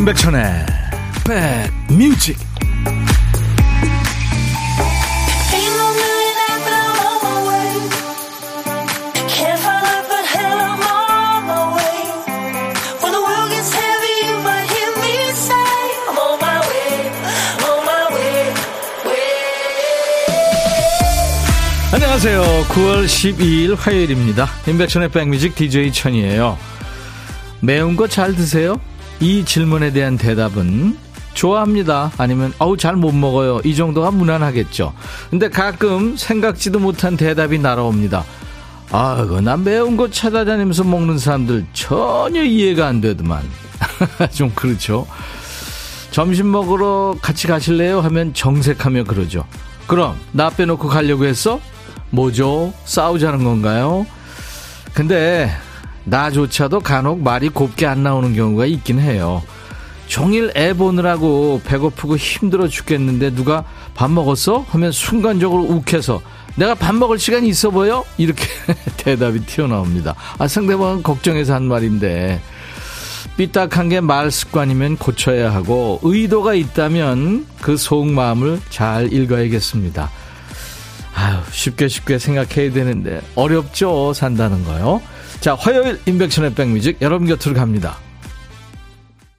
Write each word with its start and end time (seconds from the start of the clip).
임백천의 0.00 0.64
백뮤직 1.26 2.38
안녕하세요. 21.92 22.42
9월 22.68 23.04
12일 23.04 23.76
화요일입니다. 23.76 24.48
임백천의 24.66 25.10
백뮤직 25.10 25.54
DJ 25.54 25.92
천이에요. 25.92 26.56
매운 27.60 27.96
거 27.96 28.08
잘 28.08 28.34
드세요? 28.34 28.80
이 29.20 29.44
질문에 29.44 29.92
대한 29.92 30.16
대답은 30.16 30.96
좋아합니다. 31.34 32.10
아니면 32.18 32.52
어우 32.58 32.76
잘 32.76 32.96
못 32.96 33.12
먹어요. 33.14 33.60
이 33.64 33.74
정도가 33.74 34.10
무난하겠죠. 34.10 34.92
근데 35.30 35.48
가끔 35.48 36.16
생각지도 36.16 36.78
못한 36.80 37.16
대답이 37.16 37.58
날아옵니다. 37.58 38.24
아, 38.92 39.24
그난 39.26 39.62
매운 39.62 39.96
거 39.96 40.10
찾아다니면서 40.10 40.84
먹는 40.84 41.18
사람들 41.18 41.66
전혀 41.72 42.42
이해가 42.42 42.86
안 42.88 43.00
되더만. 43.00 43.42
좀 44.32 44.50
그렇죠. 44.54 45.06
점심 46.10 46.50
먹으러 46.50 47.14
같이 47.22 47.46
가실래요? 47.46 48.00
하면 48.00 48.34
정색하며 48.34 49.04
그러죠. 49.04 49.44
그럼 49.86 50.16
나 50.32 50.50
빼놓고 50.50 50.88
가려고 50.88 51.24
했어? 51.24 51.60
뭐죠? 52.10 52.72
싸우자는 52.84 53.44
건가요? 53.44 54.06
근데 54.92 55.50
나조차도 56.10 56.80
간혹 56.80 57.22
말이 57.22 57.48
곱게 57.48 57.86
안 57.86 58.02
나오는 58.02 58.34
경우가 58.34 58.66
있긴 58.66 58.98
해요. 58.98 59.42
종일 60.08 60.50
애 60.56 60.72
보느라고 60.72 61.60
배고프고 61.64 62.16
힘들어 62.16 62.66
죽겠는데 62.66 63.34
누가 63.34 63.64
밥 63.94 64.10
먹었어? 64.10 64.66
하면 64.68 64.90
순간적으로 64.90 65.62
욱해서 65.62 66.20
내가 66.56 66.74
밥 66.74 66.96
먹을 66.96 67.16
시간이 67.18 67.48
있어 67.48 67.70
보여? 67.70 68.04
이렇게 68.18 68.44
대답이 68.98 69.46
튀어나옵니다. 69.46 70.16
아, 70.36 70.48
상대방은 70.48 71.02
걱정해서 71.04 71.54
한 71.54 71.64
말인데. 71.64 72.40
삐딱한 73.36 73.88
게 73.88 74.00
말 74.00 74.30
습관이면 74.32 74.96
고쳐야 74.96 75.54
하고 75.54 76.00
의도가 76.02 76.54
있다면 76.54 77.46
그 77.62 77.76
속마음을 77.76 78.60
잘 78.68 79.12
읽어야겠습니다. 79.12 80.10
아유, 81.14 81.36
쉽게 81.52 81.86
쉽게 81.88 82.18
생각해야 82.18 82.72
되는데 82.72 83.20
어렵죠, 83.36 84.12
산다는 84.12 84.64
거요. 84.64 85.00
자, 85.40 85.54
화요일 85.54 85.98
인백션의 86.04 86.54
백뮤직 86.54 86.98
여러분 87.00 87.26
곁으로 87.26 87.54
갑니다. 87.54 87.96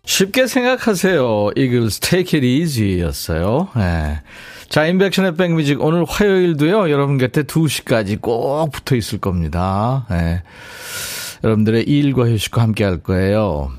쉽게 0.03 0.47
생각하세요. 0.47 1.51
이글스 1.55 1.99
Take 1.99 2.39
It 2.39 2.47
Easy 2.47 3.01
였어요. 3.01 3.69
네. 3.75 4.19
자, 4.67 4.87
인백션의 4.87 5.35
백뮤직 5.35 5.79
오늘 5.79 6.03
화요일도요. 6.07 6.89
여러분 6.89 7.19
곁에 7.19 7.43
2시까지 7.43 8.19
꼭 8.19 8.71
붙어 8.71 8.95
있을 8.95 9.19
겁니다. 9.19 10.07
네. 10.09 10.41
여러분들의 11.43 11.83
일과 11.83 12.27
휴식과 12.27 12.63
함께 12.63 12.83
할 12.83 12.97
거예요. 12.97 13.71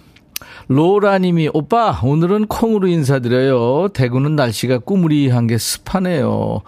로라님이 0.68 1.50
오빠 1.52 2.00
오늘은 2.02 2.46
콩으로 2.46 2.86
인사드려요. 2.86 3.88
대구는 3.88 4.36
날씨가 4.36 4.78
꾸무리한 4.78 5.46
게 5.46 5.58
습하네요. 5.58 6.62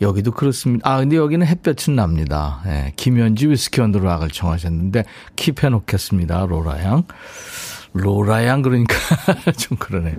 여기도 0.00 0.32
그렇습니다. 0.32 0.90
아 0.90 0.98
근데 0.98 1.16
여기는 1.16 1.46
햇볕은 1.46 1.96
납니다. 1.96 2.60
예, 2.66 2.92
김현지 2.96 3.48
위스키 3.48 3.80
언더락을 3.80 4.28
청하셨는데 4.28 5.04
킵해 5.36 5.70
놓겠습니다. 5.70 6.46
로라양. 6.46 7.04
로라양 7.94 8.62
그러니까 8.62 8.94
좀 9.56 9.78
그러네요. 9.78 10.16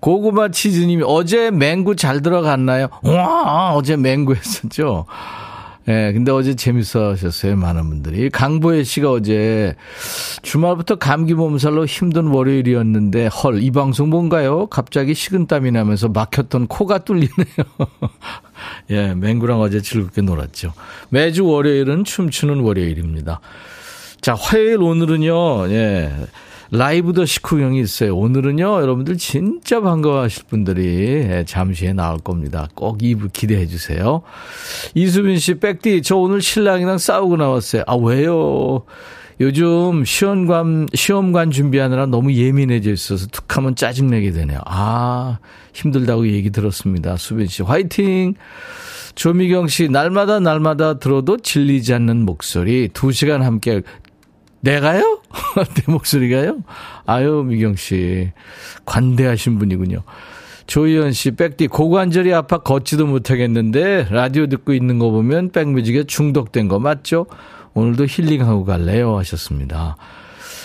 고구마 0.00 0.50
치즈님이 0.50 1.04
어제 1.06 1.50
맹구 1.50 1.96
잘 1.96 2.20
들어갔나요? 2.22 2.88
와 3.02 3.72
어제 3.74 3.96
맹구 3.96 4.34
했었죠. 4.34 5.06
예, 5.88 5.92
네, 5.92 6.12
근데 6.12 6.30
어제 6.30 6.54
재밌어 6.54 7.10
하셨어요. 7.10 7.56
많은 7.56 7.88
분들이. 7.88 8.30
강보혜 8.30 8.84
씨가 8.84 9.10
어제 9.10 9.74
주말부터 10.42 10.96
감기 10.96 11.34
몸살로 11.34 11.86
힘든 11.86 12.28
월요일이었는데 12.28 13.26
헐, 13.26 13.62
이 13.62 13.70
방송 13.72 14.08
뭔가요? 14.08 14.66
갑자기 14.66 15.12
식은땀이 15.14 15.72
나면서 15.72 16.08
막혔던 16.08 16.68
코가 16.68 16.98
뚫리네요. 16.98 17.28
예, 18.90 19.14
맹구랑 19.14 19.60
어제 19.60 19.80
즐겁게 19.80 20.22
놀았죠. 20.22 20.72
매주 21.08 21.46
월요일은 21.46 22.04
춤추는 22.04 22.60
월요일입니다. 22.60 23.40
자, 24.20 24.34
화요일 24.34 24.80
오늘은요, 24.82 25.68
예. 25.70 26.12
라이브 26.72 27.12
더 27.12 27.26
식후경이 27.26 27.78
있어요. 27.80 28.16
오늘은요, 28.16 28.64
여러분들 28.80 29.18
진짜 29.18 29.82
반가워하실 29.82 30.44
분들이 30.48 30.84
예, 31.28 31.44
잠시 31.46 31.84
후에 31.84 31.92
나올 31.92 32.18
겁니다. 32.18 32.66
꼭 32.74 32.96
2부 32.96 33.30
기대해 33.30 33.66
주세요. 33.66 34.22
이수빈 34.94 35.38
씨, 35.38 35.56
백디, 35.56 36.00
저 36.00 36.16
오늘 36.16 36.40
신랑이랑 36.40 36.96
싸우고 36.96 37.36
나왔어요. 37.36 37.82
아, 37.86 37.94
왜요? 37.94 38.84
요즘 39.38 40.06
시험관, 40.06 40.88
시험관 40.94 41.50
준비하느라 41.50 42.06
너무 42.06 42.32
예민해져 42.32 42.90
있어서 42.92 43.26
툭 43.26 43.54
하면 43.54 43.76
짜증내게 43.76 44.30
되네요. 44.30 44.60
아, 44.64 45.40
힘들다고 45.74 46.26
얘기 46.28 46.48
들었습니다. 46.48 47.18
수빈 47.18 47.48
씨, 47.48 47.62
화이팅! 47.62 48.34
조미경 49.14 49.68
씨, 49.68 49.88
날마다 49.88 50.40
날마다 50.40 50.98
들어도 50.98 51.36
질리지 51.36 51.92
않는 51.94 52.24
목소리. 52.24 52.88
두 52.94 53.12
시간 53.12 53.42
함께 53.42 53.82
내가요? 54.62 55.20
내 55.74 55.82
목소리가요? 55.92 56.58
아유, 57.04 57.44
미경 57.46 57.76
씨. 57.76 58.30
관대하신 58.84 59.58
분이군요. 59.58 60.02
조희연 60.66 61.12
씨, 61.12 61.32
백디, 61.32 61.66
고관절이 61.66 62.32
아파 62.32 62.58
걷지도 62.58 63.06
못하겠는데, 63.06 64.06
라디오 64.10 64.46
듣고 64.46 64.72
있는 64.72 64.98
거 64.98 65.10
보면 65.10 65.50
백뮤직에 65.50 66.04
중독된 66.04 66.68
거 66.68 66.78
맞죠? 66.78 67.26
오늘도 67.74 68.06
힐링하고 68.06 68.64
갈래요? 68.64 69.18
하셨습니다. 69.18 69.96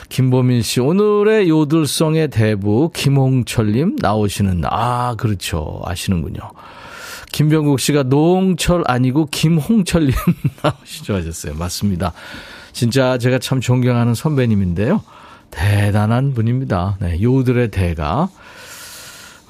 김보민 0.09 0.61
씨, 0.61 0.79
오늘의 0.79 1.49
요들송의 1.49 2.29
대부, 2.29 2.91
김홍철님 2.93 3.97
나오시는, 3.99 4.61
아, 4.65 5.15
그렇죠. 5.17 5.81
아시는군요. 5.83 6.39
김병국 7.31 7.79
씨가 7.79 8.03
노홍철 8.03 8.83
아니고 8.85 9.25
김홍철님 9.25 10.13
나오시죠 10.63 11.15
하셨어요. 11.15 11.55
맞습니다. 11.55 12.13
진짜 12.77 13.17
제가 13.17 13.39
참 13.39 13.59
존경하는 13.59 14.13
선배님인데요. 14.13 15.01
대단한 15.49 16.35
분입니다. 16.35 16.97
네, 16.99 17.19
요들의 17.19 17.71
대가. 17.71 18.29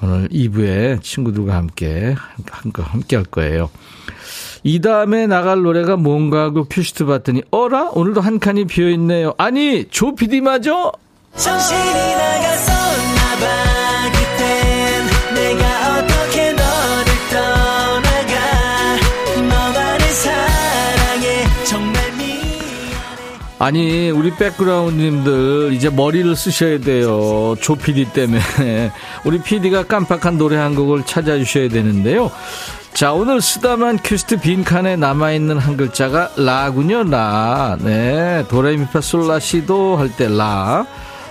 오늘 0.02 0.28
2부에 0.28 1.02
친구들과 1.02 1.54
함께, 1.54 2.14
함께 2.74 3.16
할 3.16 3.26
거예요. 3.26 3.68
이 4.62 4.80
다음에 4.80 5.26
나갈 5.26 5.60
노래가 5.60 5.96
뭔가 5.96 6.44
하고 6.44 6.64
큐시트 6.64 7.04
봤더니, 7.04 7.42
어라? 7.50 7.90
오늘도 7.90 8.22
한 8.22 8.38
칸이 8.38 8.64
비어있네요. 8.64 9.34
아니, 9.36 9.84
조 9.90 10.14
PD 10.14 10.40
맞아? 10.40 10.90
정신이 11.36 12.14
나갔었나봐. 12.16 13.67
아니, 23.58 24.10
우리 24.10 24.30
백그라운드님들 24.36 25.72
이제 25.72 25.90
머리를 25.90 26.34
쓰셔야 26.36 26.78
돼요. 26.78 27.56
조 27.60 27.74
PD 27.74 28.12
때문에. 28.12 28.40
우리 29.24 29.40
PD가 29.42 29.82
깜빡한 29.84 30.38
노래 30.38 30.56
한 30.56 30.74
곡을 30.76 31.04
찾아주셔야 31.04 31.68
되는데요. 31.68 32.30
자, 32.94 33.12
오늘 33.12 33.40
쓰다만 33.40 33.98
큐스트 34.02 34.40
빈칸에 34.40 34.96
남아있는 34.96 35.58
한 35.58 35.76
글자가 35.76 36.30
라군요, 36.36 37.02
라. 37.04 37.76
네. 37.80 38.44
도레미파 38.48 39.00
솔라시도 39.00 39.96
할 39.96 40.10
때 40.16 40.28
라. 40.28 40.86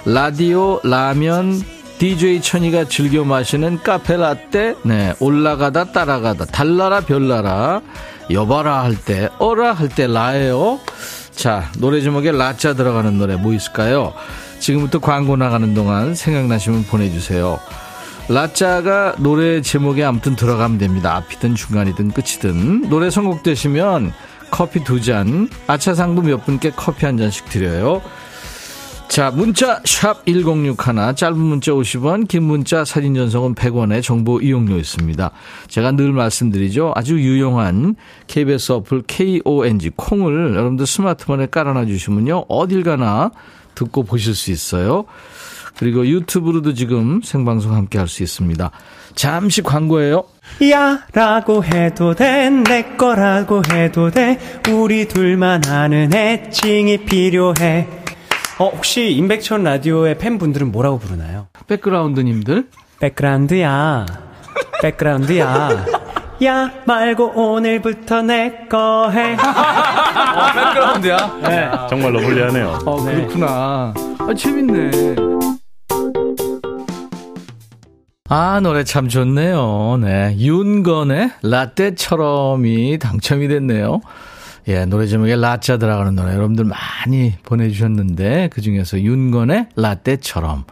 라디오, 0.05 0.79
라면, 0.83 1.61
DJ 1.97 2.41
천이가 2.41 2.85
즐겨 2.85 3.23
마시는 3.23 3.81
카페 3.83 4.17
라떼, 4.17 4.75
네. 4.83 5.13
올라가다 5.19 5.85
따라가다, 5.91 6.45
달라라 6.45 7.01
별나라, 7.01 7.81
여봐라 8.29 8.83
할 8.83 8.95
때, 8.95 9.29
어라 9.39 9.73
할 9.73 9.89
때 9.89 10.07
라예요. 10.07 10.79
자, 11.37 11.69
노래 11.77 12.01
제목에 12.01 12.31
라자 12.31 12.73
들어가는 12.73 13.15
노래 13.19 13.35
뭐 13.35 13.53
있을까요? 13.53 14.13
지금부터 14.57 14.97
광고 14.97 15.37
나가는 15.37 15.71
동안 15.75 16.15
생각나시면 16.15 16.85
보내주세요. 16.85 17.59
라자가 18.27 19.13
노래 19.19 19.61
제목에 19.61 20.03
아무튼 20.03 20.35
들어가면 20.35 20.79
됩니다. 20.79 21.15
앞이든 21.15 21.53
중간이든 21.53 22.11
끝이든. 22.11 22.89
노래 22.89 23.11
선곡되시면 23.11 24.13
커피 24.49 24.83
두 24.83 24.99
잔, 24.99 25.47
아차상도 25.67 26.23
몇 26.23 26.43
분께 26.43 26.71
커피 26.75 27.05
한 27.05 27.17
잔씩 27.17 27.45
드려요. 27.49 28.01
자, 29.09 29.31
문자 29.31 29.81
샵 29.83 30.25
1061, 30.27 31.15
짧은 31.15 31.37
문자 31.37 31.71
50원, 31.71 32.27
긴 32.27 32.43
문자 32.43 32.85
사진 32.85 33.15
전송은 33.15 33.55
100원의 33.55 34.03
정보 34.03 34.39
이용료 34.39 34.77
있습니다. 34.77 35.31
제가 35.69 35.91
늘 35.93 36.11
말씀드리죠. 36.11 36.91
아주 36.95 37.15
유용한 37.19 37.95
KBS 38.27 38.73
어플 38.73 39.03
KONG 39.07 39.91
콩을 39.95 40.51
여러분들 40.55 40.85
스마트폰에 40.85 41.47
깔아놔 41.47 41.85
주시면요. 41.85 42.45
어딜 42.47 42.83
가나 42.83 43.31
듣고 43.73 44.03
보실 44.03 44.35
수 44.35 44.51
있어요. 44.51 45.05
그리고 45.79 46.05
유튜브로도 46.05 46.73
지금 46.73 47.21
생방송 47.23 47.73
함께 47.73 47.97
할 47.99 48.07
수 48.07 48.21
있습니다. 48.23 48.69
잠시 49.15 49.61
광고예요. 49.63 50.23
야 50.71 50.99
라고 51.13 51.63
해도 51.63 52.13
돼 52.13 52.49
내 52.49 52.83
거라고 52.97 53.61
해도 53.71 54.09
돼 54.11 54.39
우리 54.71 55.07
둘만 55.07 55.65
아는 55.67 56.13
애칭이 56.13 56.97
필요해 57.05 57.87
어 58.59 58.69
혹시 58.69 59.11
임백천 59.11 59.63
라디오의 59.63 60.17
팬분들은 60.17 60.71
뭐라고 60.71 60.97
부르나요? 60.97 61.47
백그라운드님들 61.67 62.67
백그라운드야 62.99 64.05
백그라운드야 64.81 65.85
야 66.43 66.71
말고 66.85 67.31
오늘부터 67.35 68.21
내 68.23 68.67
거 68.69 69.09
해. 69.09 69.33
어, 69.33 70.53
백그라운드야? 70.53 71.39
네. 71.43 71.71
정말로 71.89 72.19
불리하네요. 72.19 72.79
어, 72.85 73.03
그렇구나. 73.03 73.93
아, 74.19 74.33
재밌네. 74.37 75.15
아, 78.29 78.59
노래 78.61 78.83
참 78.83 79.07
좋네요. 79.07 79.97
네. 80.01 80.35
윤건의 80.37 81.31
라떼처럼이 81.41 82.99
당첨이 82.99 83.47
됐네요. 83.47 84.01
예, 84.67 84.85
노래 84.85 85.07
제목에 85.07 85.35
라짜 85.37 85.77
들어가는 85.77 86.15
노래 86.15 86.33
여러분들 86.33 86.65
많이 86.65 87.33
보내주셨는데, 87.43 88.49
그 88.51 88.61
중에서 88.61 88.99
윤건의 88.99 89.67
라떼처럼. 89.75 90.65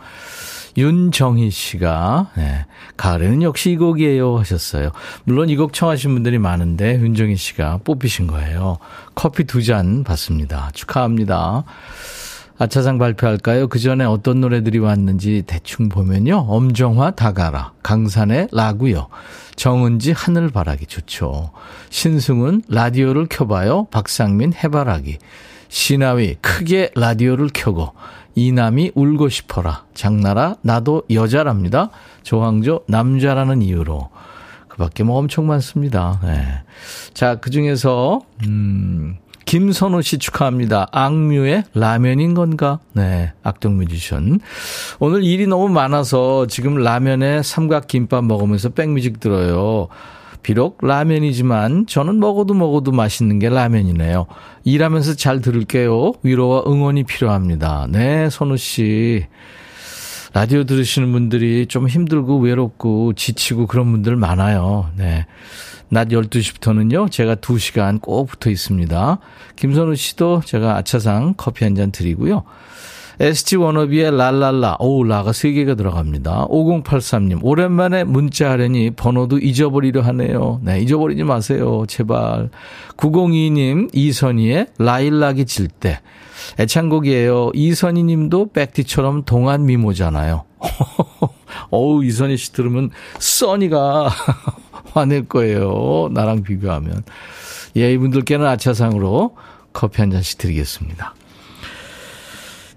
윤정희 0.78 1.50
씨가, 1.52 2.32
네, 2.36 2.66
가을에는 2.98 3.42
역시 3.44 3.72
이 3.72 3.78
곡이에요 3.78 4.38
하셨어요. 4.40 4.92
물론 5.24 5.48
이 5.50 5.56
곡 5.56 5.72
청하신 5.72 6.14
분들이 6.14 6.38
많은데, 6.38 7.00
윤정희 7.00 7.38
씨가 7.38 7.80
뽑히신 7.86 8.28
거예요. 8.28 8.80
커피 9.16 9.46
두 9.46 9.62
잔 9.64 10.04
받습니다. 10.04 10.72
축하합니다. 10.74 11.64
아차상 12.58 12.98
발표할까요? 12.98 13.68
그 13.68 13.80
전에 13.80 14.06
어떤 14.06 14.40
노래들이 14.40 14.80
왔는지 14.80 15.44
대충 15.46 15.90
보면요. 15.90 16.46
엄정화 16.48 17.12
다가라, 17.12 17.74
강산의 17.84 18.48
라구요, 18.52 19.08
정은지 19.56 20.14
하늘바라기 20.14 20.86
좋죠. 20.86 21.52
신승은 21.90 22.64
라디오를 22.70 23.28
켜봐요, 23.30 23.88
박상민 23.92 24.54
해바라기, 24.54 25.18
신하위 25.68 26.36
크게 26.36 26.92
라디오를 26.96 27.50
켜고, 27.54 27.92
이남이 28.36 28.92
울고 28.96 29.30
싶어라, 29.30 29.86
장나라 29.94 30.56
나도 30.62 31.04
여자랍니다. 31.12 31.90
조항조 32.24 32.84
남자라는 32.88 33.62
이유로. 33.62 34.10
그 34.68 34.78
밖에 34.78 35.04
뭐 35.04 35.18
엄청 35.18 35.48
많습니다. 35.48 36.20
네. 36.24 36.46
자, 37.14 37.36
그 37.36 37.50
중에서, 37.50 38.20
음, 38.46 39.18
김선우 39.46 40.02
씨 40.02 40.18
축하합니다. 40.18 40.88
악뮤의 40.92 41.64
라면인 41.74 42.34
건가? 42.34 42.80
네, 42.94 43.32
악동 43.44 43.78
뮤지션. 43.78 44.40
오늘 45.00 45.24
일이 45.24 45.48
너무 45.48 45.70
많아서 45.70 46.48
지금 46.48 46.76
라면에 46.76 47.44
삼각김밥 47.44 48.26
먹으면서 48.26 48.70
백뮤직 48.70 49.20
들어요. 49.20 49.88
비록 50.42 50.78
라면이지만 50.82 51.88
저는 51.88 52.20
먹어도 52.20 52.54
먹어도 52.54 52.92
맛있는 52.92 53.40
게 53.40 53.50
라면이네요. 53.50 54.28
일하면서 54.64 55.16
잘 55.16 55.42
들을게요. 55.42 56.14
위로와 56.22 56.64
응원이 56.68 57.04
필요합니다. 57.04 57.88
네, 57.90 58.30
선우 58.30 58.58
씨. 58.58 59.26
라디오 60.34 60.66
들으시는 60.66 61.14
분들이 61.14 61.66
좀 61.66 61.88
힘들고 61.88 62.40
외롭고 62.40 63.14
지치고 63.14 63.68
그런 63.68 63.92
분들 63.92 64.18
많아요. 64.18 64.90
네. 64.98 65.26
낮 65.90 66.10
12시부터는요, 66.10 67.12
제가 67.12 67.36
2시간 67.36 68.02
꼭 68.02 68.26
붙어 68.28 68.50
있습니다. 68.50 69.20
김선우 69.56 69.96
씨도 69.96 70.42
제가 70.46 70.78
아차상 70.78 71.34
커피 71.38 71.64
한 71.64 71.76
잔 71.76 71.92
드리고요. 71.92 72.44
SG 73.18 73.56
워너비의 73.56 74.12
랄랄라, 74.18 74.76
오, 74.80 75.04
라가 75.06 75.32
3개가 75.32 75.78
들어갑니다. 75.78 76.48
5083님, 76.50 77.40
오랜만에 77.44 78.04
문자 78.04 78.50
하려니 78.52 78.92
번호도 78.92 79.38
잊어버리려 79.40 80.02
하네요. 80.02 80.60
네, 80.64 80.82
잊어버리지 80.82 81.24
마세요. 81.24 81.86
제발. 81.88 82.50
902님, 82.98 83.90
이선희의 83.94 84.68
라일락이 84.78 85.46
질 85.46 85.70
때. 85.70 86.02
애창곡이에요. 86.60 87.52
이선희 87.54 88.04
님도 88.04 88.52
백티처럼 88.52 89.24
동안 89.24 89.66
미모잖아요. 89.66 90.44
어우, 91.72 92.04
이선희 92.04 92.36
씨 92.36 92.52
들으면 92.52 92.90
써니가 93.20 94.10
화낼 94.96 95.28
거예요. 95.28 96.10
나랑 96.12 96.44
비교하면. 96.44 97.04
예, 97.78 97.92
이분들께는 97.94 98.46
아차상으로 98.46 99.36
커피 99.74 100.02
한 100.02 100.10
잔씩 100.12 100.38
드리겠습니다. 100.38 101.14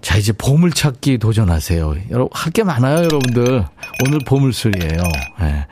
자, 0.01 0.17
이제 0.17 0.31
보물찾기 0.33 1.17
도전하세요. 1.17 1.95
여러분, 2.11 2.29
할 2.33 2.51
게 2.51 2.63
많아요, 2.63 2.97
여러분들. 3.03 3.65
오늘 4.05 4.19
보물소리예요. 4.25 5.01
예. 5.41 5.65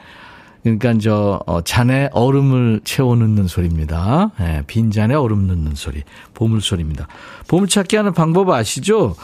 그러니까 0.64 0.94
저 1.02 1.42
어, 1.46 1.62
잔에 1.62 2.10
얼음을 2.12 2.82
채워 2.84 3.16
넣는 3.16 3.48
소리입니다. 3.48 4.32
예, 4.42 4.64
빈 4.68 4.92
잔에 4.92 5.16
얼음 5.16 5.48
넣는 5.48 5.76
소리. 5.76 6.04
보물 6.34 6.62
소리입니다. 6.62 7.08
보물 7.48 7.68
찾기 7.70 7.96
하는 7.96 8.14
방법 8.14 8.50
아시죠? 8.50 9.16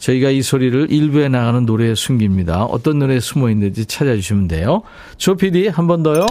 저희가 0.00 0.30
이 0.30 0.42
소리를 0.42 0.90
일부에 0.90 1.28
나가는 1.28 1.64
노래에 1.64 1.94
숨깁니다. 1.94 2.64
어떤 2.64 2.98
노래에 2.98 3.20
숨어 3.20 3.50
있는지 3.50 3.86
찾아주시면 3.86 4.48
돼요. 4.48 4.82
조 5.16 5.36
PD 5.36 5.68
한 5.68 5.86
번 5.86 6.02
더요. 6.02 6.26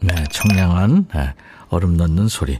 네, 0.00 0.14
청량한 0.30 1.06
네, 1.14 1.34
얼음 1.68 1.96
넣는 1.96 2.28
소리. 2.28 2.58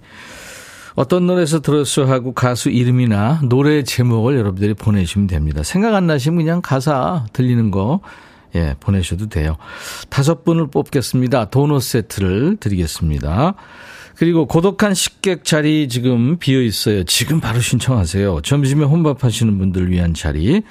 어떤 0.95 1.29
노래에서 1.29 1.61
들었어 1.61 2.07
하고 2.07 2.35
가수 2.35 2.71
이름이나 2.71 3.41
노래 3.45 3.85
제목을 3.85 4.37
여러분들이 4.37 4.75
보내주시면 4.75 5.29
됩니다. 5.29 5.63
생각 5.63 5.95
안 5.95 6.09
나시면 6.09 6.39
그냥 6.39 6.61
가사 6.61 7.27
들리는 7.33 7.71
거 7.71 8.01
예, 8.57 8.75
보내셔도 8.81 9.29
돼요. 9.29 9.57
다섯 10.09 10.45
분을 10.45 10.69
뽑겠습니다. 10.69 11.51
도넛 11.51 11.83
세트를 11.83 12.57
드리겠습니다. 12.59 13.55
그리고 14.19 14.47
고독한 14.47 14.95
식객 14.95 15.45
자리 15.45 15.89
지금 15.89 16.39
비어 16.39 16.61
있어요. 16.61 17.05
지금 17.05 17.39
바로 17.39 17.61
신청하세요. 17.61 18.41
점심에 18.43 18.85
혼밥 18.85 19.23
하시는 19.23 19.57
분들 19.59 19.93
위한 19.93 20.13
자리. 20.13 20.63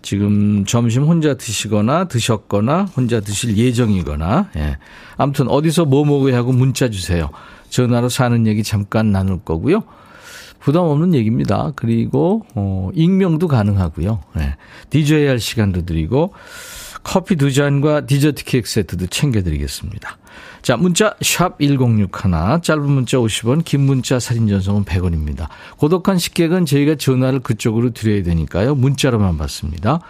지금 0.00 0.64
점심 0.64 1.02
혼자 1.02 1.34
드시거나 1.34 2.08
드셨거나 2.08 2.86
혼자 2.96 3.20
드실 3.20 3.58
예정이거나, 3.58 4.48
예. 4.56 4.78
아무튼 5.18 5.48
어디서 5.48 5.84
뭐 5.84 6.06
먹어야 6.06 6.34
하고 6.34 6.52
문자 6.52 6.88
주세요. 6.88 7.28
전화로 7.68 8.08
사는 8.08 8.46
얘기 8.46 8.62
잠깐 8.62 9.12
나눌 9.12 9.38
거고요. 9.44 9.82
부담 10.58 10.84
없는 10.84 11.12
얘기입니다. 11.12 11.72
그리고, 11.76 12.46
어, 12.54 12.88
익명도 12.94 13.48
가능하고요. 13.48 14.20
예. 14.38 14.56
DJ 14.88 15.26
할 15.26 15.40
시간도 15.40 15.84
드리고, 15.84 16.32
커피 17.02 17.36
두 17.36 17.52
잔과 17.52 18.06
디저트 18.06 18.44
케이크 18.44 18.66
세트도 18.66 19.08
챙겨드리겠습니다. 19.08 20.16
자, 20.62 20.76
문자 20.76 21.14
샵 21.20 21.58
1061, 21.60 22.62
짧은 22.62 22.82
문자 22.82 23.18
50원, 23.18 23.64
긴 23.64 23.82
문자 23.82 24.18
사진 24.18 24.48
전송은 24.48 24.84
100원입니다. 24.84 25.48
고독한 25.76 26.18
식객은 26.18 26.64
저희가 26.64 26.94
전화를 26.94 27.40
그쪽으로 27.40 27.90
드려야 27.90 28.22
되니까요. 28.22 28.74
문자로만 28.74 29.36
받습니다. 29.36 30.00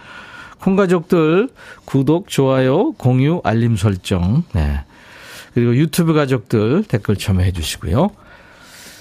콩 0.59 0.75
가족들 0.75 1.49
구독, 1.83 2.29
좋아요, 2.29 2.93
공유, 2.93 3.41
알림 3.43 3.75
설정. 3.75 4.43
네. 4.53 4.83
그리고 5.53 5.75
유튜브 5.75 6.13
가족들 6.13 6.85
댓글 6.87 7.15
참여해 7.15 7.51
주시고요. 7.51 8.09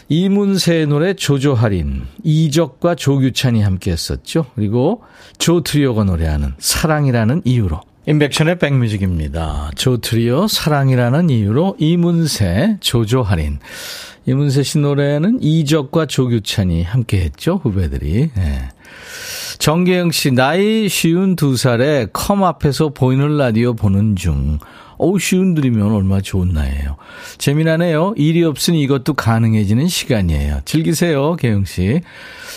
이문세의 0.09 0.87
노래 0.87 1.15
조조할인, 1.15 2.03
이적과 2.23 2.95
조규찬이 2.95 3.63
함께 3.63 3.91
했었죠. 3.93 4.47
그리고 4.55 5.03
조트리오가 5.39 6.05
노래하는 6.05 6.55
사랑이라는 6.59 7.43
이유로. 7.45 7.81
인백션의 8.07 8.59
백뮤직입니다. 8.59 9.71
조트리오 9.77 10.47
사랑이라는 10.47 11.31
이유로 11.31 11.77
이문세 11.79 12.77
조조할인. 12.81 13.59
이문세 14.27 14.63
씨 14.63 14.79
노래는 14.79 15.39
이적과 15.43 16.07
조규찬이 16.07 16.83
함께 16.83 17.21
했죠. 17.21 17.61
후배들이. 17.63 18.31
네. 18.35 18.69
정계영 19.59 20.11
씨, 20.11 20.33
나이 20.33 20.89
쉬운 20.89 21.37
두 21.37 21.57
살에 21.57 22.07
컴 22.13 22.45
앞에서 22.45 22.91
보이는 22.91 23.39
라디오 23.39 23.75
보는 23.75 24.17
중. 24.17 24.59
어우, 24.99 25.19
쉬운 25.19 25.55
들이면 25.55 25.93
얼마나 25.93 26.21
좋은 26.21 26.49
나이에요. 26.49 26.97
재미나네요. 27.39 28.15
일이 28.17 28.45
없으니 28.45 28.83
이것도 28.83 29.15
가능해지는 29.15 29.89
시간이에요. 29.89 30.61
즐기세요, 30.65 31.37
개영씨. 31.37 32.01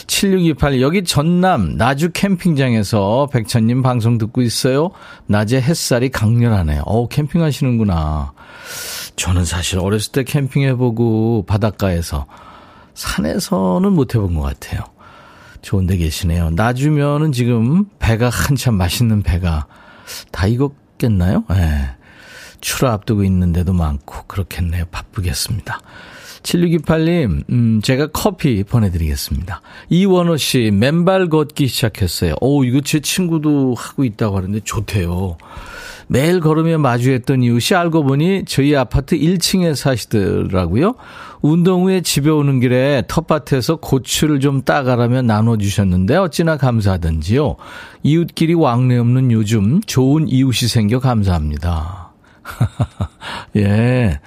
7628, 0.08 0.82
여기 0.82 1.04
전남 1.04 1.76
나주 1.78 2.12
캠핑장에서 2.12 3.30
백천님 3.32 3.82
방송 3.82 4.18
듣고 4.18 4.42
있어요. 4.42 4.92
낮에 5.26 5.60
햇살이 5.60 6.10
강렬하네요. 6.10 6.84
어우, 6.86 7.08
캠핑하시는구나. 7.10 8.34
저는 9.16 9.46
사실 9.46 9.80
어렸을 9.80 10.12
때 10.12 10.24
캠핑해보고 10.24 11.46
바닷가에서 11.48 12.28
산에서는 12.94 13.92
못 13.92 14.16
해본 14.16 14.36
것 14.36 14.42
같아요. 14.42 14.82
좋은 15.62 15.86
데 15.86 15.98
계시네요. 15.98 16.52
나주면은 16.52 17.32
지금 17.32 17.86
배가 18.00 18.30
한참 18.30 18.76
맛있는 18.76 19.24
배가 19.24 19.66
다 20.32 20.48
익었겠나요? 20.48 21.44
예. 21.52 21.56
네. 21.56 21.97
출하 22.62 22.94
앞두고 22.94 23.24
있는 23.24 23.54
데도 23.54 23.74
많고 23.74 24.24
그렇겠네요. 24.28 24.86
바쁘겠습니다. 24.92 25.80
7628님, 26.44 27.44
음, 27.50 27.82
제가 27.82 28.08
커피 28.08 28.64
보내드리겠습니다. 28.64 29.62
이원호 29.90 30.38
씨, 30.38 30.72
맨발 30.72 31.28
걷기 31.28 31.68
시작했어요. 31.68 32.36
오, 32.40 32.64
이거 32.64 32.80
제 32.82 33.00
친구도 33.02 33.76
하고 33.76 34.04
있다고 34.06 34.38
하는데 34.38 34.60
좋대요. 34.62 35.38
매일 36.08 36.40
걸으며 36.40 36.78
마주했던 36.78 37.44
이웃이 37.44 37.78
알고 37.78 38.04
보니 38.04 38.46
저희 38.46 38.76
아파트 38.76 39.18
1층에 39.18 39.76
사시더라고요. 39.76 40.96
운동 41.42 41.84
후에 41.84 42.02
집에 42.02 42.30
오는 42.30 42.62
길에 42.62 43.04
텃밭에서 43.08 43.78
고추를 43.78 44.40
좀 44.40 44.62
따가라며 44.62 45.22
나눠주셨는데 45.24 46.16
어찌나 46.16 46.56
감사하던지요. 46.56 47.58
이웃끼리 48.04 48.54
왕래 48.54 48.98
없는 48.98 49.32
요즘 49.32 49.82
좋은 49.82 50.30
이웃이 50.30 50.70
생겨 50.70 51.00
감사합니다. 51.00 52.07
예. 53.58 54.20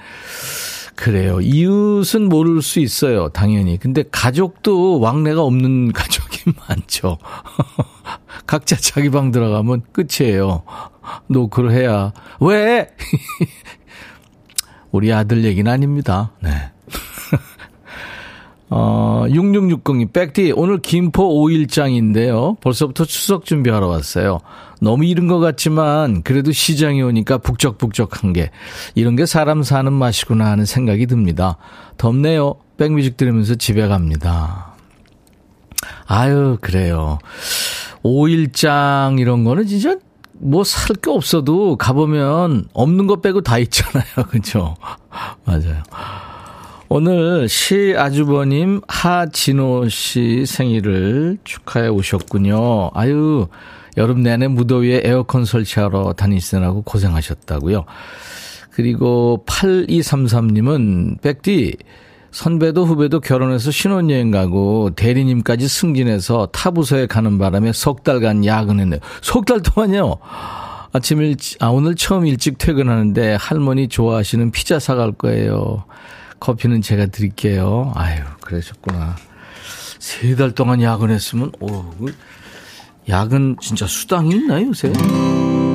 그래요. 0.94 1.40
이웃은 1.40 2.28
모를 2.28 2.60
수 2.60 2.78
있어요. 2.78 3.30
당연히. 3.30 3.78
근데 3.78 4.04
가족도 4.10 5.00
왕래가 5.00 5.42
없는 5.42 5.92
가족이 5.94 6.52
많죠. 6.68 7.16
각자 8.46 8.76
자기 8.76 9.10
방 9.10 9.30
들어가면 9.30 9.82
끝이에요. 9.92 10.62
노크를 11.28 11.72
해야. 11.72 12.12
왜? 12.40 12.90
우리 14.92 15.12
아들 15.12 15.44
얘기는 15.44 15.70
아닙니다. 15.70 16.32
네. 16.40 16.50
어, 18.68 19.24
6660이 19.28 20.12
백디 20.12 20.52
오늘 20.54 20.80
김포 20.80 21.28
5일장인데요. 21.44 22.60
벌써부터 22.60 23.04
추석 23.04 23.44
준비하러 23.44 23.88
왔어요. 23.88 24.40
너무 24.80 25.04
이른 25.04 25.26
것 25.28 25.38
같지만 25.38 26.22
그래도 26.22 26.52
시장에 26.52 27.02
오니까 27.02 27.38
북적북적한 27.38 28.32
게 28.32 28.50
이런 28.94 29.14
게 29.16 29.26
사람 29.26 29.62
사는 29.62 29.92
맛이구나 29.92 30.46
하는 30.46 30.64
생각이 30.64 31.06
듭니다. 31.06 31.56
덥네요. 31.98 32.54
백뮤직 32.78 33.16
들으면서 33.16 33.54
집에 33.56 33.86
갑니다. 33.88 34.74
아유 36.06 36.56
그래요. 36.60 37.18
5일장 38.02 39.20
이런 39.20 39.44
거는 39.44 39.66
진짜 39.66 39.96
뭐 40.42 40.62
살 40.64 40.96
게 40.96 41.10
없어도 41.10 41.76
가보면 41.76 42.68
없는 42.72 43.06
거 43.06 43.20
빼고 43.20 43.42
다 43.42 43.58
있잖아요. 43.58 44.04
그죠? 44.30 44.74
맞아요. 45.44 45.82
오늘 46.88 47.48
시 47.48 47.94
아주버님 47.96 48.80
하진호 48.88 49.88
씨 49.90 50.44
생일을 50.46 51.38
축하해 51.44 51.88
오셨군요. 51.88 52.90
아유, 52.94 53.46
여름 54.00 54.22
내내 54.22 54.48
무더위에 54.48 55.02
에어컨 55.04 55.44
설치하러 55.44 56.14
다니시느라고 56.14 56.82
고생하셨다고요. 56.82 57.84
그리고 58.70 59.44
8233님은 59.46 61.20
백디 61.20 61.76
선배도 62.30 62.86
후배도 62.86 63.20
결혼해서 63.20 63.70
신혼여행 63.70 64.30
가고 64.30 64.90
대리님까지 64.96 65.68
승진해서 65.68 66.46
타 66.52 66.70
부서에 66.70 67.06
가는 67.06 67.38
바람에 67.38 67.72
석 67.72 68.02
달간 68.04 68.44
야근했네요. 68.44 69.00
석 69.20 69.44
달 69.44 69.60
동안요. 69.60 70.16
아침 70.92 71.20
일찍, 71.22 71.62
아, 71.62 71.68
오늘 71.68 71.94
처음 71.94 72.26
일찍 72.26 72.56
퇴근하는데 72.56 73.34
할머니 73.34 73.88
좋아하시는 73.88 74.50
피자 74.50 74.78
사갈 74.78 75.12
거예요. 75.12 75.84
커피는 76.40 76.80
제가 76.82 77.06
드릴게요. 77.06 77.92
아유, 77.96 78.22
그러셨구나. 78.40 79.16
세 79.98 80.34
달 80.36 80.52
동안 80.52 80.80
야근했으면, 80.80 81.52
오, 81.60 81.84
그 83.06 83.12
야근 83.12 83.56
진짜 83.60 83.86
수당이 83.86 84.30
있나요, 84.30 84.68
요새? 84.68 84.92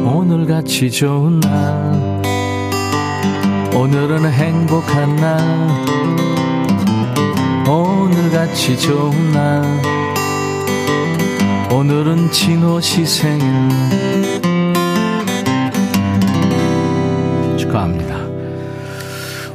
오늘같이 0.06 0.92
좋은 0.92 1.40
날, 1.40 2.22
오늘은 3.74 4.32
행복한 4.32 5.16
날, 5.16 5.40
오늘같이 7.68 8.78
좋은 8.80 9.32
날, 9.32 9.64
오늘은 11.72 12.32
진호 12.32 12.80
시 12.80 13.06
생일. 13.06 13.46
축하합니다. 17.58 18.25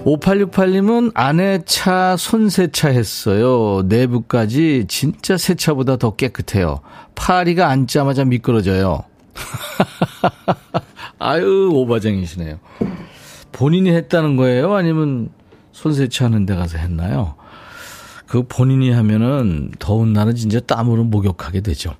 5868님은 0.05 1.13
아내 1.15 1.61
차 1.65 2.17
손세차 2.17 2.89
했어요. 2.89 3.83
내부까지 3.87 4.87
진짜 4.89 5.37
새 5.37 5.55
차보다 5.55 5.97
더 5.97 6.17
깨끗해요. 6.17 6.81
파리가 7.15 7.69
앉자마자 7.69 8.25
미끄러져요. 8.25 9.03
아유, 11.19 11.71
오바쟁이시네요. 11.73 12.59
본인이 13.53 13.91
했다는 13.91 14.37
거예요? 14.37 14.75
아니면 14.75 15.29
손세차 15.73 16.27
하는 16.27 16.47
데 16.47 16.55
가서 16.55 16.79
했나요? 16.79 17.35
그 18.27 18.45
본인이 18.47 18.91
하면은 18.91 19.71
더운 19.79 20.13
날은 20.13 20.35
진짜 20.37 20.61
땀으로 20.61 21.05
목욕하게 21.05 21.61
되죠. 21.61 21.95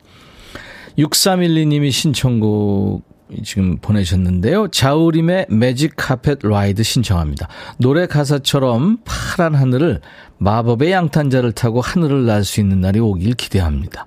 6312님이 0.97 1.91
신청곡 1.91 3.03
지금 3.45 3.79
보내셨는데요. 3.79 4.69
자우림의 4.69 5.47
매직 5.51 5.93
카펫 5.97 6.41
라이드 6.43 6.83
신청합니다. 6.83 7.49
노래 7.79 8.07
가사처럼 8.07 8.99
파란 9.05 9.55
하늘을 9.55 10.01
마법의 10.39 10.91
양탄자를 10.93 11.53
타고 11.53 11.81
하늘을 11.81 12.27
날 12.27 12.45
수 12.45 12.61
있는 12.61 12.81
날이 12.81 12.99
오길 13.01 13.35
기대합니다. 13.35 14.07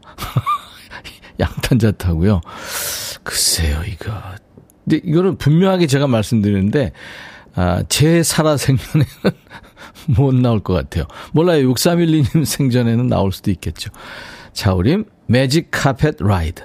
양탄자 1.40 1.92
타고요. 1.92 2.42
글쎄요, 3.24 3.82
이거. 3.88 4.12
근데 4.84 5.02
이거는 5.04 5.38
분명하게 5.38 5.88
제가 5.88 6.08
말씀드리는데, 6.08 6.92
아, 7.56 7.84
제 7.90 8.22
살아 8.24 8.58
생전에는 8.58 9.06
못 10.18 10.36
나올 10.36 10.60
것 10.60 10.74
같아요. 10.74 11.06
몰라요. 11.32 11.72
6312님 11.72 12.46
생전에는 12.46 13.08
나올 13.08 13.32
수도 13.32 13.52
있겠죠. 13.52 13.92
자우림, 14.54 15.06
매직 15.28 15.70
카펫 15.72 16.18
라이드. 16.20 16.64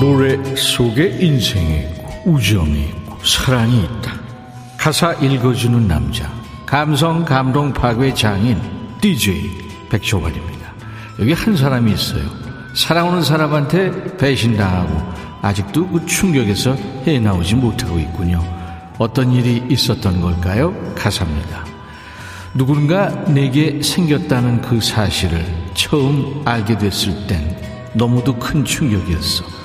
노래 0.00 0.36
속에 0.54 1.16
인생이 1.20 1.78
있고 1.80 2.32
우정이 2.32 2.82
있고 2.82 3.18
사랑이 3.24 3.80
있다. 3.84 4.12
가사 4.76 5.14
읽어주는 5.14 5.88
남자 5.88 6.30
감성 6.66 7.24
감동 7.24 7.72
파괴 7.72 8.12
장인 8.12 8.60
DJ 9.00 9.50
백종원입니다. 9.88 10.66
여기 11.18 11.32
한 11.32 11.56
사람이 11.56 11.92
있어요. 11.92 12.28
사랑하는 12.74 13.22
사람한테 13.22 14.18
배신당하고 14.18 15.00
아직도 15.40 15.88
그 15.88 16.04
충격에서 16.04 16.74
해나오지 17.06 17.54
못하고 17.54 17.98
있군요. 17.98 18.44
어떤 18.98 19.32
일이 19.32 19.64
있었던 19.70 20.20
걸까요? 20.20 20.74
가사입니다. 20.94 21.64
누군가 22.52 23.08
내게 23.26 23.82
생겼다는 23.82 24.60
그 24.60 24.78
사실을 24.80 25.42
처음 25.72 26.42
알게 26.44 26.76
됐을 26.76 27.26
땐 27.26 27.56
너무도 27.94 28.38
큰 28.38 28.62
충격이었어. 28.62 29.55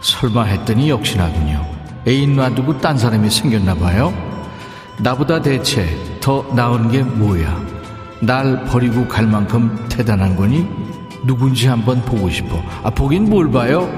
설마 0.00 0.44
했더니 0.44 0.90
역시나군요. 0.90 1.66
애인 2.08 2.36
놔두고 2.36 2.78
딴 2.80 2.96
사람이 2.96 3.30
생겼나 3.30 3.74
봐요. 3.74 4.12
나보다 4.98 5.40
대체 5.40 5.88
더 6.20 6.44
나은 6.54 6.90
게 6.90 7.02
뭐야? 7.02 7.60
날 8.20 8.64
버리고 8.64 9.06
갈 9.08 9.26
만큼 9.26 9.86
대단한 9.88 10.36
거니? 10.36 10.66
누군지 11.24 11.68
한번 11.68 12.02
보고 12.02 12.30
싶어. 12.30 12.62
아, 12.82 12.90
보긴 12.90 13.28
뭘 13.28 13.50
봐요? 13.50 13.88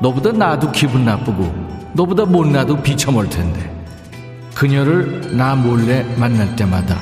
너보다 0.00 0.32
나도 0.32 0.70
기분 0.72 1.04
나쁘고, 1.04 1.90
너보다 1.94 2.24
못나도 2.24 2.82
비참할 2.82 3.28
텐데. 3.28 3.72
그녀를 4.54 5.36
나 5.36 5.54
몰래 5.54 6.02
만날 6.16 6.54
때마다 6.56 6.96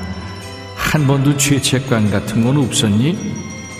한 0.75 1.07
번도 1.07 1.37
죄책감 1.37 2.11
같은 2.11 2.43
건 2.43 2.57
없었니? 2.57 3.17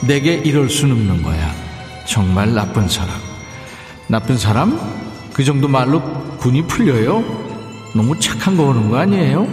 내게 0.07 0.36
이럴 0.36 0.69
순 0.69 0.91
없는 0.91 1.24
거야. 1.24 1.51
정말 2.05 2.53
나쁜 2.53 2.88
사람. 2.88 3.25
나쁜 4.08 4.38
사람? 4.38 4.80
그 5.34 5.44
정도 5.44 5.68
말로 5.68 6.02
군이 6.38 6.68
풀려요? 6.68 7.24
너무 7.96 8.18
착한 8.20 8.56
거 8.56 8.64
오는 8.64 8.90
거 8.90 8.98
아니에요? 8.98 9.48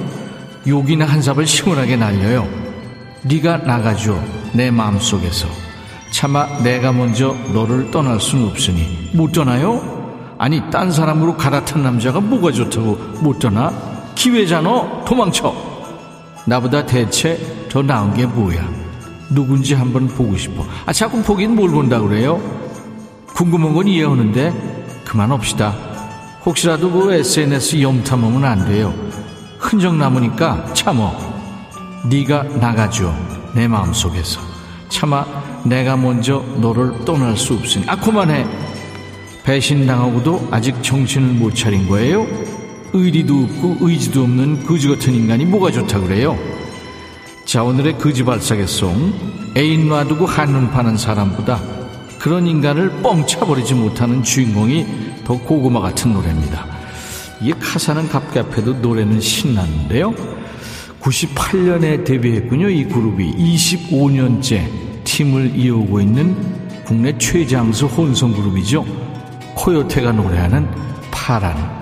욕이나 0.67 1.07
한 1.07 1.23
삽을 1.23 1.47
시원하게 1.47 1.97
날려요. 1.97 2.47
네가 3.23 3.59
나가줘 3.59 4.19
내 4.53 4.71
마음속에서. 4.71 5.49
차마 6.13 6.47
내가 6.63 6.93
먼저 6.93 7.35
너를 7.53 7.91
떠날 7.91 8.21
수는 8.21 8.49
없으니 8.49 9.11
못 9.15 9.33
떠나요? 9.33 10.03
아니 10.39 10.61
딴 10.71 10.91
사람으로 10.93 11.37
갈아탄 11.37 11.83
남자가 11.83 12.21
뭐가 12.21 12.53
좋다고 12.53 12.97
못 13.21 13.39
떠나? 13.39 13.73
기회잖아 14.15 15.05
도망쳐 15.07 15.55
나보다 16.47 16.85
대체 16.85 17.39
더 17.71 17.81
나은 17.81 18.13
게 18.13 18.27
뭐야 18.27 18.69
누군지 19.31 19.73
한번 19.75 20.07
보고 20.09 20.37
싶어 20.37 20.67
아 20.85 20.93
자꾸 20.93 21.23
보긴 21.23 21.55
뭘 21.55 21.71
본다 21.71 21.99
그래요 21.99 22.41
궁금한 23.35 23.75
건 23.75 23.89
이해하는데 23.89 25.03
그만합시다. 25.05 25.75
혹시라도 26.45 26.91
그 26.91 27.13
SNS 27.13 27.81
염탐하면 27.83 28.45
안 28.45 28.65
돼요. 28.67 28.95
큰정 29.59 29.99
남으니까 29.99 30.73
참어. 30.75 31.13
네가 32.09 32.43
나가줘. 32.43 33.15
내 33.55 33.69
마음속에서. 33.69 34.41
차마 34.89 35.25
내가 35.65 35.97
먼저 35.97 36.45
너를 36.57 37.05
떠날 37.05 37.37
수 37.37 37.55
없으니. 37.55 37.85
아, 37.89 37.97
그만해. 37.97 38.45
배신당하고도 39.45 40.49
아직 40.51 40.83
정신을 40.83 41.35
못 41.35 41.55
차린 41.55 41.89
거예요? 41.89 42.27
의리도 42.93 43.35
없고 43.35 43.79
의지도 43.81 44.23
없는 44.23 44.65
거지 44.65 44.89
같은 44.89 45.15
인간이 45.15 45.45
뭐가 45.45 45.71
좋다 45.71 46.01
그래요? 46.01 46.37
자, 47.45 47.63
오늘의 47.63 47.99
거지 47.99 48.25
발사계송. 48.25 49.53
애인 49.57 49.89
놔두고 49.89 50.27
한눈 50.27 50.71
파는 50.71 50.97
사람보다 50.97 51.61
그런 52.23 52.47
인간을 52.47 53.03
뻥 53.03 53.27
차버리지 53.27 53.75
못하는 53.75 54.23
주인공이 54.23 54.87
더 55.25 55.37
고구마 55.37 55.81
같은 55.81 56.13
노래입니다. 56.13 56.65
이게 57.41 57.53
가사는 57.59 58.09
갑갑해도 58.09 58.75
노래는 58.75 59.21
신나는데요. 59.21 60.15
98년에 61.01 62.05
데뷔했군요. 62.05 62.69
이 62.69 62.85
그룹이 62.85 63.35
25년째 63.35 64.71
팀을 65.03 65.57
이어오고 65.57 66.01
있는 66.01 66.37
국내 66.85 67.19
최장수 67.19 67.87
혼성 67.87 68.33
그룹이죠. 68.33 68.87
코요테가 69.57 70.13
노래하는 70.13 70.71
파란 71.11 71.82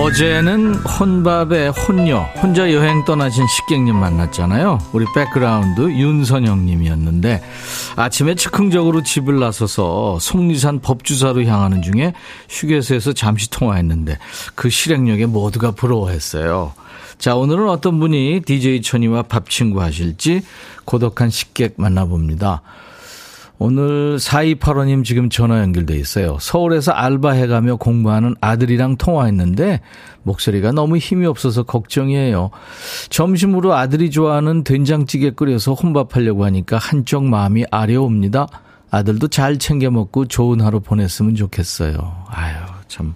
어제는 0.00 0.76
혼밥에 0.76 1.68
혼녀, 1.68 2.20
혼자 2.40 2.72
여행 2.72 3.04
떠나신 3.04 3.46
식객님 3.46 3.94
만났잖아요. 3.94 4.78
우리 4.94 5.04
백그라운드 5.14 5.90
윤선영님이었는데 5.90 7.42
아침에 7.96 8.34
즉흥적으로 8.34 9.02
집을 9.02 9.38
나서서 9.38 10.18
속리산 10.18 10.80
법주사로 10.80 11.44
향하는 11.44 11.82
중에 11.82 12.14
휴게소에서 12.48 13.12
잠시 13.12 13.50
통화했는데 13.50 14.16
그 14.54 14.70
실행력에 14.70 15.26
모두가 15.26 15.72
부러워했어요. 15.72 16.72
자, 17.18 17.36
오늘은 17.36 17.68
어떤 17.68 18.00
분이 18.00 18.40
DJ 18.46 18.80
천이와 18.80 19.24
밥 19.24 19.50
친구 19.50 19.82
하실지 19.82 20.40
고독한 20.86 21.28
식객 21.28 21.74
만나봅니다. 21.76 22.62
오늘 23.62 24.16
4285님 24.16 25.04
지금 25.04 25.28
전화 25.28 25.60
연결돼 25.60 25.94
있어요. 25.96 26.38
서울에서 26.40 26.92
알바해가며 26.92 27.76
공부하는 27.76 28.34
아들이랑 28.40 28.96
통화했는데 28.96 29.82
목소리가 30.22 30.72
너무 30.72 30.96
힘이 30.96 31.26
없어서 31.26 31.64
걱정이에요. 31.64 32.50
점심으로 33.10 33.74
아들이 33.74 34.10
좋아하는 34.10 34.64
된장찌개 34.64 35.32
끓여서 35.32 35.74
혼밥하려고 35.74 36.46
하니까 36.46 36.78
한쪽 36.78 37.24
마음이 37.24 37.66
아려옵니다. 37.70 38.46
아들도 38.90 39.28
잘 39.28 39.58
챙겨 39.58 39.90
먹고 39.90 40.24
좋은 40.24 40.62
하루 40.62 40.80
보냈으면 40.80 41.34
좋겠어요. 41.34 42.24
아유, 42.28 42.56
참 42.88 43.14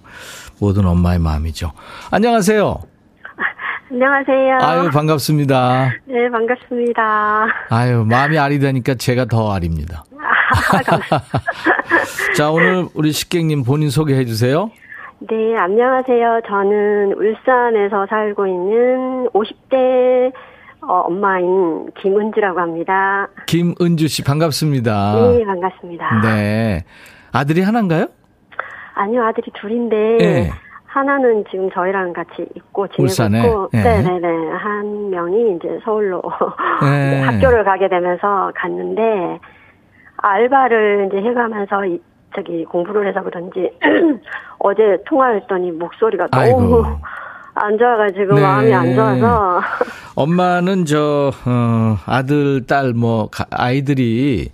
모든 0.59 0.85
엄마의 0.85 1.17
마음이죠. 1.17 1.71
안녕하세요. 2.11 2.94
안녕하세요. 3.95 4.57
아유, 4.59 4.89
반갑습니다. 4.91 5.89
네, 6.03 6.29
반갑습니다. 6.29 7.45
아유, 7.69 8.03
마음이 8.03 8.37
아리다니까 8.37 8.95
제가 8.95 9.23
더 9.23 9.53
아립니다. 9.53 10.03
자, 12.35 12.51
오늘 12.51 12.87
우리 12.93 13.13
식객님 13.13 13.63
본인 13.63 13.89
소개해 13.89 14.25
주세요. 14.25 14.69
네, 15.19 15.55
안녕하세요. 15.57 16.41
저는 16.45 17.13
울산에서 17.13 18.05
살고 18.09 18.45
있는 18.45 19.29
50대 19.29 20.33
어, 20.81 20.93
엄마인 21.07 21.89
김은주라고 22.01 22.59
합니다. 22.59 23.29
김은주 23.45 24.09
씨 24.09 24.25
반갑습니다. 24.25 25.13
네, 25.37 25.45
반갑습니다. 25.45 26.21
네. 26.21 26.83
아들이 27.31 27.61
하나인가요? 27.61 28.07
아니요, 28.95 29.23
아들이 29.23 29.51
둘인데 29.53 30.17
네. 30.19 30.51
하나는 30.95 31.43
지금 31.51 31.69
저희랑 31.71 32.13
같이 32.13 32.47
있고 32.55 32.87
지내고 32.87 33.67
네. 33.73 33.83
네네네 33.83 34.51
한 34.51 35.09
명이 35.09 35.57
이제 35.57 35.77
서울로 35.83 36.21
네. 36.81 37.19
학교를 37.27 37.65
가게 37.65 37.89
되면서 37.89 38.49
갔는데 38.55 39.37
알바를 40.15 41.09
이제 41.11 41.17
해가면서 41.17 41.85
이, 41.85 42.01
저기 42.33 42.63
공부를 42.63 43.09
해서 43.09 43.21
그런지 43.21 43.69
어제 44.59 44.97
통화했더니 45.05 45.71
목소리가 45.73 46.29
아이고. 46.31 46.61
너무 46.61 46.85
안 47.55 47.77
좋아가지고 47.77 48.35
네. 48.35 48.41
마음이 48.41 48.73
안 48.73 48.95
좋아서 48.95 49.61
엄마는 50.15 50.85
저 50.85 51.31
어, 51.45 51.97
아들 52.05 52.65
딸 52.67 52.93
뭐 52.93 53.29
아이들이 53.51 54.49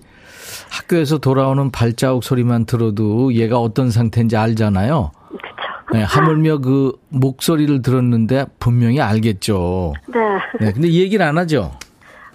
학교에서 0.71 1.19
돌아오는 1.19 1.69
발자국 1.71 2.23
소리만 2.23 2.65
들어도 2.65 3.31
얘가 3.35 3.59
어떤 3.59 3.91
상태인지 3.91 4.35
알잖아요. 4.37 5.11
네, 5.93 6.03
하물며 6.03 6.59
그 6.59 6.93
목소리를 7.09 7.81
들었는데 7.81 8.45
분명히 8.59 9.01
알겠죠. 9.01 9.93
네. 10.07 10.19
네. 10.59 10.71
근데 10.71 10.89
얘기를 10.89 11.25
안 11.25 11.37
하죠. 11.37 11.71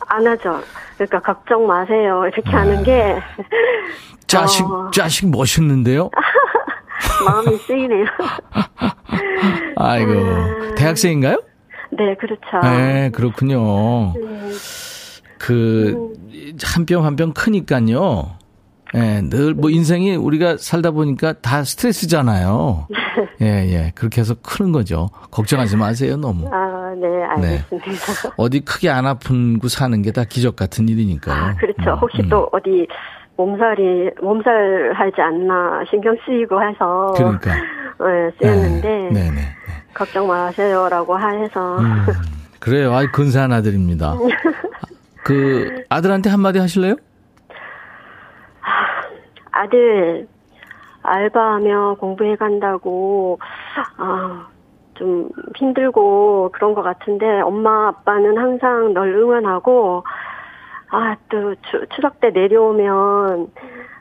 안 0.07 0.27
하죠. 0.27 0.61
그러니까 0.97 1.21
걱정 1.21 1.66
마세요. 1.66 2.23
이렇게 2.33 2.51
아. 2.51 2.61
하는 2.61 2.83
게 2.83 3.16
자식 4.27 4.64
어... 4.64 4.90
자식 4.92 5.31
멋있는데요. 5.31 6.11
마음이 7.27 7.57
쓰이네요. 7.59 8.07
아이고 9.77 10.12
아... 10.12 10.75
대학생인가요? 10.77 11.42
네, 11.90 12.14
그렇죠. 12.16 12.61
네, 12.62 13.11
그렇군요. 13.12 14.12
네. 14.14 14.53
그 15.38 16.16
한 16.64 16.87
병 16.87 17.05
한 17.05 17.16
병 17.16 17.33
크니까요. 17.33 18.37
예, 18.94 19.20
네, 19.20 19.22
늘뭐 19.22 19.70
인생이 19.70 20.14
우리가 20.16 20.57
살다 20.59 20.92
보니까 20.92 21.35
다 21.35 21.64
스트레스잖아요. 21.64 22.87
예, 23.42 23.46
예. 23.46 23.92
그렇게 23.94 24.20
해서 24.20 24.35
크는 24.42 24.72
거죠. 24.72 25.11
걱정하지 25.31 25.77
마세요, 25.77 26.16
너무. 26.16 26.49
아, 26.53 26.94
네, 27.01 27.07
알겠습니다. 27.25 27.87
네. 28.29 28.31
어디 28.37 28.61
크게 28.61 28.88
안 28.90 29.07
아픈 29.07 29.59
고 29.59 29.68
사는 29.68 30.01
게 30.03 30.12
다 30.12 30.25
기적 30.25 30.57
같은 30.57 30.88
일이니까요. 30.88 31.35
아, 31.37 31.55
그렇죠. 31.57 31.90
음, 31.90 31.99
혹시 32.01 32.18
음. 32.22 32.29
또 32.31 32.49
어디 32.53 32.87
몸살이, 33.37 34.11
몸살 34.22 34.92
하지 34.94 35.20
않나 35.20 35.83
신경 35.90 36.16
쓰이고 36.25 36.62
해서. 36.62 37.12
그러니까. 37.16 37.55
네, 38.01 38.31
쓰였는데. 38.40 38.88
네, 38.88 39.11
네, 39.12 39.31
네. 39.31 39.40
걱정 39.92 40.27
마세요라고 40.29 41.18
해서. 41.18 41.79
음, 41.79 42.05
그래요. 42.61 42.94
아이, 42.94 43.07
근사한 43.09 43.53
아들입니다. 43.53 44.14
그, 45.25 45.83
아들한테 45.88 46.31
한마디 46.31 46.59
하실래요? 46.59 46.96
아들, 49.62 50.29
알바하며 51.03 51.97
공부해 52.01 52.37
간다고, 52.37 53.38
아, 53.97 54.49
좀 54.95 55.29
힘들고 55.57 56.51
그런 56.53 56.75
것 56.75 56.83
같은데 56.83 57.40
엄마 57.40 57.88
아빠는 57.88 58.38
항상 58.38 58.92
널 58.95 59.14
응원하고 59.14 60.05
아또 60.88 61.55
추석 61.95 62.21
때 62.21 62.31
내려오면 62.31 63.49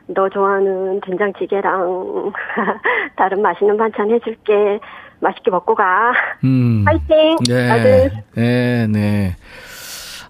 너 0.08 0.28
좋아하는 0.28 1.00
된장찌개랑 1.00 2.32
다른 3.16 3.42
맛있는 3.42 3.76
반찬 3.76 4.10
해줄게 4.10 4.80
맛있게 5.20 5.50
먹고 5.50 5.74
가. 5.74 6.12
음. 6.44 6.84
파이팅. 6.86 7.36
네. 7.48 7.70
아들. 7.70 8.10
네, 8.34 8.86
네. 8.86 9.36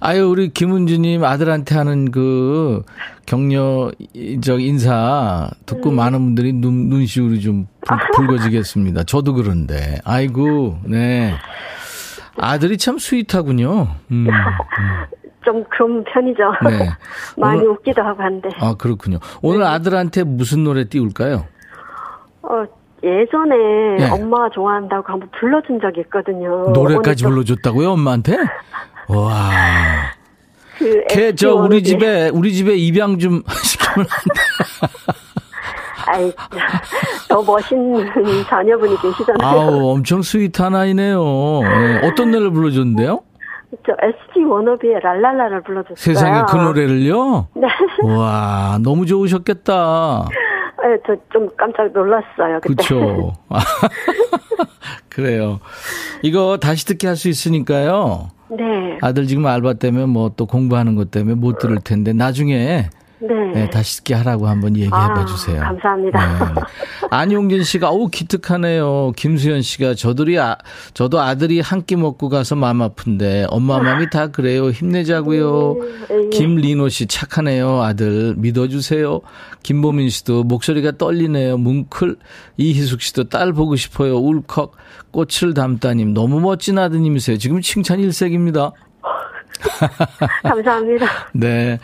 아유, 0.01 0.29
우리 0.29 0.51
김은주님 0.51 1.25
아들한테 1.25 1.75
하는 1.75 2.11
그 2.11 2.83
격려, 3.25 3.91
저 4.43 4.59
인사 4.59 5.51
듣고 5.65 5.91
음. 5.91 5.97
많은 5.97 6.19
분들이 6.19 6.53
눈, 6.53 6.89
눈시울이 6.89 7.41
좀 7.41 7.67
붉, 8.15 8.31
어지겠습니다 8.31 9.05
저도 9.05 9.35
그런데. 9.35 9.99
아이고, 10.05 10.79
네. 10.85 11.35
아들이 12.39 12.77
참 12.77 12.99
스윗하군요. 12.99 13.89
음, 14.11 14.27
음. 14.27 14.33
좀 15.45 15.65
그런 15.71 16.05
편이죠. 16.05 16.43
네. 16.69 16.91
많이 17.39 17.61
오늘, 17.61 17.71
웃기도 17.71 18.03
하고 18.03 18.23
한데. 18.23 18.49
아, 18.59 18.75
그렇군요. 18.77 19.19
오늘 19.43 19.61
네. 19.61 19.67
아들한테 19.67 20.25
무슨 20.25 20.65
노래 20.65 20.85
띄울까요? 20.85 21.47
어, 22.43 22.65
예전에 23.03 23.57
네. 23.99 24.11
엄마 24.11 24.49
좋아한다고 24.51 25.13
한번 25.13 25.29
불러준 25.39 25.81
적이 25.81 26.01
있거든요. 26.03 26.71
노래까지 26.73 27.25
불러줬다고요, 27.25 27.93
엄마한테? 27.93 28.37
와. 29.09 30.13
그, 30.79 31.05
걔, 31.09 31.35
저, 31.35 31.55
우리 31.55 31.83
집에, 31.83 32.29
우리 32.29 32.53
집에 32.53 32.75
입양 32.77 33.19
좀 33.19 33.43
시키면 33.63 34.07
안 34.11 34.25
돼. 34.35 35.03
아이, 36.09 36.33
더 37.29 37.43
멋있는 37.43 38.07
자녀분이 38.49 38.97
계시잖아요. 39.01 39.47
아우, 39.61 39.91
엄청 39.91 40.23
스윗한 40.23 40.75
아이네요. 40.75 41.21
네. 41.63 42.07
어떤 42.07 42.31
노래를 42.31 42.51
불러줬는데요? 42.53 43.23
저 43.85 43.93
SG 44.01 44.45
워너비의 44.45 45.01
랄랄라를 45.03 45.63
불러줬어요. 45.63 45.97
세상에 45.97 46.43
그 46.49 46.57
노래를요? 46.57 47.49
네. 47.57 47.67
와, 48.05 48.79
너무 48.83 49.07
좋으셨겠다. 49.07 50.29
네, 50.83 50.97
저 51.07 51.17
좀 51.33 51.49
깜짝 51.57 51.91
놀랐어요. 51.93 52.61
그때. 52.63 52.75
그렇죠. 52.75 53.33
그래요. 55.09 55.59
이거 56.23 56.59
다시 56.61 56.85
듣게 56.87 57.07
할 57.09 57.17
수 57.17 57.29
있으니까요. 57.29 58.29
네. 58.51 58.99
아들 59.03 59.27
지금 59.27 59.47
알바 59.47 59.75
때문에 59.75 60.07
뭐 60.07 60.31
또 60.37 60.47
공부하는 60.47 60.95
것 60.95 61.11
때문에 61.11 61.35
못 61.35 61.59
들을 61.59 61.79
텐데 61.81 62.13
나중에 62.13 62.89
네. 63.19 63.29
네 63.55 63.71
다시 63.71 63.97
듣게 63.99 64.13
하라고 64.15 64.47
한번 64.47 64.75
얘기해 64.77 64.91
봐 64.91 65.15
아, 65.21 65.25
주세요. 65.25 65.61
감사합니다. 65.61 66.55
네. 66.55 66.61
안용진 67.11 67.63
씨가 67.63 67.91
오 67.91 68.09
기특하네요. 68.09 69.13
김수현 69.17 69.63
씨가 69.63 69.95
저들이 69.95 70.39
아, 70.39 70.59
저도 70.93 71.21
아들이 71.21 71.61
한 71.61 71.87
끼 71.87 71.95
먹고 71.97 72.29
가서 72.29 72.57
마음 72.57 72.83
아픈데 72.83 73.47
엄마 73.49 73.79
마음이 73.79 74.11
다 74.11 74.27
그래요. 74.27 74.71
힘내자고요. 74.71 75.77
네. 76.09 76.29
김리노 76.31 76.89
씨 76.89 77.07
착하네요. 77.07 77.81
아들 77.83 78.35
믿어 78.37 78.67
주세요. 78.69 79.21
김보민 79.63 80.11
씨도 80.11 80.45
목소리가 80.45 80.93
떨리네요. 80.99 81.59
뭉클 81.59 82.17
이희숙 82.57 83.01
씨도 83.03 83.29
딸 83.29 83.53
보고 83.53 83.77
싶어요. 83.77 84.17
울컥 84.19 84.73
꽃을 85.13 85.55
담다 85.55 85.95
님 85.95 86.13
너무 86.13 86.41
멋진 86.41 86.79
아드님이세요. 86.79 87.39
지금 87.39 87.61
칭찬 87.61 88.01
일색입니다. 88.01 88.73
감사합니다. 90.43 91.07
네. 91.33 91.79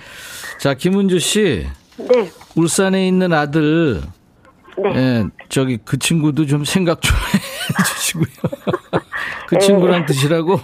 자, 0.63 0.75
김은주 0.75 1.19
씨. 1.19 1.67
네. 1.99 2.31
울산에 2.55 3.09
있는 3.09 3.33
아들. 3.33 4.01
네. 4.81 4.95
예, 4.95 5.25
저기 5.49 5.77
그 5.85 5.99
친구도 5.99 6.47
좀 6.47 6.65
생각 6.65 7.03
좀 7.03 7.17
해주시고요. 7.81 8.27
그 9.49 9.57
네. 9.57 9.59
친구랑 9.59 10.07
드시라고 10.07 10.61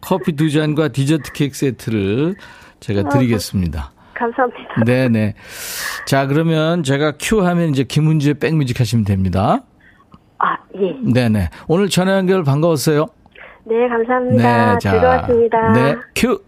커피 0.00 0.32
두 0.32 0.50
잔과 0.50 0.88
디저트 0.88 1.30
케이크 1.34 1.56
세트를 1.56 2.34
제가 2.80 3.02
아, 3.06 3.08
드리겠습니다. 3.10 3.92
감사합니다. 4.14 4.82
네네. 4.84 5.34
자, 6.04 6.26
그러면 6.26 6.82
제가 6.82 7.12
큐 7.20 7.46
하면 7.46 7.68
이제 7.68 7.84
김은주의 7.84 8.34
백뮤직 8.40 8.80
하시면 8.80 9.04
됩니다. 9.04 9.62
아, 10.38 10.56
예. 10.80 10.96
네네. 11.12 11.50
오늘 11.68 11.88
전화 11.88 12.16
연결 12.16 12.42
반가웠어요. 12.42 13.06
네, 13.66 13.86
감사합니다. 13.88 14.72
네, 14.72 14.78
자, 14.80 14.90
즐거웠습니다. 14.90 15.72
네, 15.74 15.96
큐. 16.16 16.42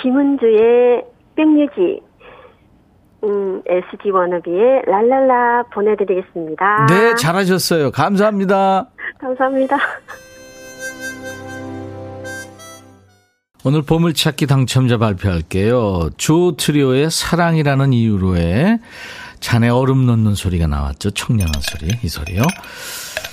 김은주의 0.00 1.04
백뮤직, 1.38 2.02
음, 3.22 3.62
SG 3.64 4.10
워너비의 4.10 4.82
랄랄라 4.86 5.66
보내드리겠습니다. 5.72 6.86
네, 6.86 7.14
잘하셨어요. 7.14 7.92
감사합니다. 7.92 8.88
감사합니다. 9.20 9.76
오늘 13.64 13.82
보물찾기 13.82 14.46
당첨자 14.46 14.98
발표할게요. 14.98 16.10
조 16.16 16.56
트리오의 16.56 17.10
사랑이라는 17.10 17.92
이유로의 17.92 18.80
잔에 19.40 19.68
얼음 19.68 20.06
넣는 20.06 20.34
소리가 20.34 20.66
나왔죠. 20.66 21.10
청량한 21.10 21.54
소리, 21.60 21.90
이 22.02 22.08
소리요. 22.08 22.42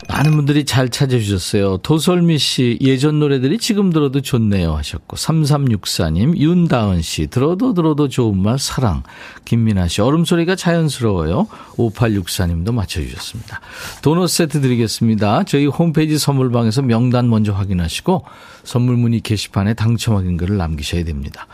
많은 0.07 0.35
분들이 0.35 0.65
잘 0.65 0.89
찾아주셨어요. 0.89 1.77
도솔미 1.77 2.37
씨, 2.37 2.77
예전 2.81 3.19
노래들이 3.19 3.57
지금 3.57 3.91
들어도 3.91 4.21
좋네요 4.21 4.75
하셨고, 4.75 5.17
3364님, 5.17 6.37
윤다은 6.37 7.01
씨, 7.01 7.27
들어도 7.27 7.73
들어도 7.73 8.07
좋은 8.07 8.37
말, 8.37 8.59
사랑. 8.59 9.03
김민아 9.45 9.87
씨, 9.87 10.01
얼음소리가 10.01 10.55
자연스러워요. 10.55 11.47
5864님도 11.77 12.73
맞춰주셨습니다. 12.73 13.61
도넛 14.01 14.29
세트 14.29 14.61
드리겠습니다. 14.61 15.43
저희 15.43 15.65
홈페이지 15.65 16.17
선물방에서 16.17 16.83
명단 16.83 17.29
먼저 17.29 17.51
확인하시고, 17.53 18.25
선물 18.65 18.97
문의 18.97 19.21
게시판에 19.21 19.73
당첨 19.73 20.15
확인글을 20.15 20.57
남기셔야 20.57 21.03
됩니다. 21.03 21.47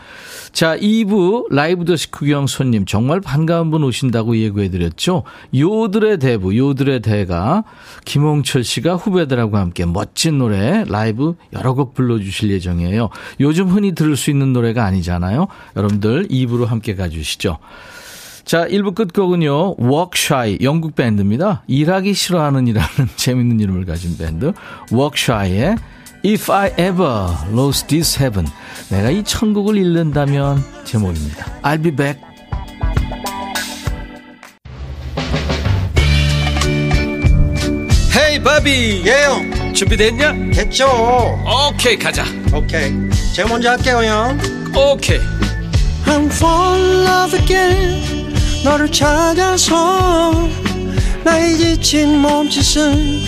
자, 0.52 0.76
2부 0.76 1.52
라이브 1.52 1.84
더시 1.84 2.10
구경 2.10 2.46
손님 2.46 2.84
정말 2.84 3.20
반가운 3.20 3.70
분 3.70 3.84
오신다고 3.84 4.36
예고해 4.36 4.68
드렸죠. 4.70 5.22
요들의 5.54 6.18
대부, 6.18 6.56
요들의 6.56 7.00
대가 7.00 7.64
김홍철 8.04 8.64
씨가 8.64 8.96
후배들하고 8.96 9.56
함께 9.56 9.86
멋진 9.86 10.38
노래 10.38 10.84
라이브 10.88 11.36
여러 11.52 11.74
곡 11.74 11.94
불러 11.94 12.18
주실 12.18 12.50
예정이에요. 12.50 13.08
요즘 13.40 13.68
흔히 13.68 13.94
들을 13.94 14.16
수 14.16 14.30
있는 14.30 14.52
노래가 14.52 14.84
아니잖아요. 14.84 15.46
여러분들 15.76 16.28
2부로 16.28 16.66
함께 16.66 16.94
가 16.94 17.08
주시죠. 17.08 17.58
자, 18.44 18.66
1부 18.66 18.94
끝곡은요, 18.94 19.76
워크샤이, 19.78 20.58
영국 20.62 20.94
밴드입니다. 20.96 21.62
일하기 21.68 22.12
싫어하는 22.12 22.66
이라는 22.66 22.88
재밌는 23.16 23.60
이름을 23.60 23.84
가진 23.84 24.18
밴드, 24.18 24.52
워크샤이의 24.90 25.76
If 26.24 26.50
I 26.52 26.68
ever 26.78 27.36
lost 27.50 27.88
this 27.88 28.16
heaven. 28.16 28.46
내가 28.88 29.10
이 29.10 29.24
천국을 29.24 29.76
잃는다면 29.76 30.62
제목입니다. 30.84 31.46
I'll 31.62 31.82
be 31.82 31.90
back. 31.90 32.20
Hey 38.16 38.42
바비. 38.42 39.02
예영. 39.04 39.74
준비됐냐? 39.74 40.32
됐죠. 40.52 40.86
오케이 41.70 41.98
가자. 41.98 42.24
오케이. 42.54 42.92
제가 43.34 43.48
먼저 43.48 43.70
할게요 43.70 44.02
형. 44.04 44.38
오케이. 44.76 45.18
I'm 46.06 46.26
fall 46.30 46.80
in 46.80 47.06
love 47.06 47.40
again. 47.40 48.34
너를 48.64 48.92
찾아서 48.92 50.48
나의 51.24 51.56
지친 51.56 52.18
몸짓은 52.18 53.22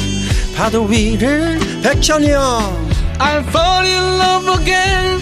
파도 0.57 0.85
위를 0.85 1.59
백천이 1.83 2.31
형 2.31 2.84
I'll 3.21 3.43
fall 3.49 3.85
in 3.87 4.19
love 4.19 4.49
again 4.61 5.21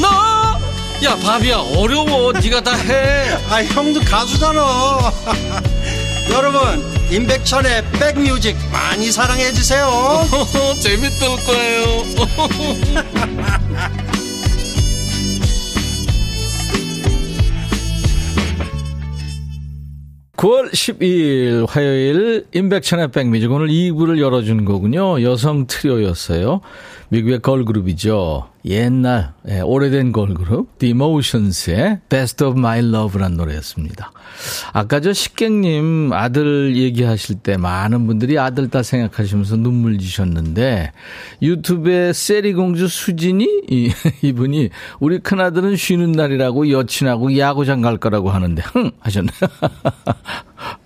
너 0.00 0.08
no. 0.10 0.60
야 1.02 1.16
바비야 1.16 1.56
어려워 1.76 2.32
네가 2.32 2.60
다 2.62 2.76
해 2.76 3.34
아 3.50 3.62
형도 3.64 4.00
가수잖아 4.00 4.60
여러분 6.30 6.84
임백천의 7.10 7.84
백뮤직 7.92 8.56
많이 8.72 9.10
사랑해 9.10 9.50
주세요 9.52 9.88
재밌을 10.80 11.28
거예요 11.46 12.04
9월 20.36 20.70
12일 20.72 21.66
화요일 21.68 22.46
임백천의 22.54 23.08
백뮤직 23.10 23.50
오늘 23.52 23.68
2부를 23.68 24.18
열어준 24.18 24.64
거군요. 24.64 25.22
여성 25.22 25.66
트리오였어요. 25.66 26.62
미국의 27.10 27.40
걸그룹이죠. 27.40 28.48
옛날 28.66 29.32
예, 29.48 29.60
오래된 29.60 30.12
걸그룹 30.12 30.78
The 30.78 30.92
Emotions의 30.92 32.00
Best 32.08 32.44
of 32.44 32.58
My 32.58 32.80
Love란 32.80 33.36
노래였습니다. 33.36 34.12
아까 34.72 35.00
저 35.00 35.12
식객님 35.12 36.12
아들 36.12 36.76
얘기하실 36.76 37.36
때 37.36 37.56
많은 37.56 38.06
분들이 38.06 38.38
아들 38.38 38.68
딸 38.68 38.84
생각하시면서 38.84 39.56
눈물 39.56 39.98
지셨는데 39.98 40.92
유튜브에 41.42 42.12
세리공주 42.12 42.86
수진이 42.88 43.62
이, 43.68 43.92
이분이 44.22 44.70
우리 45.00 45.18
큰아들은 45.18 45.76
쉬는 45.76 46.12
날이라고 46.12 46.70
여친하고 46.70 47.36
야구장 47.38 47.80
갈 47.80 47.96
거라고 47.96 48.30
하는데 48.30 48.62
흥 48.64 48.90
하셨네요. 49.00 49.32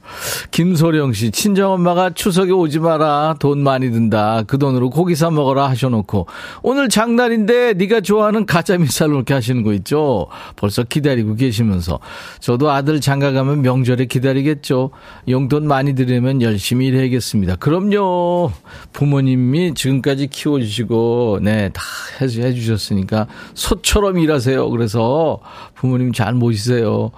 김소령 0.51 1.13
씨, 1.13 1.31
친정엄마가 1.31 2.11
추석에 2.11 2.53
오지 2.53 2.81
마라. 2.81 3.37
돈 3.39 3.63
많이 3.63 3.91
든다. 3.91 4.45
그 4.47 4.59
돈으로 4.59 4.91
고기 4.91 5.15
사 5.15 5.31
먹어라 5.31 5.69
하셔놓고 5.71 6.27
오늘 6.63 6.89
장날인데 6.89 7.75
네가 7.75 8.01
좋아하는 8.01 8.47
가자미살 8.47 9.11
이렇게 9.11 9.35
하시는 9.35 9.63
거 9.63 9.73
있죠. 9.75 10.27
벌써 10.57 10.83
기다리고 10.83 11.35
계시면서 11.35 11.99
저도 12.41 12.71
아들 12.71 13.01
장가 13.01 13.33
가면 13.33 13.63
명절에 13.63 14.07
기다리겠죠. 14.07 14.91
용돈 15.29 15.67
많이 15.67 15.95
드리면 15.95 16.43
열심히 16.43 16.87
일해야겠습니다. 16.87 17.57
그럼요. 17.57 18.53
부모님이 18.93 19.75
지금까지 19.75 20.29
키워주시고 20.29 21.41
네다 21.43 21.81
해주셨으니까 22.21 23.27
소처럼 23.55 24.19
일하세요. 24.19 24.71
그래서 24.71 25.41
부모님 25.85 26.15
잘 26.15 26.33
모시세요. 26.33 27.11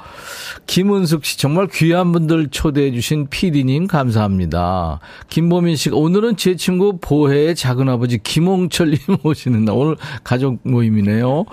김은숙 0.66 1.24
씨 1.24 1.38
정말 1.38 1.68
귀한 1.68 2.10
분들 2.10 2.48
초대해 2.48 2.90
주신 2.90 3.28
PD님 3.28 3.86
감사합니다. 3.86 4.98
김보민 5.28 5.76
씨 5.76 5.90
오늘은 5.90 6.36
제 6.36 6.56
친구 6.56 6.98
보혜의 7.00 7.54
작은아버지 7.54 8.18
김홍철님 8.18 8.98
오시는 9.22 9.62
날 9.66 9.76
오늘 9.76 9.96
가족 10.24 10.58
모임이네요. 10.64 11.44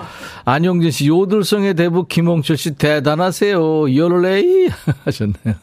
안영진 0.45 0.89
씨 0.89 1.08
요들성의 1.08 1.76
대부 1.76 2.08
김홍철 2.08 2.58
씨 2.58 2.71
대단하세요. 2.73 3.95
열레이 3.95 4.69
하셨네요. 5.06 5.54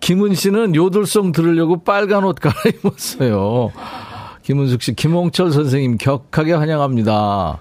김은 0.00 0.34
씨는 0.34 0.74
요들성 0.74 1.30
들으려고 1.30 1.84
빨간 1.84 2.24
옷 2.24 2.36
갈아입었어요. 2.40 3.70
김은숙 4.42 4.82
씨, 4.82 4.94
김홍철 4.94 5.52
선생님 5.52 5.98
격하게 5.98 6.52
환영합니다. 6.52 7.60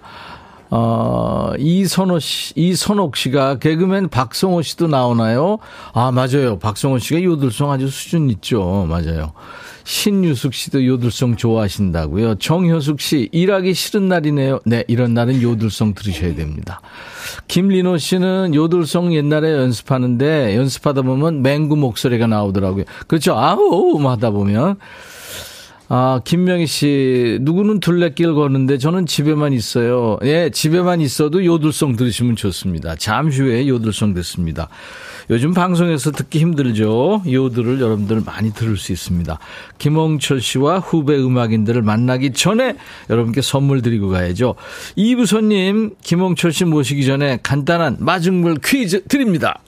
어, 0.78 1.54
이선호 1.58 2.20
씨, 2.20 2.52
이선옥 2.58 3.16
씨가 3.16 3.60
개그맨 3.60 4.10
박성호 4.10 4.62
씨도 4.62 4.88
나오나요? 4.88 5.60
아, 5.94 6.12
맞아요. 6.12 6.60
박성호 6.60 7.00
씨가 7.00 7.24
요들송 7.24 7.72
아주 7.72 7.88
수준 7.88 8.30
있죠. 8.32 8.86
맞아요. 8.90 9.32
신유숙 9.86 10.54
씨도 10.54 10.86
요들송 10.86 11.38
좋아하신다고요. 11.38 12.36
정효숙 12.36 13.00
씨, 13.00 13.30
일하기 13.32 13.74
싫은 13.74 14.10
날이네요. 14.10 14.60
네, 14.66 14.84
이런 14.90 15.14
날은 15.14 15.42
요들송 15.42 15.94
들으셔야 15.94 16.36
됩니다. 16.36 16.82
김리노 17.48 17.98
씨는 17.98 18.54
요들송 18.54 19.14
옛날에 19.14 19.54
연습하는데 19.54 20.58
연습하다 20.58 21.04
보면 21.04 21.42
맹구 21.42 21.78
목소리가 21.78 22.28
나오더라고요. 22.28 22.84
그렇죠. 23.08 23.38
아우, 23.38 24.06
하다 24.06 24.32
보면. 24.32 24.76
아, 25.88 26.20
김명희 26.24 26.66
씨, 26.66 27.38
누구는 27.42 27.80
둘레길 27.80 28.34
걷는데 28.34 28.80
저는 28.80 29.06
집에만 29.06 29.54
있어요. 29.54 30.18
예, 30.24 30.50
집에만 30.50 31.00
있어도 31.02 31.46
요들송 31.46 31.96
들으시면 31.96 32.36
좋습니다. 32.36 32.96
잠시 32.96 33.42
후에 33.42 33.68
요들송 33.68 34.16
듣습니다. 34.16 34.68
요즘 35.30 35.54
방송에서 35.54 36.12
듣기 36.12 36.40
힘들죠. 36.40 37.24
요들을 37.28 37.80
여러분들 37.82 38.22
많이 38.26 38.52
들을 38.52 38.78
수 38.78 38.92
있습니다. 38.92 39.38
김홍철 39.78 40.42
씨와 40.42 40.80
후배 40.80 41.18
음악인들을 41.18 41.82
만나기 41.84 42.34
전에 42.34 42.76
여러분께 43.10 43.42
선물 43.42 43.82
드리고 43.82 44.10
가야죠. 44.10 44.56
이부손님, 44.96 45.96
김홍철 46.02 46.52
씨 46.52 46.66
모시기 46.66 47.06
전에 47.06 47.40
간단한 47.44 47.98
마중물 48.00 48.58
퀴즈 48.64 49.04
드립니다. 49.06 49.60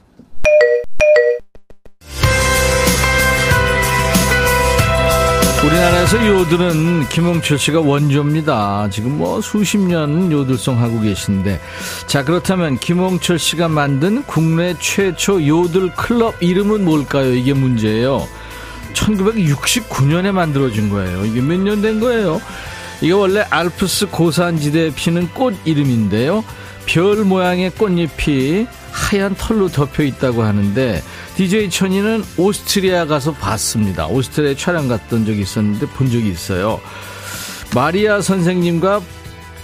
우리나라에서 5.68 6.26
요들은 6.26 7.10
김홍철 7.10 7.58
씨가 7.60 7.82
원조입니다. 7.82 8.88
지금 8.90 9.18
뭐 9.18 9.42
수십 9.42 9.78
년 9.78 10.32
요들송 10.32 10.82
하고 10.82 11.02
계신데. 11.02 11.60
자, 12.06 12.24
그렇다면 12.24 12.78
김홍철 12.80 13.38
씨가 13.38 13.68
만든 13.68 14.24
국내 14.24 14.76
최초 14.80 15.46
요들 15.46 15.92
클럽 15.96 16.42
이름은 16.42 16.86
뭘까요? 16.86 17.34
이게 17.34 17.54
문제예요. 17.54 18.26
1969년에 18.94 20.32
만들어진 20.32 20.90
거예요. 20.90 21.26
이게 21.26 21.42
몇 21.42 21.60
년 21.60 21.82
된 21.82 22.00
거예요? 22.00 22.42
이게 23.02 23.12
원래 23.12 23.44
알프스 23.50 24.08
고산지대에 24.08 24.92
피는 24.92 25.30
꽃 25.34 25.54
이름인데요. 25.66 26.46
별 26.86 27.26
모양의 27.26 27.72
꽃잎이 27.72 28.68
하얀 28.92 29.36
털로 29.36 29.68
덮여 29.68 30.04
있다고 30.04 30.44
하는데 30.44 31.04
DJ 31.38 31.69
천이는 31.69 32.23
오스트리아 32.36 33.06
가서 33.06 33.32
봤습니다. 33.32 34.08
오스트리아 34.08 34.56
촬영 34.56 34.88
갔던 34.88 35.23
적이 35.23 35.41
있었는데 35.41 35.86
본 35.89 36.10
적이 36.10 36.30
있어요. 36.30 36.82
마리아 37.76 38.21
선생님과 38.21 39.02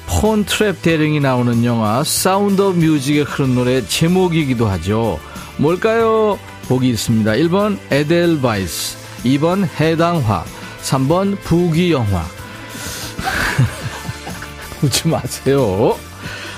폰트랩 0.08 0.84
대령이 0.84 1.20
나오는 1.20 1.66
영화 1.66 2.04
사운드 2.04 2.62
오브 2.62 2.78
뮤직에 2.78 3.22
흐른 3.22 3.56
노래 3.56 3.84
제목이기도 3.88 4.68
하죠. 4.68 5.20
뭘까요? 5.58 6.38
보기 6.68 6.90
있습니다. 6.90 7.32
1번 7.32 7.80
에델바이스, 7.90 8.98
2번 9.24 9.68
해당화, 9.80 10.46
3번 10.84 11.40
부기영화. 11.42 12.24
웃지 14.84 15.08
마세요. 15.08 15.98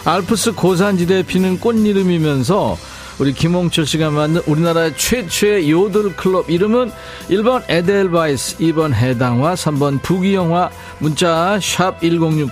알프스 0.04 0.56
고산지대에 0.56 1.23
피는 1.23 1.62
꽃 1.62 1.78
이름이면서 1.78 2.78
우리 3.17 3.32
김홍철 3.32 3.86
씨가 3.86 4.10
만든 4.12 4.41
우리나라 4.45 4.93
최초의 4.93 5.71
요들 5.71 6.17
클럽 6.17 6.49
이름은 6.49 6.91
1번 7.30 7.63
에델바이스, 7.69 8.58
2번 8.58 8.93
해당화, 8.93 9.54
3번 9.54 10.01
부기영화, 10.01 10.69
문자 10.99 11.58
샵 11.62 12.01
1061, 12.01 12.49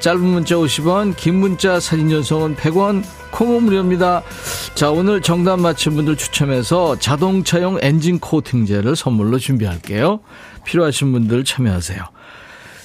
짧은 0.00 0.20
문자 0.20 0.56
50원, 0.56 1.16
긴 1.16 1.36
문자 1.36 1.80
사진 1.80 2.10
전송은 2.10 2.56
100원, 2.56 3.02
콩은 3.30 3.62
무료입니다. 3.62 4.22
자, 4.74 4.90
오늘 4.90 5.22
정답 5.22 5.58
맞힌 5.58 5.94
분들 5.94 6.16
추첨해서 6.16 6.98
자동차용 6.98 7.78
엔진 7.80 8.20
코팅제를 8.20 8.96
선물로 8.96 9.38
준비할게요. 9.38 10.20
필요하신 10.64 11.12
분들 11.12 11.44
참여하세요. 11.44 12.04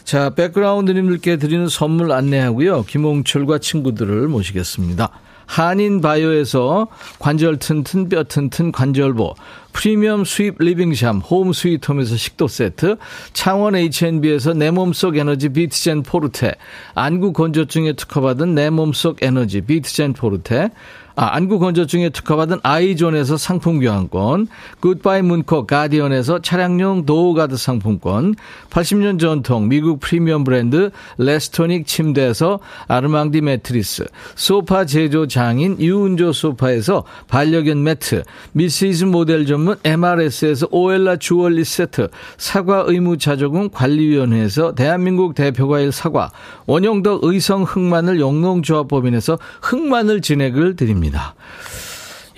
자, 0.06 0.30
백그라운드님들께 0.32 1.36
드리는 1.36 1.68
선물 1.68 2.14
안내하고요. 2.14 2.86
김홍철과 2.86 3.60
친구들을 3.60 4.30
모시겠습니다. 4.30 5.12
한인 5.50 6.00
바이오에서 6.00 6.88
관절 7.18 7.58
튼튼 7.58 8.08
뼈 8.08 8.24
튼튼 8.24 8.72
관절보, 8.72 9.34
프리미엄 9.80 10.26
수입 10.26 10.56
리빙샴 10.60 11.20
홈 11.20 11.54
스위트홈에서 11.54 12.18
식도 12.18 12.50
세트, 12.50 12.98
창원 13.32 13.78
H&B에서 13.78 14.54
내 14.54 14.72
몸속 14.72 15.16
에너지 15.16 15.48
비트젠 15.48 16.04
포르테, 16.04 16.56
안구 16.96 17.32
건조증에 17.32 17.94
특허받은 17.94 18.56
내 18.56 18.72
몸속 18.72 19.24
에너지 19.24 19.62
비트젠 19.62 20.12
포르테, 20.12 20.72
아, 21.20 21.36
안구 21.36 21.60
건조증에 21.60 22.12
특허받은 22.12 22.60
아이존에서 22.64 23.36
상품 23.36 23.82
교환권, 23.82 24.48
굿바이 24.80 25.22
문코 25.22 25.68
가디언에서 25.68 26.40
차량용 26.40 27.06
도어가드 27.06 27.58
상품권, 27.58 28.36
80년 28.70 29.20
전통 29.20 29.68
미국 29.68 30.00
프리미엄 30.00 30.46
브랜드 30.46 30.92
레스토닉 31.18 31.88
침대에서 31.88 32.60
아르망디 32.88 33.42
매트리스, 33.42 34.06
소파 34.36 34.86
제조 34.86 35.28
장인 35.28 35.78
유운조 35.82 36.32
소파에서 36.32 37.04
반려견 37.28 37.84
매트, 37.84 38.24
미시즈 38.54 39.04
모델 39.04 39.46
전문 39.46 39.69
MRS에서 39.84 40.68
오엘라 40.72 41.18
주얼리 41.18 41.64
세트, 41.64 42.10
사과 42.38 42.84
의무 42.88 43.18
자조금 43.18 43.70
관리위원회에서 43.72 44.76
대한민국 44.76 45.36
대표과일 45.36 45.92
사과, 45.92 46.32
원형덕 46.66 47.24
의성 47.24 47.64
흑마늘 47.64 48.20
영농조합법인에서 48.20 49.40
흑마늘 49.62 50.22
진행을 50.22 50.76
드립니다. 50.76 51.36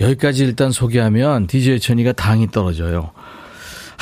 여기까지 0.00 0.44
일단 0.44 0.72
소개하면 0.72 1.46
DJ 1.46 1.80
천이가 1.80 2.12
당이 2.12 2.50
떨어져요. 2.50 3.12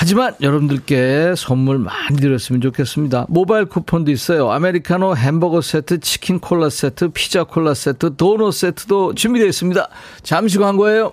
하지만 0.00 0.34
여러분들께 0.40 1.34
선물 1.36 1.78
많이 1.78 2.16
드렸으면 2.16 2.62
좋겠습니다. 2.62 3.26
모바일 3.28 3.66
쿠폰도 3.66 4.10
있어요. 4.10 4.50
아메리카노 4.50 5.14
햄버거 5.14 5.60
세트, 5.60 6.00
치킨 6.00 6.38
콜라 6.38 6.70
세트, 6.70 7.10
피자 7.10 7.44
콜라 7.44 7.74
세트, 7.74 8.16
도넛 8.16 8.54
세트도 8.54 9.14
준비되어 9.14 9.46
있습니다. 9.48 9.88
잠시 10.22 10.56
광고예요. 10.56 11.12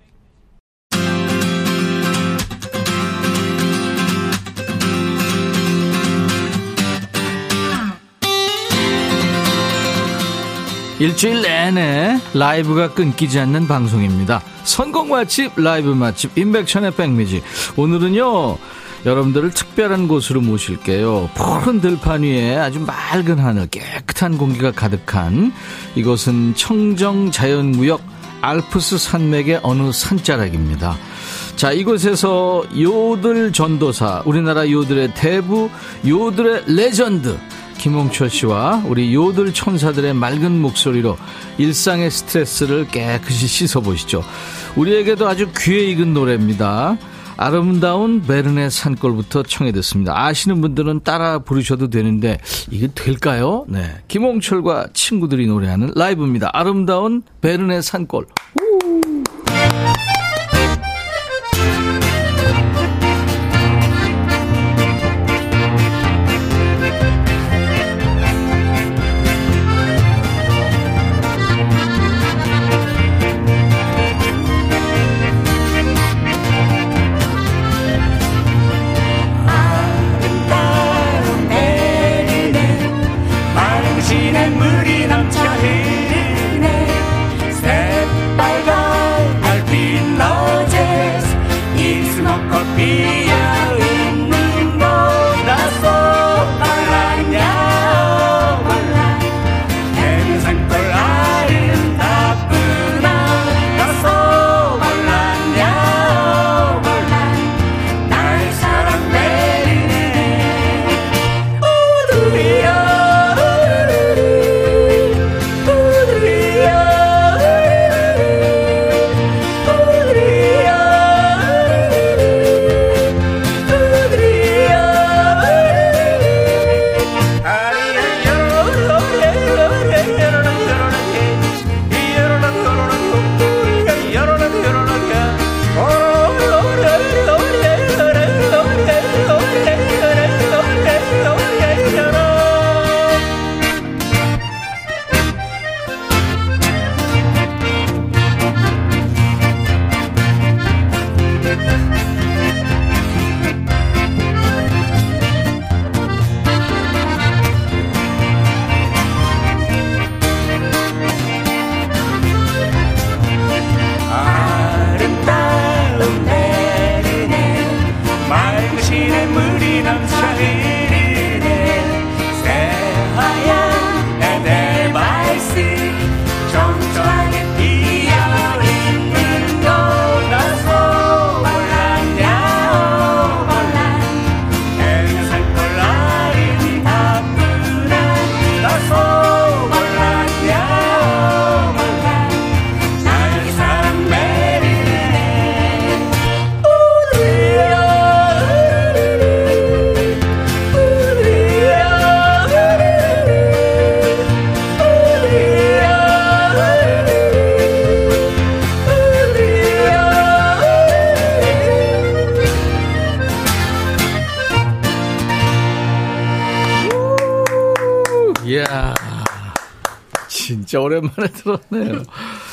일주일 11.01 11.41
내내 11.41 12.19
라이브가 12.35 12.93
끊기지 12.93 13.39
않는 13.39 13.67
방송입니다. 13.67 14.39
선곡 14.63 15.09
맛집, 15.09 15.59
라이브 15.59 15.89
맛집, 15.89 16.37
임백천의 16.37 16.91
백뮤직. 16.91 17.43
오늘은요, 17.75 18.55
여러분들을 19.07 19.49
특별한 19.49 20.07
곳으로 20.07 20.41
모실게요. 20.41 21.31
푸른 21.33 21.81
들판 21.81 22.21
위에 22.21 22.55
아주 22.55 22.79
맑은 22.81 23.39
하늘, 23.39 23.65
깨끗한 23.65 24.37
공기가 24.37 24.69
가득한 24.69 25.51
이곳은 25.95 26.53
청정 26.53 27.31
자연구역 27.31 27.99
알프스 28.41 28.99
산맥의 28.99 29.61
어느 29.63 29.91
산자락입니다. 29.91 30.97
자, 31.55 31.71
이곳에서 31.71 32.63
요들 32.79 33.53
전도사, 33.53 34.21
우리나라 34.25 34.69
요들의 34.69 35.15
대부, 35.15 35.67
요들의 36.05 36.65
레전드, 36.67 37.39
김홍철 37.81 38.29
씨와 38.29 38.83
우리 38.85 39.11
요들 39.15 39.55
천사들의 39.55 40.13
맑은 40.13 40.61
목소리로 40.61 41.17
일상의 41.57 42.11
스트레스를 42.11 42.87
깨끗이 42.87 43.47
씻어보시죠. 43.47 44.23
우리에게도 44.75 45.27
아주 45.27 45.49
귀에 45.57 45.85
익은 45.85 46.13
노래입니다. 46.13 46.97
아름다운 47.37 48.21
베르네 48.21 48.69
산골부터 48.69 49.41
청해 49.43 49.71
듣습니다. 49.71 50.13
아시는 50.15 50.61
분들은 50.61 51.01
따라 51.03 51.39
부르셔도 51.39 51.89
되는데 51.89 52.37
이게 52.69 52.87
될까요? 52.93 53.65
네. 53.67 53.95
김홍철과 54.07 54.89
친구들이 54.93 55.47
노래하는 55.47 55.91
라이브입니다. 55.95 56.51
아름다운 56.53 57.23
베르네 57.41 57.81
산골. 57.81 58.27
우! 58.61 60.10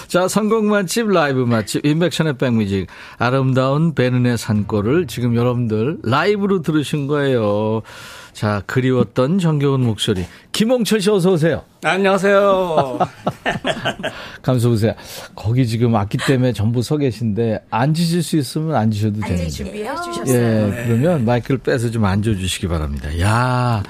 자, 0.09 0.27
성공 0.27 0.71
맛집, 0.71 1.11
라이브 1.11 1.41
맛집, 1.41 1.85
인백션의 1.85 2.39
백뮤직. 2.39 2.87
아름다운 3.19 3.95
베른의 3.95 4.39
산골을 4.39 5.07
지금 5.07 5.37
여러분들 5.37 5.99
라이브로 6.03 6.63
들으신 6.63 7.07
거예요. 7.07 7.83
자, 8.33 8.63
그리웠던 8.67 9.39
정겨운 9.39 9.83
목소리. 9.83 10.25
김홍철 10.53 11.03
씨 11.03 11.11
어서 11.11 11.33
오세요. 11.33 11.63
안녕하세요. 11.85 12.99
감사 14.41 14.69
보세요. 14.69 14.95
거기 15.49 15.67
지금 15.67 15.97
악기 15.97 16.19
때문에 16.19 16.53
전부 16.53 16.83
서 16.83 16.99
계신데 16.99 17.61
앉으실 17.71 18.23
수 18.23 18.37
있으면 18.37 18.75
앉으셔도 18.77 19.21
되는데. 19.21 19.49
준비해 19.49 19.89
주셨어요. 20.05 20.37
예, 20.37 20.85
그러면 20.87 21.25
마이크를 21.25 21.57
빼서 21.57 21.91
좀 21.91 22.05
앉아 22.05 22.35
주시기 22.35 22.69
바랍니다. 22.69 23.19
야. 23.21 23.83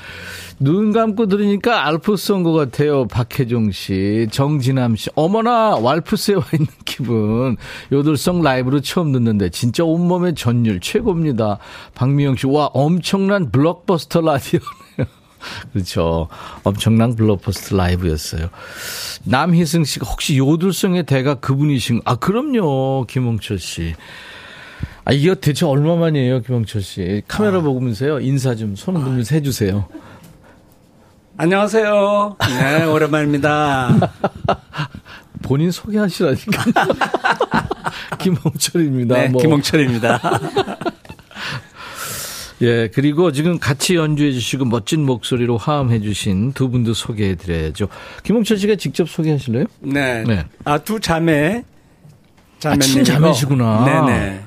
눈 0.61 0.93
감고 0.93 1.27
들으니까 1.27 1.87
알프스 1.89 2.31
온 2.33 2.45
것 2.45 2.53
같아요. 2.53 3.09
박혜종 3.09 3.73
씨, 3.73 4.29
정진함 4.31 4.95
씨. 4.95 5.11
어머나, 5.17 5.77
왈프스에 5.77 6.35
와 6.37 6.45
있는 6.53 6.69
기분. 6.85 7.57
요들성 7.91 8.43
라이브로 8.43 8.81
처음 8.81 9.11
듣는데, 9.13 9.51
진짜 9.51 9.83
온몸의 9.85 10.37
전율 10.37 10.79
최고입니다. 10.79 11.59
박미영 11.97 12.37
씨, 12.37 12.47
와, 12.47 12.67
엄청난 12.67 13.51
블록버스터 13.51 14.21
라디오네요. 14.21 15.18
그렇죠. 15.73 16.29
엄청난 16.65 17.15
블록버스터 17.17 17.77
라이브였어요. 17.77 18.49
남희승 19.25 19.85
씨가 19.85 20.07
혹시 20.07 20.39
요들성의 20.39 21.05
대가 21.05 21.35
그분이신, 21.35 22.03
아, 22.05 22.17
그럼요. 22.17 23.07
김홍철 23.09 23.59
씨. 23.59 23.95
아, 25.05 25.13
이게 25.13 25.35
대체 25.35 25.65
얼마만이에요, 25.67 26.43
김홍철 26.43 26.83
씨? 26.83 27.23
카메라 27.29 27.59
아. 27.59 27.61
보면서요. 27.63 28.21
인사 28.21 28.55
좀, 28.55 28.77
손 28.77 28.97
흔들면서 28.97 29.35
아. 29.35 29.37
해주세요. 29.37 29.89
안녕하세요. 31.37 32.37
네, 32.49 32.85
오랜만입니다. 32.91 34.13
본인 35.43 35.71
소개하시라니까. 35.71 36.65
김홍철입니다. 38.19 39.15
네, 39.15 39.29
뭐. 39.29 39.41
김홍철입니다. 39.41 40.21
예, 42.61 42.89
그리고 42.89 43.31
지금 43.31 43.59
같이 43.59 43.95
연주해 43.95 44.33
주시고 44.33 44.65
멋진 44.65 45.05
목소리로 45.07 45.59
화음해 45.59 46.01
주신 46.01 46.53
두 46.53 46.71
분도 46.71 46.93
소개해 46.93 47.37
드려야죠. 47.37 47.89
김홍철 48.25 48.59
씨가 48.59 48.77
직접 48.77 49.09
소개하실래요? 49.09 49.67
네. 49.81 50.25
네. 50.25 50.45
아, 50.65 50.79
두 50.79 50.99
자매. 50.99 51.63
자매님. 52.59 53.01
아, 53.01 53.05
자매시구나. 53.05 53.85
네네. 54.07 54.41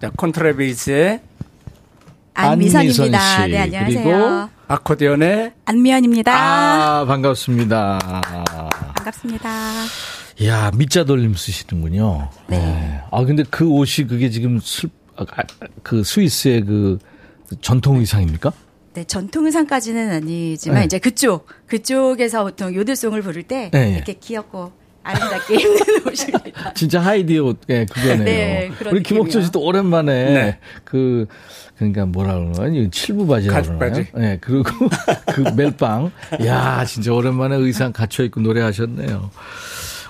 자, 0.00 0.10
콘트라베이스의 0.14 1.20
안미선입니다. 2.34 3.18
안미선 3.18 3.50
네, 3.50 3.58
안녕하세요. 3.58 4.02
그리고 4.02 4.48
아코디언의 4.68 5.52
안미연입니다. 5.64 6.32
아, 6.34 7.04
반갑습니다. 7.06 7.98
반갑습니다. 8.96 9.48
야 10.44 10.70
밑자 10.76 11.04
돌림 11.04 11.34
쓰시는군요. 11.34 12.28
네. 12.48 12.58
네. 12.58 13.00
아, 13.10 13.24
근데 13.24 13.44
그 13.48 13.66
옷이 13.66 14.06
그게 14.08 14.30
지금 14.30 14.58
술, 14.60 14.90
아, 15.16 15.24
그 15.82 16.02
스위스의 16.02 16.64
그 16.64 16.98
전통 17.60 17.96
의상입니까? 17.98 18.52
네, 18.94 19.04
전통 19.04 19.46
의상까지는 19.46 20.10
아니지만 20.10 20.80
네. 20.80 20.84
이제 20.84 20.98
그쪽, 20.98 21.46
그쪽에서 21.66 22.44
보통 22.44 22.74
요들송을 22.74 23.22
부를 23.22 23.42
때 23.42 23.70
네. 23.72 23.94
이렇게 23.96 24.14
귀엽고 24.14 24.72
아름답게 25.02 25.54
입는 25.60 26.06
옷입니다. 26.06 26.72
진짜 26.74 27.00
하이디 27.00 27.38
옷, 27.38 27.58
예, 27.68 27.84
그거네요. 27.86 28.24
네, 28.24 28.70
우리 28.90 29.02
김옥철 29.02 29.42
씨도 29.42 29.60
오랜만에 29.60 30.12
네. 30.32 30.58
그 30.84 31.26
그러니까 31.76 32.06
뭐라 32.06 32.34
그러나요? 32.34 32.88
칠부 32.90 33.26
바지라고 33.26 33.78
그러나요? 33.78 34.04
네, 34.14 34.38
그리고 34.40 34.64
그 35.26 35.40
멜빵. 35.56 36.10
야, 36.46 36.84
진짜 36.86 37.12
오랜만에 37.12 37.56
의상 37.56 37.92
갖춰 37.92 38.22
입고 38.22 38.40
노래하셨네요. 38.40 39.30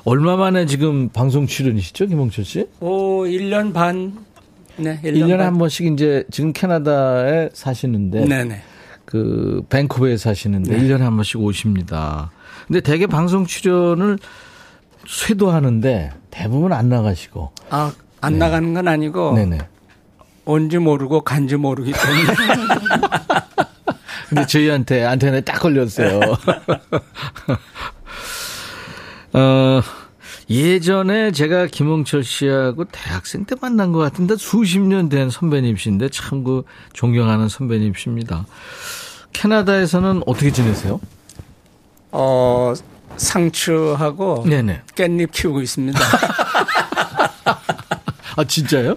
얼마 0.05 0.37
만에 0.37 0.67
지금 0.67 1.09
방송 1.09 1.47
출연이시죠, 1.47 2.07
김홍철 2.07 2.45
씨? 2.45 2.67
오, 2.81 3.25
1년 3.25 3.73
반 3.73 4.13
네, 4.77 5.01
1년 5.03 5.29
1년에 5.29 5.39
한 5.39 5.59
번씩 5.59 5.93
이제 5.93 6.25
지금 6.31 6.53
캐나다에 6.53 7.51
사시는데 7.53 8.25
네네. 8.25 8.63
그 9.05 9.63
밴쿠버에 9.69 10.17
사시는데 10.17 10.77
네. 10.77 10.83
1년에 10.83 11.01
한 11.01 11.17
번씩 11.17 11.41
오십니다. 11.41 12.31
근데 12.67 12.81
대개 12.81 13.07
방송 13.07 13.47
출연을 13.47 14.19
쇄도하는데 15.07 16.13
대부분 16.31 16.73
안 16.73 16.89
나가시고. 16.89 17.53
아, 17.71 17.93
안 18.21 18.33
네. 18.35 18.39
나가는 18.39 18.75
건 18.75 18.89
아니고 18.89 19.35
네네. 19.35 19.59
온지 20.47 20.79
모르고 20.79 21.23
간지 21.23 21.57
모르기 21.57 21.93
때문에. 21.93 22.25
근데 24.29 24.47
저희한테 24.47 25.05
안테나에 25.05 25.41
딱 25.43 25.61
걸렸어요. 25.61 26.21
어, 29.35 29.81
예전에 30.51 31.31
제가 31.33 31.67
김홍철 31.67 32.23
씨하고 32.25 32.85
대학생 32.87 33.45
때 33.45 33.55
만난 33.61 33.93
것 33.93 33.99
같은데 34.01 34.37
수십 34.37 34.79
년 34.81 35.09
된 35.09 35.31
선배님이신데 35.31 36.09
참 36.11 36.45
그 36.45 36.65
존경하는 36.93 37.49
선배님이십니다. 37.49 38.47
캐나다에서는 39.33 40.23
어떻게 40.27 40.51
지내세요? 40.53 41.01
어, 42.13 42.75
상추하고 43.17 44.45
네네. 44.47 44.83
깻잎 44.95 45.31
키우고 45.33 45.63
있습니다. 45.63 45.99
아, 48.37 48.45
진짜요? 48.45 48.97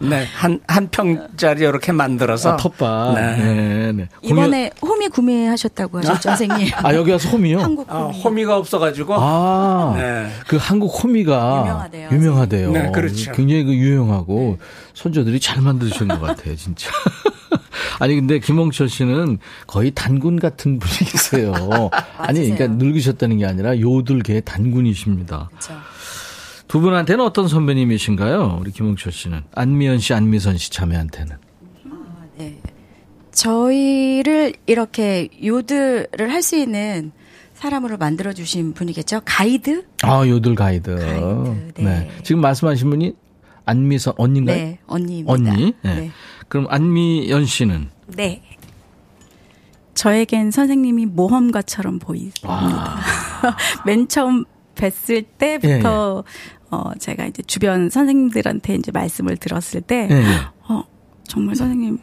네, 0.00 0.24
한, 0.34 0.60
한 0.66 0.88
평짜리 0.88 1.60
이렇게 1.62 1.92
만들어서. 1.92 2.52
아, 2.52 2.56
텃밭. 2.56 3.14
네. 3.14 3.36
네, 3.36 3.92
네. 3.92 4.08
이번에 4.22 4.70
공연... 4.80 4.96
홈이 4.96 5.08
구매하셨다고 5.08 5.98
하셨죠, 5.98 6.20
선생님? 6.20 6.68
아, 6.82 6.94
여기 6.94 7.10
와서 7.10 7.28
홈이요? 7.28 7.60
한국 7.60 7.90
홈이. 7.90 8.00
아, 8.00 8.06
홈이가 8.06 8.56
없어가지고. 8.56 9.14
아, 9.18 9.94
네. 9.96 10.30
그 10.46 10.56
한국 10.56 10.88
홈이가. 11.04 11.60
유명하대요. 11.60 12.08
유명하대요. 12.12 12.72
네, 12.72 12.90
그렇죠. 12.92 13.32
굉장히 13.32 13.64
그 13.64 13.74
유용하고 13.74 14.56
네. 14.58 14.66
손자들이 14.94 15.38
잘 15.38 15.60
만드신 15.60 16.08
것 16.08 16.20
같아요, 16.20 16.56
진짜. 16.56 16.90
아니 17.98 18.14
근데 18.14 18.38
김홍철 18.38 18.88
씨는 18.88 19.38
거의 19.66 19.90
단군 19.94 20.40
같은 20.40 20.78
분이세요. 20.78 21.52
아니 22.16 22.48
그러니까 22.48 22.66
늙으셨다는 22.68 23.38
게 23.38 23.46
아니라 23.46 23.78
요들계 23.78 24.40
단군이십니다. 24.40 25.50
그렇죠. 25.50 25.74
두 26.70 26.78
분한테는 26.80 27.24
어떤 27.24 27.48
선배님이신가요? 27.48 28.58
우리 28.60 28.70
김홍철 28.70 29.10
씨는 29.12 29.42
안미연 29.56 29.98
씨, 29.98 30.14
안미선 30.14 30.56
씨 30.56 30.70
자매한테는. 30.70 31.36
아, 31.90 32.24
네. 32.38 32.60
저희를 33.32 34.52
이렇게 34.66 35.28
요들을 35.44 36.32
할 36.32 36.42
수 36.44 36.54
있는 36.56 37.10
사람으로 37.54 37.96
만들어 37.98 38.32
주신 38.32 38.72
분이겠죠. 38.72 39.22
가이드? 39.24 39.84
아, 40.02 40.24
요들 40.24 40.54
가이드. 40.54 40.94
가이드 40.94 41.80
네. 41.80 41.84
네. 41.84 42.10
지금 42.22 42.40
말씀하신 42.40 42.88
분이 42.88 43.14
안미선 43.66 44.14
언니인가요? 44.16 44.56
네, 44.56 44.78
언니입니다. 44.86 45.32
언니. 45.32 45.74
네. 45.82 45.94
네. 45.94 46.10
그럼 46.46 46.66
안미연 46.70 47.46
씨는? 47.46 47.90
네. 48.16 48.42
저에겐 49.94 50.52
선생님이 50.52 51.06
모험가처럼 51.06 51.98
보입니다. 51.98 52.38
아. 52.44 53.00
맨 53.84 54.06
처음 54.06 54.44
뵀을 54.76 55.26
때부터 55.36 55.68
예, 55.68 56.30
예. 56.30 56.59
어 56.70 56.92
제가 56.98 57.26
이제 57.26 57.42
주변 57.42 57.90
선생님들한테 57.90 58.76
이제 58.76 58.92
말씀을 58.92 59.36
들었을 59.36 59.80
때 59.80 60.08
예, 60.10 60.14
예. 60.14 60.36
어, 60.68 60.84
정말 61.26 61.56
선생님 61.56 61.98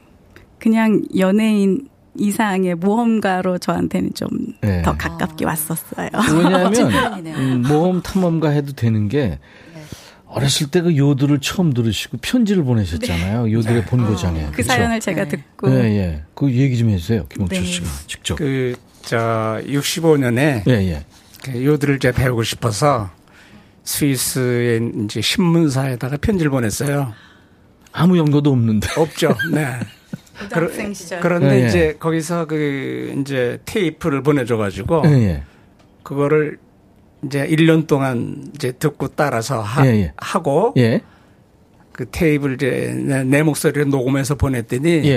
그냥 0.60 1.04
연예인 1.18 1.88
이상의 2.16 2.76
모험가로 2.76 3.60
저한테는 3.60 4.14
좀더 4.14 4.58
예. 4.66 4.82
가깝게 4.82 5.46
왔었어요. 5.46 6.10
왜냐하면 6.36 7.26
음, 7.28 7.64
모험 7.68 8.02
탐험가 8.02 8.50
해도 8.50 8.74
되는 8.74 9.08
게 9.08 9.40
어렸을 10.28 10.68
때 10.68 10.82
그 10.82 10.96
요들을 10.96 11.40
처음 11.40 11.74
들으시고 11.74 12.18
편지를 12.22 12.64
보내셨잖아요. 12.64 13.46
네. 13.46 13.52
요들의 13.54 13.86
본고장에. 13.86 14.46
어, 14.46 14.52
그? 14.54 14.62
사연을 14.62 15.00
제가 15.00 15.24
네. 15.24 15.30
듣고. 15.30 15.72
예, 15.72 15.84
예. 15.84 16.24
그 16.36 16.52
얘기 16.52 16.78
좀 16.78 16.90
해주세요. 16.90 17.26
김홍철 17.28 17.60
네. 17.60 17.66
씨가 17.66 17.88
직접. 18.08 18.36
그, 18.36 18.76
저, 19.02 19.60
65년에. 19.66 20.68
예, 20.68 20.72
예. 20.72 21.06
그 21.44 21.66
요들을 21.66 21.96
이제 21.96 22.12
배우고 22.12 22.44
싶어서 22.44 23.10
스위스에 23.88 24.82
이제 25.06 25.22
신문사에다가 25.22 26.18
편지를 26.18 26.52
보냈어요. 26.52 27.14
아무 27.94 28.18
연고도 28.18 28.52
없는데. 28.52 28.88
없죠. 29.00 29.34
네. 29.54 29.66
고등학생 30.42 30.94
시절. 30.94 31.22
그런데 31.22 31.60
예, 31.60 31.64
예. 31.64 31.68
이제 31.68 31.96
거기서 31.98 32.46
그 32.48 33.16
이제 33.22 33.60
테이프를 33.64 34.24
보내줘가지고. 34.24 35.04
예, 35.06 35.10
예. 35.10 35.44
그거를 36.04 36.58
이제 37.26 37.48
1년 37.48 37.88
동안 37.88 38.52
이제 38.54 38.74
듣고 38.74 39.08
따라서 39.08 39.62
하, 39.62 39.88
예, 39.88 39.92
예. 39.92 40.14
하고 40.18 40.74
예. 40.76 41.00
그 41.94 42.10
테이블 42.12 42.56
이제 42.56 42.94
내, 42.94 43.24
내 43.24 43.42
목소리를 43.42 43.90
녹음해서 43.90 44.36
보냈더니. 44.36 45.08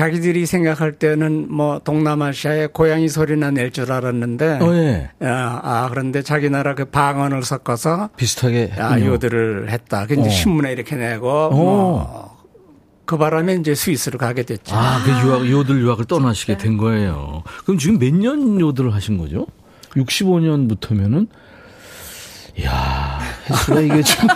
자기들이 0.00 0.44
생각할 0.44 0.92
때는 0.92 1.46
뭐 1.50 1.78
동남아시아의 1.78 2.68
고양이 2.74 3.08
소리나 3.08 3.50
낼 3.50 3.70
줄 3.70 3.90
알았는데 3.90 4.58
어, 4.60 4.74
예. 4.74 5.10
아, 5.22 5.60
아, 5.62 5.88
그런데 5.90 6.20
자기 6.20 6.50
나라 6.50 6.74
그 6.74 6.84
방언을 6.84 7.42
섞어서 7.42 8.10
비슷하게 8.14 8.72
아, 8.76 9.00
요들을 9.00 9.70
했다. 9.70 10.04
그 10.06 10.12
이제 10.12 10.26
어. 10.26 10.28
신문에 10.28 10.72
이렇게 10.72 10.96
내고 10.96 11.30
어. 11.30 11.50
뭐. 11.50 12.36
그 13.06 13.16
바람에 13.16 13.54
이제 13.54 13.74
스위스로 13.74 14.18
가게 14.18 14.42
됐죠. 14.42 14.76
아, 14.76 15.00
그 15.02 15.10
유학, 15.26 15.48
요들 15.50 15.80
유학을 15.80 16.04
떠나시게 16.04 16.58
된 16.58 16.76
거예요. 16.76 17.42
그럼 17.64 17.78
지금 17.78 17.98
몇 17.98 18.12
년 18.12 18.60
요들을 18.60 18.92
하신 18.92 19.16
거죠? 19.16 19.46
65년부터면은 19.94 21.26
야 22.66 23.18
횟수가 23.48 23.80
이게 23.80 24.02
좀 24.02 24.28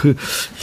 그, 0.00 0.10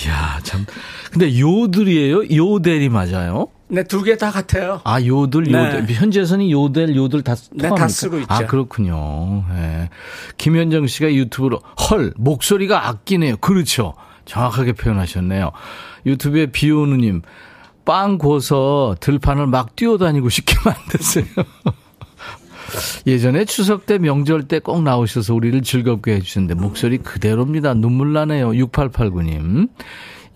야, 0.07 0.39
참. 0.43 0.65
근데 1.11 1.39
요들이에요? 1.39 2.29
요델이 2.35 2.89
맞아요? 2.89 3.47
네, 3.67 3.83
두 3.83 4.03
개 4.03 4.15
다 4.15 4.29
같아요. 4.31 4.79
아, 4.83 5.01
요들, 5.01 5.47
요델. 5.47 5.85
네. 5.87 5.93
현재에서는 5.93 6.49
요델, 6.51 6.95
요들 6.95 7.23
다, 7.23 7.35
네, 7.51 7.69
다 7.69 7.87
쓰고 7.87 8.17
있죠. 8.19 8.27
아, 8.29 8.45
그렇군요. 8.45 9.43
네. 9.49 9.89
김현정 10.37 10.87
씨가 10.87 11.11
유튜브로, 11.13 11.59
헐, 11.89 12.13
목소리가 12.15 12.87
아끼네요. 12.87 13.37
그렇죠. 13.37 13.93
정확하게 14.25 14.73
표현하셨네요. 14.73 15.51
유튜브에 16.05 16.47
비오누님, 16.47 17.23
빵 17.85 18.17
구워서 18.17 18.95
들판을 18.99 19.47
막 19.47 19.75
뛰어다니고 19.75 20.29
싶게 20.29 20.55
만드세요. 20.65 21.25
예전에 23.07 23.45
추석 23.45 23.85
때 23.85 23.97
명절 23.97 24.43
때 24.47 24.59
꼭 24.59 24.81
나오셔서 24.83 25.33
우리를 25.35 25.61
즐겁게 25.61 26.13
해주셨는데 26.15 26.55
목소리 26.59 26.97
그대로입니다. 26.97 27.73
눈물 27.73 28.13
나네요. 28.13 28.51
6889님. 28.51 29.69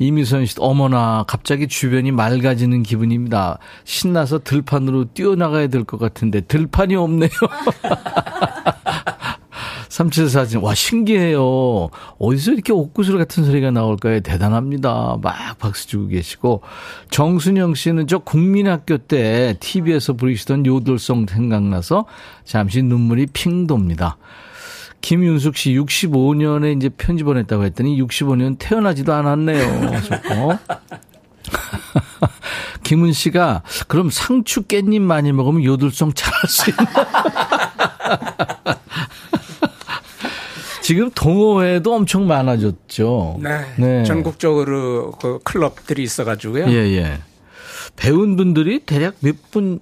이미선 0.01 0.45
씨, 0.45 0.55
어머나, 0.59 1.25
갑자기 1.27 1.67
주변이 1.67 2.11
맑아지는 2.13 2.83
기분입니다. 2.83 3.57
신나서 3.83 4.39
들판으로 4.39 5.05
뛰어나가야 5.13 5.67
될 5.67 5.83
것 5.83 5.99
같은데, 5.99 6.39
들판이 6.39 6.95
없네요. 6.95 7.29
3744님, 9.89 10.61
와, 10.61 10.75
신기해요. 10.75 11.89
어디서 12.19 12.53
이렇게 12.53 12.71
옥구슬 12.71 13.17
같은 13.17 13.43
소리가 13.43 13.71
나올까요? 13.71 14.19
대단합니다. 14.21 15.17
막 15.21 15.57
박수 15.57 15.87
주고 15.87 16.07
계시고. 16.07 16.61
정순영 17.09 17.73
씨는 17.73 18.07
저 18.07 18.19
국민학교 18.19 18.97
때 18.97 19.55
TV에서 19.59 20.13
부르시던 20.13 20.65
요들송 20.65 21.25
생각나서 21.27 22.05
잠시 22.45 22.83
눈물이 22.83 23.27
핑 23.33 23.67
돕니다. 23.67 24.17
김윤숙 25.01 25.55
씨 25.55 25.73
65년에 25.73 26.75
이제 26.77 26.89
편지 26.89 27.23
보냈다고 27.23 27.63
했더니 27.63 27.99
65년 28.01 28.57
태어나지도 28.59 29.13
않았네요. 29.13 29.91
어? 30.33 30.59
김은 32.83 33.13
씨가 33.13 33.63
그럼 33.87 34.09
상추 34.09 34.63
깻잎 34.63 34.99
많이 34.99 35.31
먹으면 35.31 35.63
요들송 35.63 36.13
잘할 36.13 36.41
수 36.47 36.69
있나? 36.69 36.83
지금 40.89 41.11
동호회도 41.11 41.93
엄청 41.93 42.25
많아졌죠. 42.25 43.37
네. 43.43 43.61
네. 43.77 44.03
전국적으로 44.05 45.11
그 45.11 45.37
클럽들이 45.43 46.01
있어가지고요. 46.01 46.65
예, 46.67 46.97
예. 46.97 47.19
배운 47.95 48.35
분들이 48.35 48.79
대략 48.79 49.13
몇 49.19 49.35
분, 49.51 49.81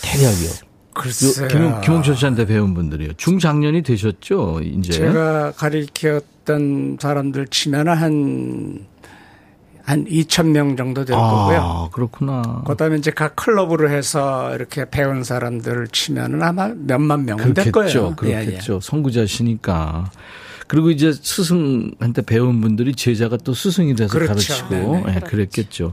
대략이요? 0.00 0.50
글쎄요. 0.94 1.48
김, 1.48 1.80
김홍철 1.82 2.16
씨한테 2.16 2.46
배운 2.46 2.72
분들이요. 2.72 3.12
중장년이 3.18 3.82
되셨죠, 3.82 4.62
이제? 4.64 4.92
제가 4.92 5.52
가리켰던 5.52 6.96
사람들 6.98 7.48
치면 7.48 7.88
한, 7.88 8.86
한 9.92 10.06
2천 10.06 10.46
명 10.48 10.74
정도 10.74 11.04
될 11.04 11.14
아, 11.14 11.20
거고요. 11.20 11.90
그렇구나. 11.92 12.62
그다음에 12.66 12.96
이제 12.96 13.10
각 13.10 13.36
클럽으로 13.36 13.90
해서 13.90 14.54
이렇게 14.54 14.88
배운 14.88 15.22
사람들을 15.22 15.88
치면은 15.88 16.42
아마 16.42 16.68
몇만 16.74 17.26
명은 17.26 17.52
될 17.52 17.70
거예요. 17.70 18.16
그렇겠죠. 18.16 18.72
예, 18.72 18.76
예. 18.76 18.80
선구자시니까. 18.80 20.10
그리고 20.66 20.90
이제 20.90 21.12
스승한테 21.12 22.22
배운 22.22 22.62
분들이 22.62 22.94
제자가 22.94 23.36
또 23.36 23.52
스승이 23.52 23.94
돼서 23.94 24.10
그렇죠. 24.10 24.32
가르치고 24.32 25.02
네, 25.04 25.12
네. 25.12 25.20
그랬겠죠. 25.20 25.92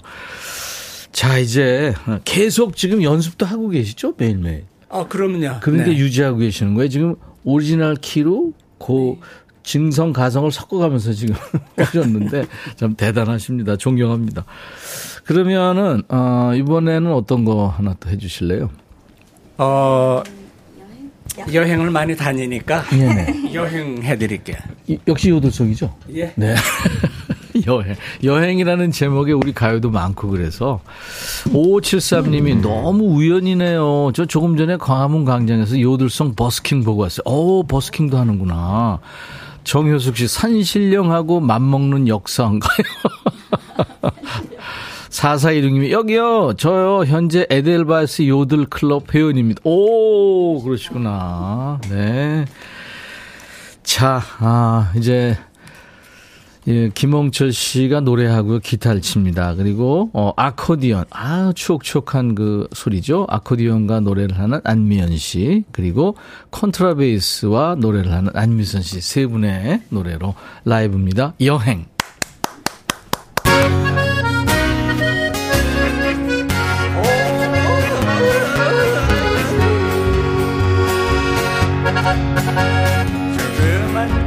자, 1.12 1.38
이제 1.38 1.94
계속 2.24 2.78
지금 2.78 3.04
연습도 3.04 3.46
하고 3.46 3.68
계시죠? 3.68 4.14
매일매일. 4.16 4.64
아, 4.88 5.06
그럼요. 5.08 5.60
그런데 5.60 5.92
네. 5.92 5.98
유지하고 5.98 6.38
계시는 6.38 6.76
거예요. 6.76 6.88
지금 6.88 7.16
오리지널 7.44 7.96
키로 7.96 8.54
고 8.78 9.20
진성 9.64 10.14
가성을 10.14 10.52
섞어가면서 10.52 11.14
지금 11.14 11.36
하셨는데 11.78 12.46
참 12.76 12.96
대단하십니다. 12.96 13.76
존경합니다. 13.78 14.46
그러면은 15.26 16.04
어, 16.10 16.52
이번에는 16.56 17.14
어떤 17.14 17.46
거 17.46 17.68
하나 17.68 17.96
또 18.00 18.10
해주실래요? 18.10 18.70
어 19.58 20.24
여행을 21.54 21.92
많이 21.92 22.16
다니니까 22.16 22.84
네. 22.92 23.54
여행 23.54 24.02
해드릴게요. 24.02 24.58
역시 25.08 25.30
요들송이죠? 25.30 25.94
예. 26.16 26.34
네. 26.36 26.56
여행. 27.68 27.96
여행이라는 28.24 28.92
제목에 28.92 29.32
우리 29.34 29.54
가요도 29.54 29.90
많고 29.90 30.30
그래서 30.30 30.82
5573님이 31.46 32.62
너무 32.62 33.06
우연이네요. 33.16 34.12
저 34.14 34.26
조금 34.26 34.56
전에 34.58 34.78
광화문 34.78 35.26
광장에서 35.26 35.80
요들송 35.80 36.36
버스킹 36.36 36.84
보고 36.84 37.02
왔어요. 37.04 37.24
오, 37.26 37.64
버스킹도 37.64 38.18
하는구나. 38.18 39.00
정효숙 39.70 40.18
씨, 40.18 40.28
산신령하고 40.28 41.42
맘먹는 41.42 42.08
역사인가요? 42.08 42.88
4416님이, 45.12 45.92
여기요, 45.94 46.56
저요, 46.58 47.06
현재 47.06 47.46
에델바스 47.52 48.28
요들 48.28 48.66
클럽 48.66 49.14
회원입니다. 49.14 49.62
오, 49.64 50.64
그러시구나. 50.64 51.80
네. 51.88 52.46
자, 53.84 54.24
아, 54.40 54.92
이제, 54.96 55.38
예, 56.70 56.90
김홍철 56.94 57.52
씨가 57.52 58.02
노래하고 58.02 58.60
기타를 58.60 59.02
칩니다. 59.02 59.56
그리고 59.56 60.12
어 60.14 60.34
아코디언 60.38 61.06
아 61.10 61.52
추억추억한 61.56 62.36
그 62.36 62.68
소리죠. 62.74 63.26
아코디언과 63.28 64.02
노래를 64.02 64.38
하는 64.38 64.62
안미연 64.64 65.18
씨 65.18 65.64
그리고 65.72 66.16
컨트라베이스와 66.52 67.78
노래를 67.80 68.12
하는 68.12 68.32
안미선 68.36 68.84
씨 68.84 69.02
세 69.02 69.26
분의 69.26 69.82
노래로 69.90 70.36
라이브입니다. 70.66 71.34
여행. 71.42 71.86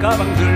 가방 0.00 0.34
둘 0.34 0.51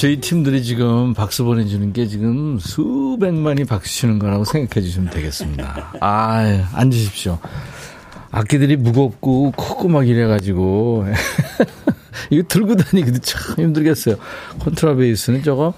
저희 0.00 0.18
팀들이 0.18 0.62
지금 0.62 1.12
박수 1.12 1.44
보내주는 1.44 1.92
게 1.92 2.06
지금 2.06 2.58
수백만이 2.58 3.66
박수 3.66 3.92
치는 3.92 4.18
거라고 4.18 4.46
생각해 4.46 4.82
주시면 4.82 5.10
되겠습니다. 5.10 5.92
아, 6.00 6.70
앉으십시오. 6.72 7.38
악기들이 8.30 8.76
무겁고 8.76 9.50
크고 9.50 9.88
막 9.88 10.08
이래가지고. 10.08 11.04
이거 12.30 12.42
들고 12.48 12.76
다니기도 12.76 13.18
참 13.18 13.56
힘들겠어요. 13.58 14.16
콘트라베이스는 14.60 15.42
저거 15.42 15.74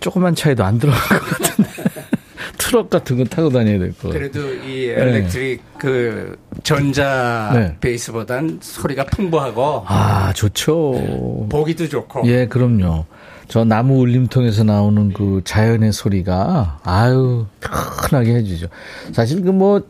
조그만 0.00 0.34
차에도 0.34 0.64
안 0.64 0.80
들어갈 0.80 1.20
것 1.20 1.38
같은데. 1.38 1.70
트럭 2.58 2.90
같은 2.90 3.18
거 3.18 3.24
타고 3.24 3.50
다녀야 3.50 3.78
될 3.78 3.96
거. 3.96 4.08
그래도 4.08 4.52
이 4.52 4.86
엘렉트릭 4.86 5.62
네. 5.62 5.78
그 5.78 6.36
전자 6.64 7.52
네. 7.54 7.76
베이스보단 7.80 8.58
소리가 8.60 9.04
풍부하고 9.04 9.84
아 9.86 10.32
좋죠. 10.32 11.46
보기도 11.48 11.88
좋고. 11.88 12.26
예, 12.26 12.48
그럼요. 12.48 13.06
저 13.48 13.64
나무 13.64 13.98
울림통에서 14.00 14.62
나오는 14.64 15.12
그 15.12 15.40
자연의 15.44 15.92
소리가 15.92 16.80
아유 16.82 17.46
편하게 17.60 18.34
해주죠. 18.36 18.68
사실 19.12 19.42
그 19.42 19.50
뭐 19.52 19.82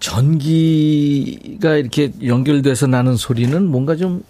전기가 0.00 1.76
이렇게 1.76 2.12
연결돼서 2.26 2.86
나는 2.86 3.16
소리는 3.16 3.64
뭔가 3.66 3.96
좀 3.96 4.22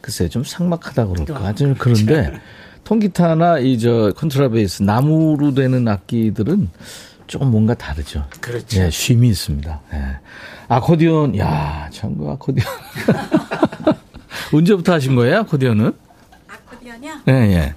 글쎄 0.00 0.28
좀 0.28 0.44
삭막하다 0.44 1.06
그럴까 1.06 1.54
좀 1.54 1.74
그런데 1.78 2.32
통기타나 2.84 3.58
이 3.60 3.78
저 3.78 4.12
컨트라베이스 4.16 4.82
나무로 4.82 5.54
되는 5.54 5.88
악기들은 5.88 6.68
조금 7.26 7.50
뭔가 7.50 7.72
다르죠. 7.72 8.24
그렇죠. 8.40 8.82
예, 8.82 8.90
쉼이 8.90 9.26
있습니다. 9.28 9.80
예. 9.94 9.98
아코디언, 10.68 11.38
야, 11.38 11.88
참, 11.90 12.18
그 12.18 12.28
아코디언. 12.28 12.66
언제부터 14.52 14.92
하신 14.92 15.14
거예요, 15.16 15.38
아코디언은? 15.38 15.92
아코디언이요? 16.94 17.20
예, 17.28 17.32
예. 17.32 17.74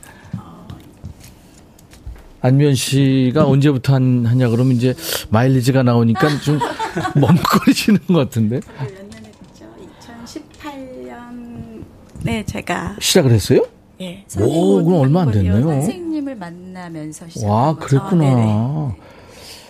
안면 2.40 2.76
씨가 2.76 3.46
언제부터 3.48 3.96
한, 3.96 4.26
하냐 4.26 4.50
그러면 4.50 4.76
이제 4.76 4.94
마일리지가 5.30 5.84
나오니까 5.84 6.40
좀 6.42 6.60
멈거리시는 7.20 8.00
것 8.08 8.14
같은데. 8.14 8.60
몇 8.78 8.86
년에 8.86 9.32
됐죠? 9.56 10.42
2018년. 10.62 11.84
네, 12.24 12.44
제가. 12.46 12.96
시작을 13.00 13.32
했어요? 13.32 13.66
예. 14.02 14.24
오, 14.40 14.84
그럼 14.84 15.02
얼마 15.02 15.24
안 15.24 15.32
됐네요. 15.32 15.62
선생님을 15.62 16.36
만나면서 16.36 17.28
시작. 17.28 17.48
와, 17.48 17.76
그랬구나. 17.76 18.24
아, 18.28 18.96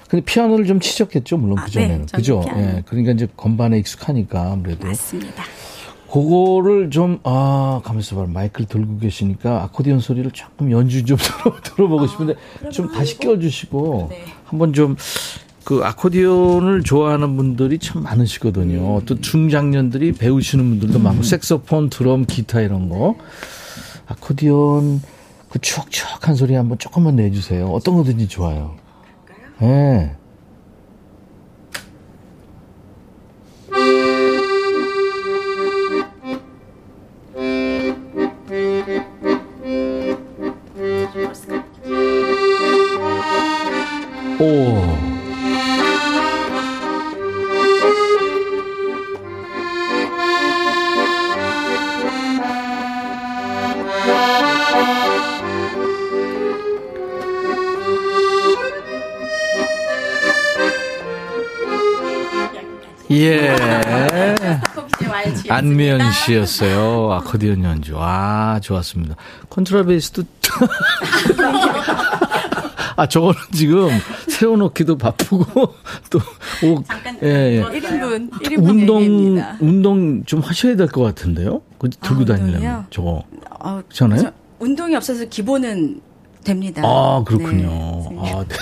근데 0.09 0.23
피아노를 0.25 0.65
좀 0.65 0.79
치셨겠죠, 0.79 1.37
물론 1.37 1.57
그 1.63 1.71
전에는. 1.71 1.95
아, 1.95 1.99
네, 1.99 2.05
그죠? 2.13 2.41
피아노. 2.41 2.59
예. 2.59 2.83
그러니까 2.85 3.13
이제 3.13 3.27
건반에 3.37 3.79
익숙하니까 3.79 4.51
아무래도. 4.51 4.85
맞습니다. 4.85 5.43
그거를 6.21 6.89
좀, 6.89 7.19
아, 7.23 7.81
가만있어 7.83 8.15
봐. 8.15 8.25
마이크를 8.27 8.67
들고 8.67 8.97
계시니까 8.99 9.63
아코디언 9.63 9.99
소리를 9.99 10.29
조금 10.31 10.71
연주 10.71 11.03
좀 11.05 11.17
들어, 11.21 11.55
들어보고 11.61 12.03
아, 12.03 12.07
싶은데 12.07 12.35
좀 12.71 12.91
다시 12.91 13.17
껴주시고 13.17 14.07
네. 14.09 14.23
한번 14.45 14.73
좀 14.73 14.95
그 15.67 15.81
아코디언을 15.83 16.83
좋아하는 16.83 17.35
분들이 17.35 17.77
참 17.77 18.01
많으시거든요. 18.03 19.01
또 19.05 19.19
중장년들이 19.19 20.13
배우시는 20.13 20.63
분들도 20.63 20.97
많고, 20.97 21.23
색소폰, 21.23 21.89
드럼, 21.89 22.23
기타 22.25 22.61
이런 22.61 22.87
거. 22.87 23.17
아코디언 24.07 25.01
그 25.49 25.59
추억추억한 25.59 26.35
소리 26.35 26.53
한번 26.53 26.77
조금만 26.77 27.17
내주세요. 27.17 27.67
어떤 27.67 27.97
거든지 27.97 28.29
좋아요. 28.29 28.77
예. 29.61 29.65
네. 29.65 30.15
예. 63.11 63.55
안미연 65.49 66.11
씨였어요. 66.11 67.11
아코디언 67.13 67.63
연주. 67.63 67.95
아, 67.97 68.59
좋았습니다. 68.61 69.15
컨트라베이스도. 69.49 70.23
아, 72.99 73.05
저거는 73.07 73.35
지금 73.53 73.89
세워놓기도 74.27 74.97
바쁘고, 74.97 75.45
또, 76.09 76.19
오, 76.63 76.81
잠깐, 76.83 77.15
예, 77.21 77.57
예. 77.57 77.61
1인분, 77.63 78.31
1인분 78.31 78.67
운동, 78.69 79.01
얘기입니다. 79.03 79.57
운동 79.59 80.23
좀 80.25 80.39
하셔야 80.39 80.75
될 80.75 80.87
것 80.87 81.03
같은데요? 81.03 81.61
그 81.77 81.89
들고 81.91 82.23
아, 82.23 82.25
다니려면. 82.25 82.87
저거. 82.89 83.23
어, 83.59 83.81
괜찮아요? 83.87 84.31
운동이 84.59 84.95
없어서 84.95 85.25
기본은 85.25 86.01
됩니다. 86.43 86.81
아, 86.83 87.23
그렇군요. 87.23 87.67
네. 88.09 88.31
아, 88.33 88.43
네. 88.47 88.55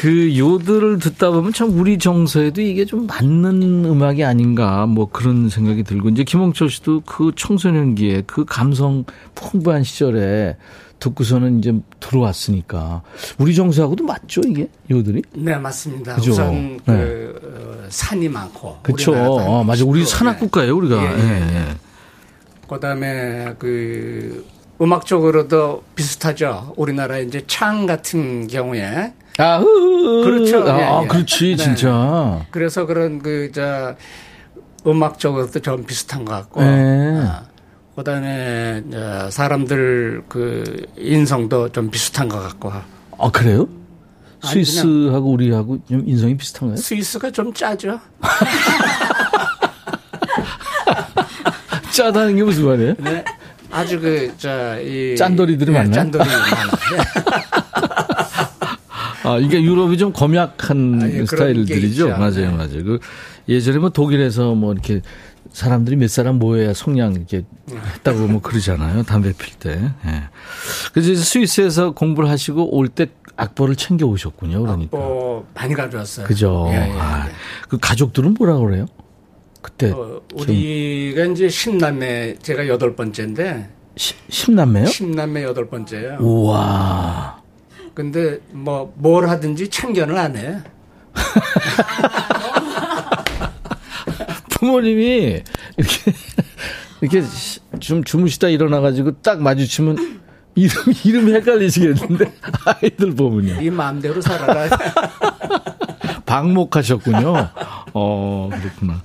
그 0.00 0.36
요들을 0.36 0.98
듣다 0.98 1.30
보면 1.30 1.52
참 1.54 1.78
우리 1.78 1.98
정서에도 1.98 2.60
이게 2.60 2.84
좀 2.84 3.06
맞는 3.06 3.84
음악이 3.86 4.24
아닌가 4.24 4.84
뭐 4.84 5.08
그런 5.10 5.48
생각이 5.48 5.84
들고 5.84 6.10
이제 6.10 6.22
김홍철 6.22 6.68
씨도 6.68 7.02
그 7.06 7.32
청소년기에 7.34 8.24
그 8.26 8.44
감성 8.44 9.04
풍부한 9.34 9.84
시절에 9.84 10.56
듣고서는 10.98 11.58
이제 11.58 11.74
들어왔으니까 12.00 13.02
우리 13.38 13.54
정서하고도 13.54 14.04
맞죠 14.04 14.42
이게 14.46 14.68
요들이? 14.90 15.22
네 15.34 15.56
맞습니다. 15.56 16.16
그죠? 16.16 16.32
우선 16.32 16.78
그 16.84 16.90
네. 16.90 17.48
어, 17.48 17.86
산이 17.88 18.28
많고 18.28 18.78
그렇죠. 18.82 19.14
어, 19.14 19.64
맞아 19.64 19.84
우리 19.84 20.04
산악국가예요 20.04 20.76
우리가. 20.76 21.02
예, 21.02 21.18
예, 21.18 21.22
예. 21.22 21.56
예. 21.56 21.76
그다음에 22.68 23.54
그 23.58 24.44
음악적으로도 24.80 25.82
비슷하죠. 25.94 26.72
우리나라 26.76 27.18
이제 27.18 27.42
창 27.46 27.86
같은 27.86 28.46
경우에 28.46 29.14
아, 29.38 29.60
그렇죠. 29.60 30.66
아, 30.68 30.78
예, 30.78 31.02
예. 31.04 31.08
그렇지, 31.08 31.56
네. 31.56 31.62
진짜. 31.62 32.44
그래서 32.50 32.86
그런 32.86 33.18
그, 33.20 33.50
저, 33.52 33.94
음악적으로도 34.86 35.60
좀 35.60 35.84
비슷한 35.84 36.24
것 36.24 36.32
같고. 36.32 36.62
네. 36.62 37.20
아, 37.22 37.42
그 37.94 38.02
다음에, 38.02 38.82
사람들 39.30 40.24
그, 40.28 40.86
인성도 40.96 41.68
좀 41.70 41.90
비슷한 41.90 42.28
것 42.28 42.40
같고. 42.40 42.72
아, 43.18 43.30
그래요? 43.30 43.68
스위스하고 44.42 45.32
우리하고 45.32 45.78
좀 45.86 46.02
인성이 46.06 46.36
비슷한가요? 46.36 46.76
스위스가 46.76 47.30
좀 47.30 47.52
짜죠. 47.52 48.00
짜다는 51.92 52.36
게 52.36 52.42
무슨 52.42 52.66
말이에요? 52.66 52.94
네. 52.98 53.24
아주 53.70 54.00
그, 54.00 54.32
저, 54.38 54.80
이. 54.80 55.16
짠돌이들이 55.16 55.72
네, 55.72 55.78
많나요? 55.78 55.94
짠돌이 55.94 56.24
많아요. 56.24 56.70
아, 59.24 59.38
이게 59.38 59.60
유럽이 59.62 59.98
좀 59.98 60.12
검약한 60.12 61.00
아, 61.02 61.08
예, 61.10 61.26
스타일들이죠. 61.26 62.10
맞아요, 62.10 62.32
네. 62.32 62.48
맞아요. 62.50 62.84
그 62.84 62.98
예전에 63.48 63.78
뭐 63.78 63.90
독일에서 63.90 64.54
뭐 64.54 64.72
이렇게 64.72 65.00
사람들이 65.52 65.96
몇 65.96 66.08
사람 66.10 66.38
모여야 66.38 66.74
성냥 66.74 67.14
이렇게 67.14 67.42
했다고 67.94 68.28
뭐 68.28 68.40
그러잖아요. 68.40 69.02
담배 69.02 69.32
필 69.32 69.54
때. 69.54 69.90
예. 70.06 70.22
그래서 70.92 71.14
스위스에서 71.22 71.90
공부를 71.92 72.28
하시고 72.30 72.76
올 72.76 72.88
때 72.88 73.06
악보를 73.38 73.76
챙겨 73.76 74.06
오셨군요. 74.06 74.60
그러니까. 74.62 74.96
악보 74.96 75.46
많이 75.54 75.74
가져왔어요. 75.74 76.26
그죠. 76.26 76.66
예, 76.70 76.74
예, 76.74 76.98
아, 76.98 77.26
예. 77.28 77.32
그 77.68 77.78
가족들은 77.78 78.34
뭐라 78.38 78.56
그래요? 78.58 78.86
그때. 79.66 79.90
어, 79.90 80.22
우리가 80.32 81.24
좀... 81.24 81.32
이제 81.32 81.48
10남매, 81.48 82.40
제가 82.40 82.68
여덟 82.68 82.94
번째인데. 82.94 83.68
10 83.96 84.52
남매요? 84.52 84.84
10남매 84.84 85.42
여덟 85.42 85.68
번째예요. 85.68 86.18
우와. 86.20 87.42
근데 87.94 88.38
뭐 88.52 88.92
뭘 88.96 89.28
하든지 89.28 89.68
참견을 89.68 90.16
안 90.16 90.36
해. 90.36 90.58
부모님이 94.50 95.42
이렇게 95.76 96.12
이렇게 97.00 97.22
좀 97.80 98.04
주무시다 98.04 98.48
일어나가지고 98.48 99.20
딱 99.22 99.40
마주치면 99.40 100.20
이름 100.54 100.72
이름이 101.04 101.32
헷갈리시겠는데 101.34 102.32
아이들 102.66 103.14
보면요. 103.14 103.60
이 103.62 103.70
마음대로 103.70 104.20
살아라. 104.20 104.68
방목하셨군요. 106.26 107.48
어 107.94 108.50
그렇구나. 108.52 109.02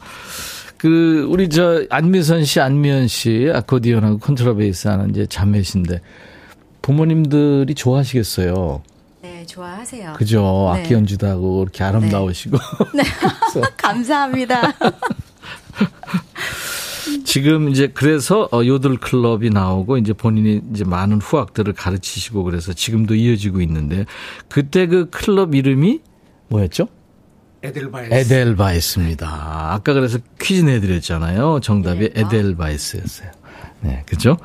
그 0.81 1.27
우리 1.29 1.47
저 1.47 1.85
안미선 1.91 2.43
씨, 2.43 2.59
안미연 2.59 3.07
씨 3.07 3.51
아코디언하고 3.53 4.17
컨트라베이스 4.17 4.87
하는 4.87 5.11
이제 5.11 5.27
자매신데 5.27 6.01
부모님들이 6.81 7.75
좋아하시겠어요. 7.75 8.81
네, 9.21 9.45
좋아하세요. 9.45 10.13
그죠. 10.13 10.71
네. 10.73 10.81
악기 10.81 10.95
연주도 10.95 11.27
하고 11.27 11.61
이렇게 11.61 11.83
아름다우시고. 11.83 12.57
네. 12.95 13.03
네. 13.61 13.61
감사합니다. 13.77 14.73
지금 17.25 17.69
이제 17.69 17.85
그래서 17.85 18.49
어, 18.51 18.65
요들 18.65 18.97
클럽이 18.97 19.51
나오고 19.51 19.99
이제 19.99 20.13
본인이 20.13 20.61
이제 20.73 20.83
많은 20.83 21.21
후학들을 21.21 21.73
가르치시고 21.73 22.43
그래서 22.43 22.73
지금도 22.73 23.13
이어지고 23.13 23.61
있는데 23.61 24.07
그때 24.49 24.87
그 24.87 25.11
클럽 25.11 25.53
이름이 25.53 25.99
뭐였죠? 26.47 26.87
에델바이스. 27.63 28.13
에델바이스입니다. 28.13 29.73
아까 29.73 29.93
그래서 29.93 30.17
퀴즈 30.39 30.63
내드렸잖아요. 30.63 31.59
정답이 31.61 32.11
네. 32.13 32.21
에델바이스였어요. 32.21 33.29
네, 33.81 34.03
그죠? 34.07 34.37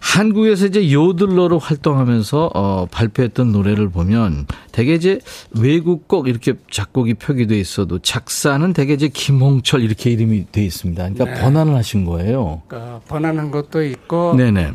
한국에서 0.00 0.66
이제 0.66 0.92
요들러로 0.92 1.58
활동하면서 1.58 2.50
어, 2.54 2.86
발표했던 2.90 3.52
노래를 3.52 3.90
보면 3.90 4.46
대개 4.72 4.94
이제 4.94 5.18
외국 5.50 6.08
곡 6.08 6.28
이렇게 6.28 6.54
작곡이 6.70 7.14
표기돼 7.14 7.58
있어도 7.58 7.98
작사는 7.98 8.72
대개 8.72 8.94
이제 8.94 9.08
김홍철 9.08 9.82
이렇게 9.82 10.10
이름이 10.10 10.46
돼 10.52 10.64
있습니다. 10.64 11.02
그러니까 11.10 11.24
네. 11.24 11.40
번안을 11.42 11.74
하신 11.74 12.04
거예요. 12.04 12.62
그러니까 12.68 13.00
번안한 13.08 13.50
것도 13.50 13.84
있고 13.84 14.34
네네. 14.36 14.72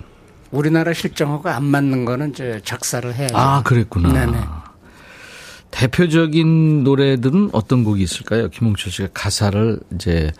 우리나라 0.51 0.93
실정하고 0.93 1.49
안 1.49 1.63
맞는 1.63 2.05
거는 2.05 2.31
이제 2.31 2.59
작사를 2.63 3.11
해야죠. 3.13 3.37
아, 3.37 3.63
그랬구나. 3.63 4.11
네네. 4.11 4.37
대표적인 5.71 6.83
노래들은 6.83 7.49
어떤 7.53 7.83
곡이 7.83 8.03
있을까요? 8.03 8.49
김홍철 8.49 8.91
씨가 8.91 9.07
가사를 9.13 9.79
이제 9.95 10.31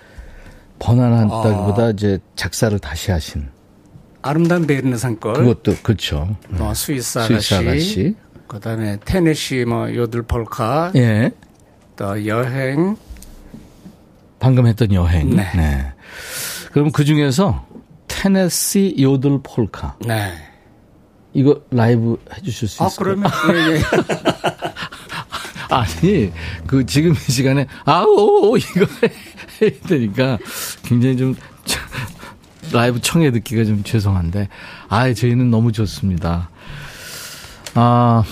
번안한다기보다 0.80 1.84
어. 1.86 1.90
이제 1.92 2.20
작사를 2.36 2.78
다시 2.80 3.12
하신. 3.12 3.48
아름다운 4.22 4.68
베르네 4.68 5.20
산골. 5.20 5.34
그것도 5.34 5.78
그렇죠. 5.82 6.36
뭐 6.50 6.74
스위스 6.74 7.18
아가씨. 7.18 7.34
스위스 7.34 7.54
아가씨. 7.56 8.16
그다음에 8.48 8.98
테네시 9.06 9.66
뭐 9.66 9.94
요들 9.94 10.24
폴카. 10.24 10.92
예. 10.96 11.32
또 11.96 12.26
여행. 12.28 12.98
방금 14.40 14.68
했던 14.68 14.92
여행. 14.94 15.36
네. 15.36 15.48
네. 15.56 15.94
그럼 16.72 16.92
그 16.92 17.06
중에서 17.06 17.66
테네시 18.08 18.98
요들 19.00 19.40
폴카. 19.44 19.96
네. 20.06 20.34
이거 21.34 21.62
라이브 21.72 22.18
해주실 22.36 22.68
수 22.68 22.76
있어요? 22.84 22.88
아, 22.88 22.92
그러면 22.98 23.32
예, 23.54 23.76
예. 23.76 23.82
아니 25.72 26.32
그 26.68 26.86
지금 26.86 27.14
이 27.14 27.32
시간에 27.32 27.66
아우 27.86 28.58
이거 28.58 28.86
해야 29.62 29.72
되니까 29.88 30.38
굉장히 30.84 31.18
좀 31.18 31.36
라이브 32.72 33.00
청해 33.02 33.32
듣기가 33.32 33.66
좀 33.66 33.84
죄송한데, 33.84 34.48
아, 34.88 35.14
저희는 35.14 35.52
너무 35.52 35.72
좋습니다. 35.72 36.50
아, 37.74 38.24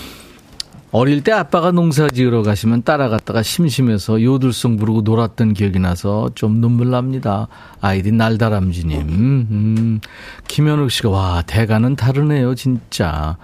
어릴 0.92 1.22
때 1.22 1.32
아빠가 1.32 1.70
농사 1.70 2.08
지으러 2.08 2.42
가시면 2.42 2.82
따라갔다가 2.82 3.42
심심해서 3.42 4.22
요들송 4.22 4.76
부르고 4.76 5.02
놀았던 5.02 5.54
기억이 5.54 5.78
나서 5.78 6.30
좀 6.34 6.60
눈물 6.60 6.90
납니다. 6.90 7.48
아이디 7.80 8.12
날다람쥐님. 8.12 9.00
음, 9.00 10.00
김현욱 10.48 10.90
씨가, 10.90 11.10
와, 11.10 11.42
대가는 11.46 11.94
다르네요, 11.94 12.54
진짜. 12.54 13.36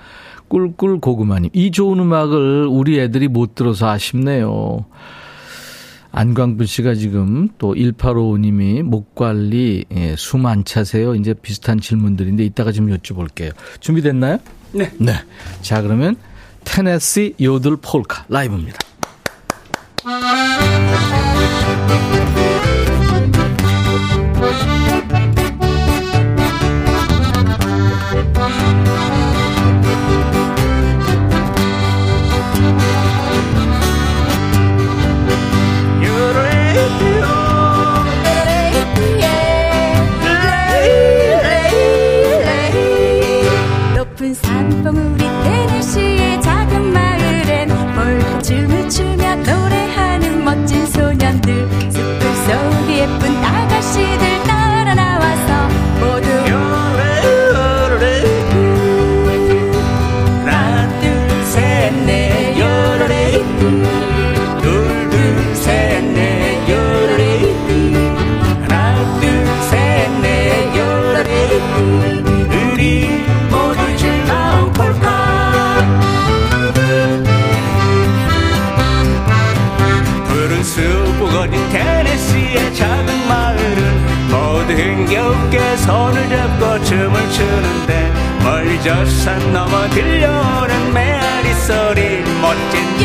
꿀꿀 0.48 1.00
고구마님. 1.00 1.50
이 1.52 1.70
좋은 1.70 1.98
음악을 1.98 2.66
우리 2.66 2.98
애들이 3.00 3.28
못 3.28 3.54
들어서 3.54 3.88
아쉽네요. 3.88 4.86
안광분 6.12 6.66
씨가 6.66 6.94
지금 6.94 7.48
또 7.58 7.74
1855님이 7.74 8.82
목 8.82 9.14
관리, 9.14 9.84
예, 9.94 10.14
숨안 10.16 10.64
차세요. 10.64 11.14
이제 11.14 11.34
비슷한 11.34 11.78
질문들인데 11.78 12.42
이따가 12.42 12.72
좀 12.72 12.86
여쭤볼게요. 12.88 13.52
준비됐나요? 13.80 14.38
네. 14.72 14.90
네. 14.98 15.12
자, 15.60 15.82
그러면 15.82 16.16
테네시 16.64 17.34
요들 17.40 17.76
폴카 17.82 18.24
라이브입니다. 18.28 18.78
저 88.86 89.04
산 89.04 89.52
넘어 89.52 89.88
들려오는 89.90 90.92
메아리 90.94 91.52
소리 91.54 92.22
멋진 92.40 92.98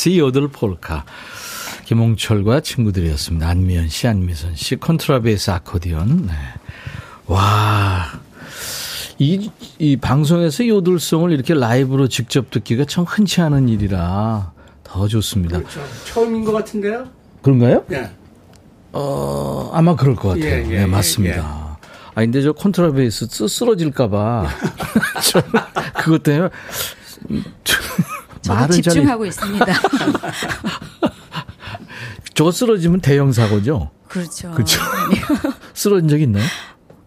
시 0.00 0.12
요들 0.12 0.48
폴카. 0.48 1.04
김홍철과 1.84 2.60
친구들이었습니다. 2.60 3.46
안미연 3.46 3.90
씨, 3.90 4.08
안미선 4.08 4.56
씨, 4.56 4.76
컨트라베이스 4.76 5.50
아코디언. 5.50 6.26
네. 6.26 6.32
와. 7.26 8.06
이, 9.18 9.50
이 9.78 9.96
방송에서 9.98 10.66
요들송을 10.66 11.32
이렇게 11.32 11.52
라이브로 11.52 12.08
직접 12.08 12.50
듣기가 12.50 12.86
참 12.86 13.04
흔치 13.04 13.42
않은 13.42 13.68
일이라 13.68 14.52
더 14.84 15.08
좋습니다. 15.08 15.58
그렇죠. 15.58 15.82
처음인 16.06 16.46
것 16.46 16.52
같은데요? 16.52 17.06
그런가요? 17.42 17.84
네. 17.88 18.10
어, 18.92 19.70
아마 19.74 19.94
그럴 19.96 20.16
것 20.16 20.30
같아요. 20.30 20.46
예, 20.46 20.64
예, 20.70 20.78
네, 20.78 20.86
맞습니다. 20.86 21.36
예, 21.36 21.40
예. 21.40 21.42
아, 22.14 22.20
근데 22.22 22.40
저 22.40 22.52
컨트라베이스 22.54 23.26
쓰러질까봐. 23.28 24.48
그것 26.00 26.22
때문에. 26.22 26.48
저도 28.58 28.72
집중하고 28.74 29.26
있습니다. 29.26 29.66
저거 32.34 32.50
쓰러지면 32.50 33.00
대형 33.00 33.32
사고죠. 33.32 33.90
그렇죠. 34.08 34.50
그렇죠. 34.52 34.80
쓰러진 35.74 36.08
적 36.08 36.20
있나요? 36.20 36.44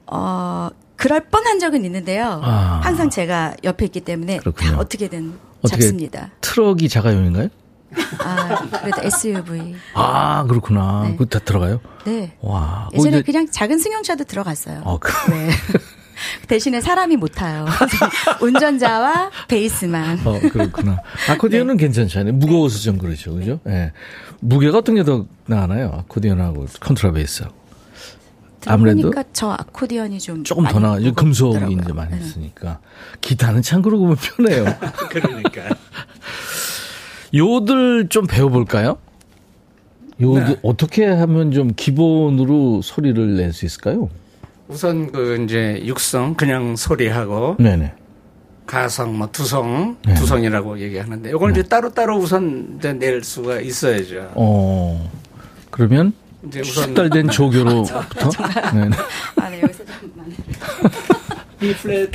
어, 0.07 0.69
그럴 0.95 1.21
뻔한 1.29 1.59
적은 1.59 1.83
있는데요. 1.85 2.39
아. 2.43 2.81
항상 2.83 3.09
제가 3.09 3.55
옆에 3.63 3.85
있기 3.85 4.01
때문에 4.01 4.37
그렇군요. 4.37 4.77
어떻게든 4.77 5.33
어떻게 5.59 5.81
잡습니다. 5.81 6.31
트럭이 6.41 6.87
자가용인가요? 6.89 7.49
아, 8.19 8.55
그래도 8.79 9.01
SUV. 9.03 9.75
아, 9.93 10.43
그렇구나. 10.45 11.03
네. 11.07 11.15
그다 11.15 11.39
들어가요? 11.39 11.79
네. 12.05 12.37
와. 12.41 12.89
예전에 12.93 13.21
그냥 13.21 13.47
작은 13.49 13.77
승용차도 13.79 14.23
들어갔어요. 14.25 14.81
어, 14.83 14.97
그... 14.99 15.11
네. 15.29 15.49
대신에 16.47 16.81
사람이 16.81 17.17
못 17.17 17.29
타요. 17.29 17.65
운전자와 18.41 19.31
베이스만. 19.47 20.19
어, 20.25 20.39
그렇구나. 20.51 20.99
아코디언은 21.29 21.77
네. 21.77 21.83
괜찮잖아요. 21.85 22.33
무거워서 22.33 22.79
좀 22.79 22.97
그렇죠. 22.97 23.33
그죠? 23.35 23.59
예. 23.67 23.69
네. 23.71 23.91
무게가 24.39 24.79
어떤 24.79 24.95
게 24.95 25.03
더 25.03 25.25
나나요? 25.45 25.91
아코디언하고 25.99 26.67
컨트라베이스하고. 26.79 27.63
아무래도 28.65 29.09
그러니까 29.09 29.23
저 29.33 29.49
아코디언이 29.51 30.19
좀 30.19 30.43
조금 30.45 30.63
더 30.65 30.79
나아요. 30.79 31.13
금속이 31.13 31.73
이제 31.73 31.91
많이 31.91 32.11
네. 32.11 32.17
있으니까 32.25 32.79
기타는 33.19 33.61
참 33.61 33.81
그러고 33.81 34.03
보면 34.03 34.15
편해요. 34.15 34.63
그러니까 35.11 35.63
요들 37.35 38.07
좀 38.09 38.25
배워볼까요? 38.27 38.97
요들 40.21 40.45
네. 40.45 40.59
어떻게 40.63 41.05
하면 41.05 41.51
좀 41.51 41.73
기본으로 41.75 42.81
소리를 42.81 43.35
낼 43.35 43.51
수 43.51 43.65
있을까요? 43.65 44.09
우선 44.67 45.11
그 45.11 45.43
이제 45.43 45.81
육성 45.85 46.35
그냥 46.35 46.75
소리하고 46.75 47.57
네네. 47.59 47.93
가성 48.65 49.17
뭐 49.17 49.29
두성 49.31 49.97
네 50.05 50.13
두성이라고 50.13 50.79
얘기하는데 50.79 51.29
이걸 51.29 51.53
네. 51.53 51.59
이제 51.59 51.69
따로 51.69 51.89
따로 51.93 52.17
우선 52.17 52.75
이제 52.79 52.93
낼 52.93 53.23
수가 53.23 53.59
있어야죠. 53.59 54.31
어 54.35 55.11
그러면 55.69 56.13
이제 56.47 56.61
우선 56.61 56.85
숙달된 56.85 57.29
조교로부터. 57.29 58.01
네. 58.73 58.89
아, 59.35 59.49
네 59.49 59.61
여기서 59.61 59.83
잠깐만. 59.85 60.33
B 61.59 61.73
플랫. 61.75 62.09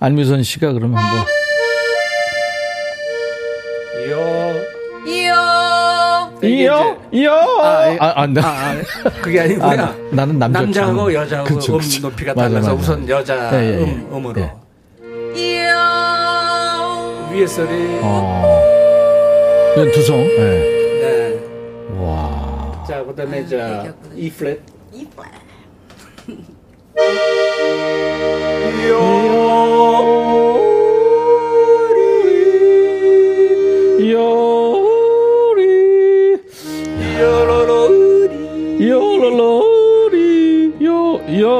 안미선 0.00 0.42
씨가 0.42 0.72
그러면 0.72 0.98
한번. 0.98 1.26
요. 4.10 5.06
이요. 5.06 5.71
이요. 6.42 6.96
이요. 7.12 7.32
아, 7.32 7.88
예. 7.92 7.98
아, 8.00 8.12
안 8.22 8.34
돼. 8.34 8.40
아, 8.40 8.72
아, 9.04 9.10
그게 9.22 9.40
아니고요. 9.40 9.66
아, 9.66 9.94
나는 10.10 10.38
남자 10.38 10.60
남자하고 10.60 11.14
여자하고 11.14 11.54
그쵸, 11.54 11.78
그쵸. 11.78 11.98
음 11.98 12.02
높이가 12.02 12.34
맞아, 12.34 12.48
달라서 12.48 12.68
맞아. 12.74 12.80
우선 12.80 13.08
여자 13.08 13.50
예, 13.62 13.78
예, 13.80 13.84
음, 13.84 14.08
음으로. 14.12 14.40
예. 14.40 14.52
이요. 15.40 17.28
위에 17.32 17.46
소리. 17.46 17.68
어. 18.02 18.62
이건 19.74 19.90
두성. 19.92 20.16
네. 20.18 20.36
네. 21.00 21.40
와. 21.98 22.84
자, 22.88 23.02
그다음에 23.04 23.46
자 23.46 23.94
E 24.16 24.30
플랫. 24.30 24.60
E 24.92 25.06
플랫. 25.06 25.30
요 28.88 30.61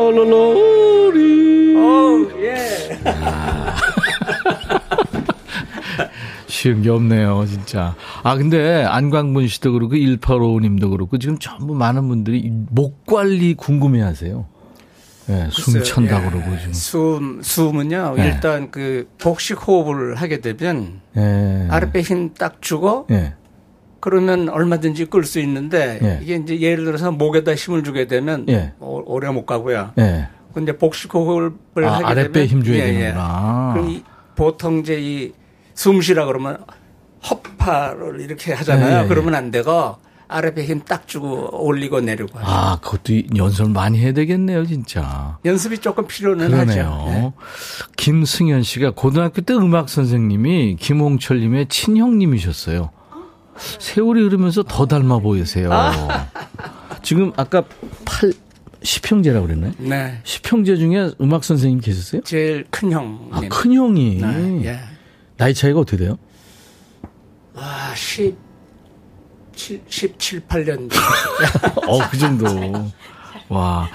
요 0.03 0.07
요로로리 0.16 1.76
오 1.76 2.30
예. 2.42 2.98
쉬운 6.46 6.82
게 6.82 6.90
없네요, 6.90 7.44
진짜. 7.46 7.94
아, 8.22 8.36
근데 8.36 8.84
안광문 8.84 9.48
씨도 9.48 9.72
그렇고 9.72 9.94
1855님도 9.94 10.90
그렇고 10.90 11.18
지금 11.18 11.38
전부 11.38 11.74
많은 11.74 12.07
분들이 12.09 12.50
목 12.70 13.05
관리 13.07 13.55
궁금해 13.55 14.00
하세요. 14.00 14.46
네, 15.26 15.48
숨 15.50 15.82
찬다 15.82 16.24
예. 16.24 16.30
그러고 16.30 16.57
지금. 16.59 16.72
숨 16.72 17.40
숨은요. 17.42 18.14
네. 18.16 18.26
일단 18.26 18.70
그 18.70 19.09
복식 19.18 19.66
호흡을 19.66 20.16
하게 20.16 20.40
되면 20.40 21.00
네. 21.14 21.66
아랫배 21.70 22.00
힘 22.00 22.34
딱 22.34 22.61
주고 22.61 23.07
네. 23.09 23.34
그러면 24.03 24.48
얼마든지 24.48 25.05
끌 25.07 25.22
수 25.24 25.38
있는데 25.40 26.18
이게 26.22 26.34
이제 26.34 26.61
예를 26.61 26.84
들어서 26.84 27.12
목에다 27.12 27.55
힘을 27.55 27.84
주게 27.84 28.07
되면 28.09 28.46
오래 28.80 29.30
못 29.30 29.46
가고요. 29.46 29.92
근데 30.53 30.76
복식 30.76 31.14
호흡을 31.14 31.84
아, 31.86 31.92
하게 31.94 32.05
아랫배 32.05 32.32
되면 32.32 32.48
힘 32.48 32.62
줘야 32.64 32.76
예, 32.78 32.92
되는구나. 32.92 33.70
그럼 33.74 34.03
보통 34.34 34.80
이제 34.80 34.98
이 35.00 35.32
숨쉬라 35.74 36.26
그러면 36.26 36.59
허파를 37.30 38.20
이렇게 38.20 38.53
하잖아요. 38.53 39.09
그러면 39.09 39.34
안 39.36 39.50
되고 39.50 39.96
아랫배 40.28 40.64
힘 40.64 40.80
딱 40.84 41.07
주고 41.07 41.64
올리고 41.64 42.00
내리고. 42.00 42.38
하죠. 42.38 42.46
아, 42.50 42.78
그것도 42.82 43.36
연습을 43.36 43.70
많이 43.70 43.98
해야 43.98 44.12
되겠네요, 44.12 44.66
진짜. 44.66 45.38
연습이 45.44 45.78
조금 45.78 46.07
필요는 46.07 46.50
그러네요. 46.50 46.84
하죠. 46.84 47.05
네. 47.11 47.32
김승현 47.96 48.62
씨가 48.62 48.90
고등학교 48.96 49.42
때 49.42 49.55
음악 49.55 49.88
선생님이 49.88 50.76
김홍철님의 50.80 51.66
친형님이셨어요. 51.68 52.90
세월이 53.78 54.22
흐르면서 54.22 54.62
더 54.62 54.86
닮아 54.86 55.18
보이세요. 55.18 55.72
아. 55.72 56.28
지금 57.02 57.32
아까 57.36 57.64
8, 58.04 58.32
10형제라고 58.82 59.46
그랬나요? 59.46 59.72
네. 59.78 60.20
10형제 60.24 60.78
중에 60.78 61.12
음악 61.20 61.44
선생님 61.44 61.80
계셨어요? 61.80 62.22
제일 62.22 62.64
큰 62.70 62.92
형. 62.92 63.28
아, 63.32 63.40
큰 63.48 63.74
형이. 63.74 64.16
네. 64.20 64.64
예. 64.64 64.80
나이 65.36 65.54
차이가 65.54 65.80
어떻게 65.80 65.96
돼요? 65.96 66.18
아, 67.54 67.92
10, 67.94 68.36
17, 69.54 70.40
8년. 70.40 70.90
어, 71.86 71.98
그 72.10 72.18
정도. 72.18 72.46
와. 73.48 73.88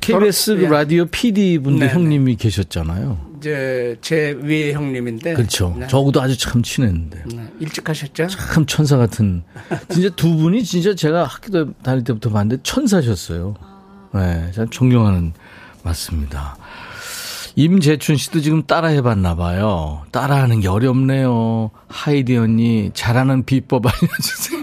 KBS 0.00 0.58
예. 0.62 0.68
라디오 0.68 1.06
PD 1.06 1.58
분들 1.58 1.86
네, 1.86 1.92
네, 1.92 1.94
형님이 1.94 2.36
계셨잖아요. 2.36 3.33
이제 3.44 3.98
제 4.00 4.34
위에 4.40 4.72
형님인데. 4.72 5.34
그렇죠. 5.34 5.76
네. 5.78 5.86
저하고도 5.86 6.22
아주 6.22 6.38
참 6.38 6.62
친했는데. 6.62 7.24
네. 7.26 7.52
일찍 7.60 7.86
하셨죠? 7.86 8.26
참 8.28 8.64
천사 8.64 8.96
같은. 8.96 9.42
진짜 9.90 10.08
두 10.16 10.34
분이 10.34 10.64
진짜 10.64 10.94
제가 10.94 11.24
학교 11.24 11.72
다닐 11.74 12.02
때부터 12.04 12.30
봤는데 12.30 12.62
천사셨어요. 12.62 13.54
네, 14.14 14.50
참 14.54 14.70
존경하는 14.70 15.34
맞습니다. 15.82 16.56
임재춘 17.56 18.16
씨도 18.16 18.40
지금 18.40 18.62
따라 18.62 18.88
해봤나 18.88 19.36
봐요. 19.36 20.02
따라하는 20.10 20.60
게 20.60 20.68
어렵네요. 20.68 21.70
하이디 21.88 22.36
언니 22.38 22.90
잘하는 22.94 23.44
비법 23.44 23.84
알려주세요. 23.86 24.62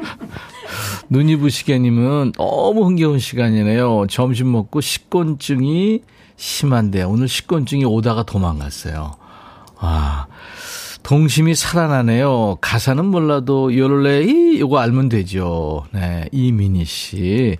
눈이 1.10 1.36
부시게님은 1.36 2.32
너무 2.36 2.86
흥겨운 2.86 3.18
시간이네요. 3.18 4.06
점심 4.08 4.50
먹고 4.52 4.80
식곤증이 4.80 6.00
심한데 6.36 7.02
오늘 7.02 7.28
식곤증이 7.28 7.84
오다가 7.84 8.22
도망갔어요. 8.22 9.16
아, 9.78 10.26
동심이 11.02 11.54
살아나네요. 11.54 12.56
가사는 12.60 13.04
몰라도 13.04 13.76
요럴레이 13.76 14.60
요거 14.60 14.78
알면 14.78 15.08
되죠. 15.08 15.84
네, 15.92 16.28
이민희 16.32 16.84
씨. 16.84 17.56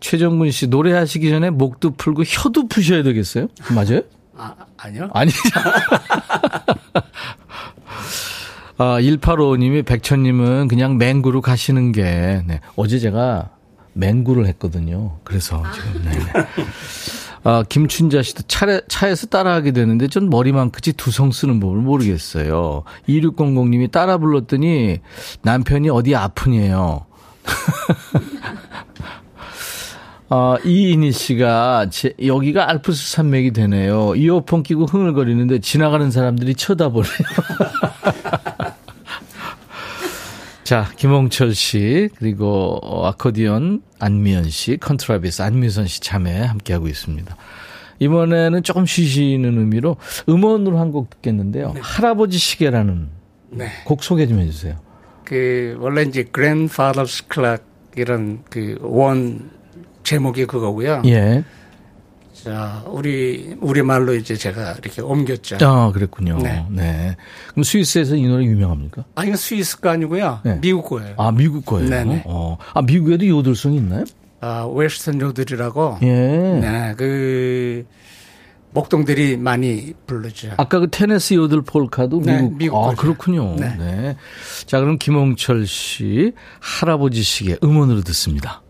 최정근 0.00 0.50
씨 0.50 0.66
노래하시기 0.66 1.30
전에 1.30 1.50
목도 1.50 1.92
풀고 1.92 2.24
혀도 2.26 2.66
푸셔야 2.66 3.02
되겠어요? 3.04 3.46
맞아요? 3.74 4.00
아, 4.36 4.54
아니요. 4.76 5.08
아니죠. 5.14 5.38
아, 8.78 8.98
185님이 9.00 9.84
백천님은 9.86 10.66
그냥 10.66 10.98
맹구로 10.98 11.40
가시는 11.40 11.92
게, 11.92 12.42
네. 12.46 12.60
어제 12.74 12.98
제가 12.98 13.50
맹구를 13.92 14.46
했거든요. 14.46 15.20
그래서 15.22 15.62
지금, 15.72 16.02
네. 16.04 16.18
아, 17.44 17.64
김춘자 17.68 18.22
씨도 18.22 18.42
차례, 18.46 18.80
차에서 18.88 19.26
따라하게 19.26 19.72
되는데 19.72 20.06
전 20.06 20.30
머리만 20.30 20.70
크지 20.70 20.92
두성 20.92 21.32
쓰는 21.32 21.58
법을 21.58 21.78
모르겠어요. 21.78 22.84
2600님이 23.08 23.90
따라 23.90 24.18
불렀더니 24.18 25.00
남편이 25.42 25.90
어디 25.90 26.14
아프니에요. 26.14 27.06
어, 30.30 30.56
이인희 30.64 31.10
씨가 31.10 31.88
제, 31.90 32.14
여기가 32.24 32.70
알프스 32.70 33.10
산맥이 33.10 33.52
되네요. 33.52 34.14
이어폰 34.14 34.62
끼고 34.62 34.86
흥얼거리는데 34.86 35.58
지나가는 35.58 36.10
사람들이 36.10 36.54
쳐다보네요. 36.54 37.10
자, 40.72 40.90
김홍철 40.96 41.54
씨, 41.54 42.08
그리고 42.16 42.80
아코디언 43.04 43.82
안미연 43.98 44.48
씨, 44.48 44.78
컨트라베이스 44.78 45.42
안미선 45.42 45.86
씨 45.86 46.00
참여 46.00 46.44
함께하고 46.46 46.88
있습니다. 46.88 47.36
이번에는 47.98 48.62
조금 48.62 48.86
쉬시는 48.86 49.58
의미로 49.58 49.98
음원으로 50.30 50.78
한 50.78 50.90
곡 50.90 51.10
듣겠는데요. 51.10 51.72
네. 51.74 51.80
할아버지 51.82 52.38
시계라는 52.38 53.08
네. 53.50 53.66
곡 53.84 54.02
소개 54.02 54.26
좀 54.26 54.38
해주세요. 54.38 54.76
그, 55.26 55.76
원래 55.78 56.04
이제 56.04 56.22
Grandfather's 56.22 57.22
Clock 57.30 57.62
이런 57.96 58.42
그 58.48 58.78
원 58.80 59.50
제목이 60.04 60.46
그거고요. 60.46 61.02
예. 61.04 61.44
자, 62.42 62.82
우리, 62.86 63.56
우리 63.60 63.82
말로 63.82 64.14
이제 64.14 64.34
제가 64.34 64.72
이렇게 64.82 65.00
옮겼죠. 65.00 65.58
아, 65.60 65.92
그랬군요. 65.92 66.38
네. 66.42 66.66
네. 66.70 67.16
그럼 67.52 67.62
스위스에서 67.62 68.16
이 68.16 68.26
노래 68.26 68.44
유명합니까? 68.44 69.04
아니, 69.14 69.30
이 69.30 69.36
스위스 69.36 69.78
거 69.78 69.90
아니고요. 69.90 70.40
네. 70.42 70.58
미국 70.60 70.88
거예요. 70.88 71.14
아, 71.18 71.30
미국 71.30 71.64
거예요? 71.64 71.88
네네. 71.88 72.24
어. 72.26 72.58
아, 72.74 72.82
미국에도 72.82 73.26
요들송이 73.26 73.76
있나요? 73.76 74.04
아, 74.40 74.66
웨스턴 74.66 75.20
요들이라고. 75.20 75.98
예. 76.02 76.08
네, 76.08 76.94
그, 76.96 77.86
목동들이 78.72 79.36
많이 79.36 79.92
부르죠. 80.06 80.50
아까 80.56 80.80
그 80.80 80.88
테네스 80.90 81.34
요들 81.34 81.62
폴카도 81.62 82.20
미국. 82.20 82.32
네, 82.32 82.50
미국 82.56 82.84
아, 82.84 82.94
그렇군요. 82.94 83.54
네. 83.56 83.76
네. 83.76 84.16
자, 84.66 84.80
그럼 84.80 84.98
김홍철 84.98 85.66
씨 85.66 86.32
할아버지 86.58 87.22
시계 87.22 87.56
음원으로 87.62 88.00
듣습니다. 88.00 88.62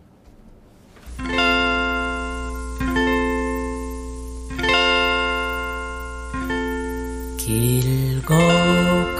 길고 7.44 8.34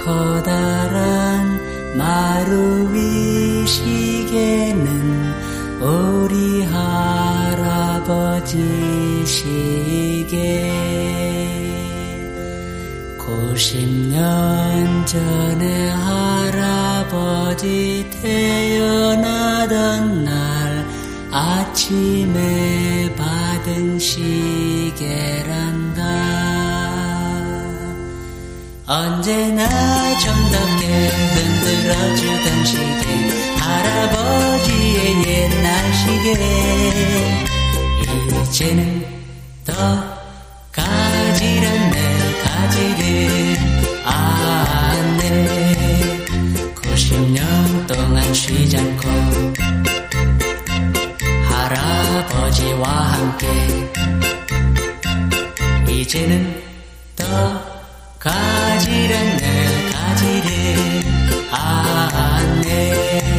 커다란 0.04 1.58
마루 1.96 2.88
위 2.92 3.66
시계는 3.66 4.86
우리 5.80 6.62
할아버지 6.62 8.56
시계 9.26 10.70
90년 13.18 15.04
전에 15.04 15.88
할아버지 15.90 17.66
태어나던 18.22 19.72
날 20.24 20.86
아침에 21.32 23.12
받은 23.16 23.98
시계란 23.98 25.51
언제나 28.86 29.68
정답게 30.18 31.08
흔들어주던 31.08 32.64
시계 32.64 33.30
할아버지의 33.58 35.26
옛날 35.26 35.94
시계 35.94 36.34
이제는 38.42 39.04
더 39.64 39.72
가지런네 40.72 42.42
가지를 42.42 43.56
않네. 44.04 45.32
90년 46.74 47.86
동안 47.86 48.34
쉬지 48.34 48.76
않고. 48.76 49.08
할아버지와 51.48 52.88
함께. 52.88 53.46
이제는 55.88 56.62
더 57.16 57.71
가지랬네 58.22 59.90
가지를 59.90 61.02
안네. 61.50 61.50
아, 61.50 62.08
아, 62.12 63.31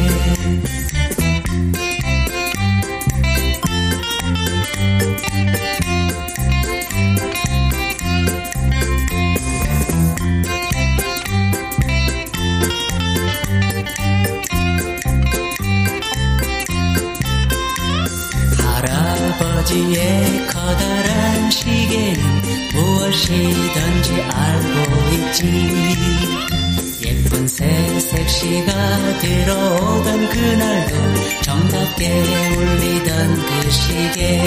정답게 31.54 32.08
울리던 32.56 33.36
그 33.36 33.70
시계. 33.70 34.42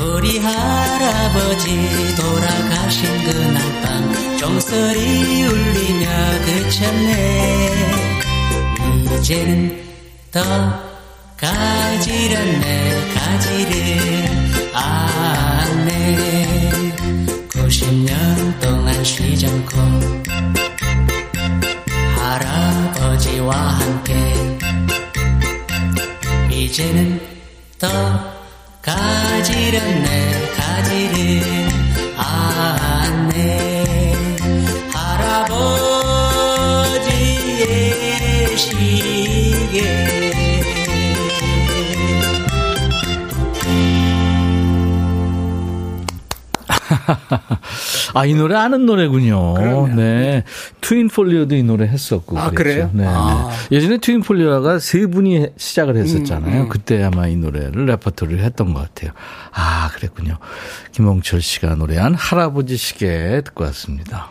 우리 0.00 0.38
할아버지 0.38 2.14
돌아가신 2.14 3.24
그날 3.24 3.82
밤 3.82 4.36
종소리 4.36 5.46
울리며 5.46 6.06
그쳤네 6.44 7.70
이제는 9.18 9.82
더 10.30 10.42
가지런내 11.38 13.14
가지를 13.14 13.72
안내 14.74 16.70
90년 17.48 18.60
동안 18.60 19.02
쉬지 19.04 19.46
않고 19.46 19.78
할아버지와 22.18 23.56
함께 23.56 24.51
이제는 26.62 27.20
더 27.76 27.88
가지런내 28.82 30.52
가지를 30.54 31.42
안내 32.16 33.71
아, 48.14 48.24
이 48.26 48.34
노래 48.34 48.54
아는 48.56 48.86
노래군요. 48.86 49.54
그러면. 49.54 49.96
네. 49.96 50.44
트윈폴리오도 50.80 51.54
이 51.54 51.62
노래 51.62 51.86
했었고. 51.86 52.38
아, 52.38 52.50
그랬죠. 52.50 52.62
그래요? 52.62 52.90
네. 52.92 53.04
아. 53.06 53.50
네. 53.68 53.76
예전에 53.76 53.98
트윈폴리오가 53.98 54.78
세 54.78 55.06
분이 55.06 55.48
시작을 55.56 55.96
했었잖아요. 55.96 56.54
음, 56.54 56.62
음. 56.62 56.68
그때 56.68 57.02
아마 57.02 57.26
이 57.26 57.36
노래를 57.36 57.86
레퍼토리를 57.86 58.42
했던 58.42 58.74
것 58.74 58.80
같아요. 58.80 59.12
아, 59.52 59.90
그랬군요. 59.94 60.38
김홍철 60.92 61.40
씨가 61.40 61.74
노래한 61.74 62.14
할아버지 62.14 62.76
시계 62.76 63.40
듣고 63.44 63.64
왔습니다. 63.64 64.30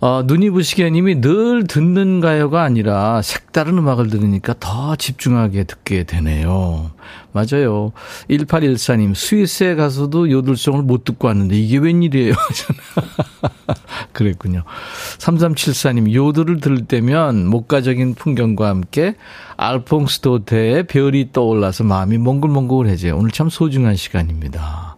어, 0.00 0.22
눈이 0.24 0.50
부시게님이 0.50 1.20
늘 1.20 1.64
듣는 1.64 2.20
가요가 2.20 2.62
아니라 2.62 3.22
색다른 3.22 3.78
음악을 3.78 4.08
들으니까 4.08 4.54
더 4.60 4.96
집중하게 4.96 5.64
듣게 5.64 6.04
되네요. 6.04 6.90
맞아요. 7.32 7.92
1814님, 8.30 9.14
스위스에 9.14 9.74
가서도 9.74 10.30
요들송을 10.30 10.82
못 10.82 11.04
듣고 11.04 11.28
왔는데 11.28 11.56
이게 11.56 11.78
웬일이에요? 11.78 12.34
그랬군요. 14.12 14.64
3374님, 15.18 16.12
요들을 16.12 16.60
들을 16.60 16.84
때면 16.86 17.46
목가적인 17.46 18.14
풍경과 18.14 18.68
함께 18.68 19.16
알퐁스 19.56 20.20
도테의 20.20 20.86
별이 20.86 21.30
떠올라서 21.32 21.84
마음이 21.84 22.18
몽글몽글해져요. 22.18 23.16
오늘 23.16 23.30
참 23.30 23.48
소중한 23.48 23.96
시간입니다. 23.96 24.93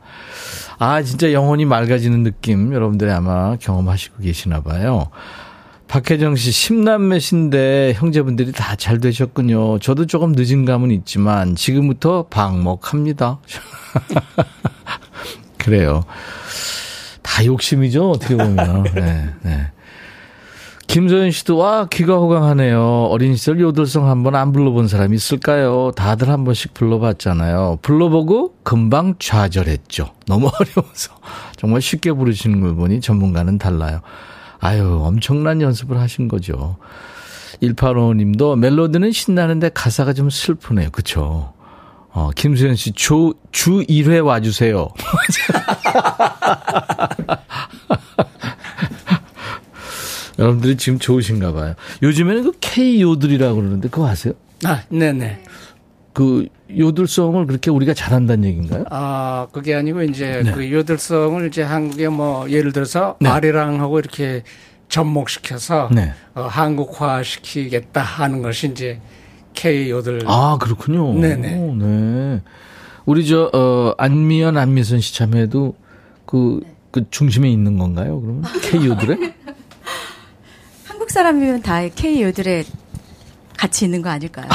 아, 0.78 1.02
진짜 1.02 1.32
영혼이 1.32 1.64
맑아지는 1.64 2.22
느낌 2.22 2.72
여러분들이 2.72 3.10
아마 3.10 3.56
경험하시고 3.56 4.22
계시나 4.22 4.60
봐요. 4.60 5.08
박혜정 5.88 6.34
씨, 6.36 6.50
10남매신데 6.50 7.94
형제분들이 7.94 8.52
다 8.52 8.74
잘 8.76 8.98
되셨군요. 9.00 9.78
저도 9.78 10.06
조금 10.06 10.32
늦은 10.36 10.64
감은 10.64 10.90
있지만 10.90 11.54
지금부터 11.54 12.26
방목합니다. 12.28 13.38
그래요. 15.58 16.04
다 17.22 17.44
욕심이죠, 17.44 18.10
어떻게 18.10 18.36
보면. 18.36 18.84
네, 18.94 19.30
네. 19.42 19.70
김소연 20.96 21.30
씨도 21.30 21.58
와 21.58 21.86
귀가 21.92 22.14
호강하네요. 22.14 23.08
어린 23.10 23.36
시절 23.36 23.60
요들송 23.60 24.08
한번 24.08 24.34
안 24.34 24.50
불러본 24.50 24.88
사람이 24.88 25.14
있을까요? 25.14 25.92
다들 25.94 26.30
한 26.30 26.44
번씩 26.44 26.72
불러봤잖아요. 26.72 27.80
불러보고 27.82 28.54
금방 28.62 29.14
좌절했죠. 29.18 30.08
너무 30.26 30.48
어려워서 30.58 31.12
정말 31.56 31.82
쉽게 31.82 32.12
부르시는 32.12 32.62
걸 32.62 32.74
보니 32.76 33.02
전문가는 33.02 33.58
달라요. 33.58 34.00
아유 34.58 35.02
엄청난 35.04 35.60
연습을 35.60 36.00
하신 36.00 36.28
거죠. 36.28 36.78
185님도 37.60 38.58
멜로디는 38.58 39.12
신나는데 39.12 39.72
가사가 39.74 40.14
좀 40.14 40.30
슬프네요. 40.30 40.88
그쵸? 40.92 41.52
어, 42.08 42.30
김수현 42.34 42.74
씨, 42.74 42.92
주, 42.92 43.34
주 43.52 43.82
1회 43.82 44.24
와주세요. 44.24 44.88
여러분들이 50.38 50.76
지금 50.76 50.98
좋으신가 50.98 51.52
봐요. 51.52 51.74
요즘에는 52.02 52.42
그 52.44 52.52
K 52.60 53.00
요들이라고 53.02 53.56
그러는데 53.56 53.88
그거 53.88 54.08
아세요? 54.08 54.34
아, 54.64 54.82
네네. 54.88 55.42
그 56.12 56.48
요들성을 56.76 57.46
그렇게 57.46 57.70
우리가 57.70 57.94
잘한다는 57.94 58.48
얘기인가요? 58.48 58.84
아, 58.90 59.46
그게 59.52 59.74
아니고 59.74 60.02
이제 60.02 60.42
네. 60.44 60.52
그 60.52 60.70
요들성을 60.72 61.46
이제 61.46 61.62
한국에 61.62 62.08
뭐 62.08 62.50
예를 62.50 62.72
들어서 62.72 63.16
네. 63.20 63.28
아리랑하고 63.28 63.98
이렇게 63.98 64.42
접목시켜서 64.88 65.88
네. 65.92 66.12
어, 66.34 66.42
한국화 66.42 67.22
시키겠다 67.22 68.00
하는 68.02 68.42
것이 68.42 68.68
이제 68.68 69.00
K 69.54 69.90
요들. 69.90 70.22
아, 70.26 70.58
그렇군요. 70.60 71.14
네네. 71.18 71.56
오, 71.58 71.74
네. 71.74 72.42
우리 73.04 73.26
저, 73.26 73.50
어, 73.52 73.94
안미연, 73.98 74.56
안미선 74.56 75.00
씨 75.00 75.14
참여도 75.14 75.74
그, 76.24 76.60
그 76.90 77.04
중심에 77.10 77.48
있는 77.50 77.78
건가요? 77.78 78.20
그러면 78.20 78.42
K 78.62 78.86
요들에? 78.86 79.34
한국 81.06 81.12
사람이면 81.12 81.62
다 81.62 81.86
K 81.88 82.20
요들에 82.22 82.64
같이 83.56 83.84
있는 83.84 84.02
거 84.02 84.10
아닐까요? 84.10 84.48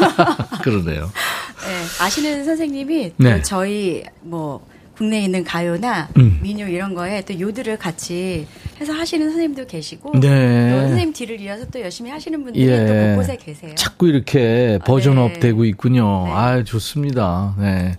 그러네요. 0.64 1.12
네, 1.66 2.02
아시는 2.02 2.42
선생님이 2.46 3.12
네. 3.18 3.42
저희 3.42 4.02
뭐 4.22 4.66
국내에 4.96 5.22
있는 5.24 5.44
가요나 5.44 6.08
음. 6.16 6.40
민요 6.42 6.68
이런 6.68 6.94
거에 6.94 7.22
또 7.26 7.38
요들을 7.38 7.76
같이 7.76 8.46
해서 8.80 8.94
하시는 8.94 9.26
선생님도 9.26 9.66
계시고 9.66 10.18
네. 10.20 10.70
또 10.72 10.80
선생님 10.80 11.12
뒤를 11.12 11.38
이어서 11.42 11.66
또 11.66 11.78
열심히 11.82 12.10
하시는 12.10 12.42
분들이 12.42 12.66
예. 12.66 12.86
또 12.86 12.94
곳곳에 12.94 13.36
계세요. 13.36 13.74
자꾸 13.74 14.08
이렇게 14.08 14.78
버전업 14.86 15.34
네. 15.34 15.40
되고 15.40 15.66
있군요. 15.66 16.24
네. 16.28 16.32
아 16.32 16.64
좋습니다. 16.64 17.54
네. 17.58 17.98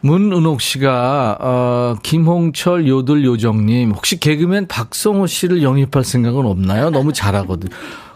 문은옥 0.00 0.60
씨가 0.60 1.38
어, 1.40 1.96
김홍철 2.02 2.86
요들 2.86 3.24
요정님 3.24 3.92
혹시 3.92 4.18
개그맨 4.18 4.68
박성호 4.68 5.26
씨를 5.26 5.62
영입할 5.62 6.04
생각은 6.04 6.46
없나요? 6.46 6.90
너무 6.90 7.12
잘하거든. 7.12 7.68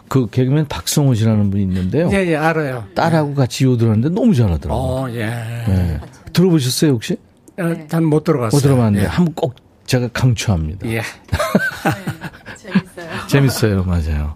그 0.07 0.27
개그맨 0.29 0.67
박성호 0.67 1.13
씨라는 1.15 1.49
분이 1.49 1.63
있는데요. 1.63 2.09
예, 2.13 2.25
예, 2.27 2.35
알아요. 2.35 2.85
딸하고 2.95 3.33
같이 3.33 3.65
요들하는데 3.65 4.09
너무 4.09 4.33
잘하더라고요. 4.35 4.81
어, 4.81 5.09
예. 5.11 5.25
네. 5.25 5.99
들어보셨어요, 6.31 6.91
혹시? 6.91 7.17
어, 7.59 7.73
단못 7.89 8.23
들어봤어요. 8.23 8.57
못 8.57 8.61
들어봤는데 8.61 9.05
예. 9.05 9.07
한번 9.07 9.33
꼭 9.33 9.55
제가 9.85 10.09
강추합니다. 10.13 10.87
예. 10.87 11.01
네, 11.01 11.03
재밌어요. 12.57 13.27
재밌어요, 13.27 13.83
맞아요. 13.83 14.35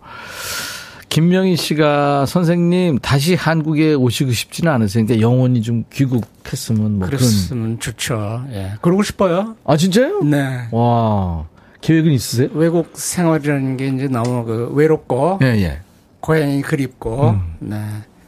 김명희 1.10 1.55
씨가 1.55 2.26
선생님 2.26 2.99
다시 2.99 3.34
한국에 3.36 3.93
오시고 3.93 4.32
싶지는 4.32 4.72
않으세요. 4.72 5.05
그러니까 5.05 5.26
영원히 5.26 5.62
좀 5.62 5.84
귀국했으면 5.91 6.99
뭐 6.99 7.08
그랬으면 7.08 7.64
그런. 7.64 7.80
좋죠. 7.80 8.43
예. 8.51 8.74
그러고 8.82 9.03
싶어요. 9.03 9.55
아 9.66 9.78
진짜요? 9.78 10.22
네. 10.24 10.68
와 10.72 11.45
계획은 11.82 12.12
있으세요? 12.12 12.49
외국 12.53 12.91
생활이라는 12.93 13.78
게 13.78 13.88
이제 13.88 14.08
너무 14.08 14.43
그 14.45 14.70
외롭고 14.74 15.39
예, 15.41 15.47
예. 15.62 15.80
고향이 16.20 16.62
그립고 16.62 17.30
음. 17.32 17.41
네. 17.60 17.82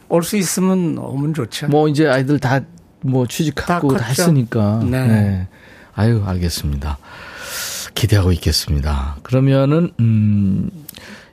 올 0.08 0.22
수 0.22 0.36
있으면 0.36 0.98
오면 0.98 1.34
좋죠. 1.34 1.68
뭐 1.68 1.88
이제 1.88 2.06
아이들 2.08 2.38
다 2.38 2.60
뭐 3.02 3.26
취직하고 3.26 3.94
다, 3.94 4.00
다 4.00 4.04
했으니까. 4.08 4.80
네. 4.84 5.06
네. 5.06 5.48
아유 5.94 6.22
알겠습니다. 6.26 6.98
기대하고 7.94 8.30
있겠습니다. 8.32 9.16
그러면은 9.22 9.90
음 10.00 10.70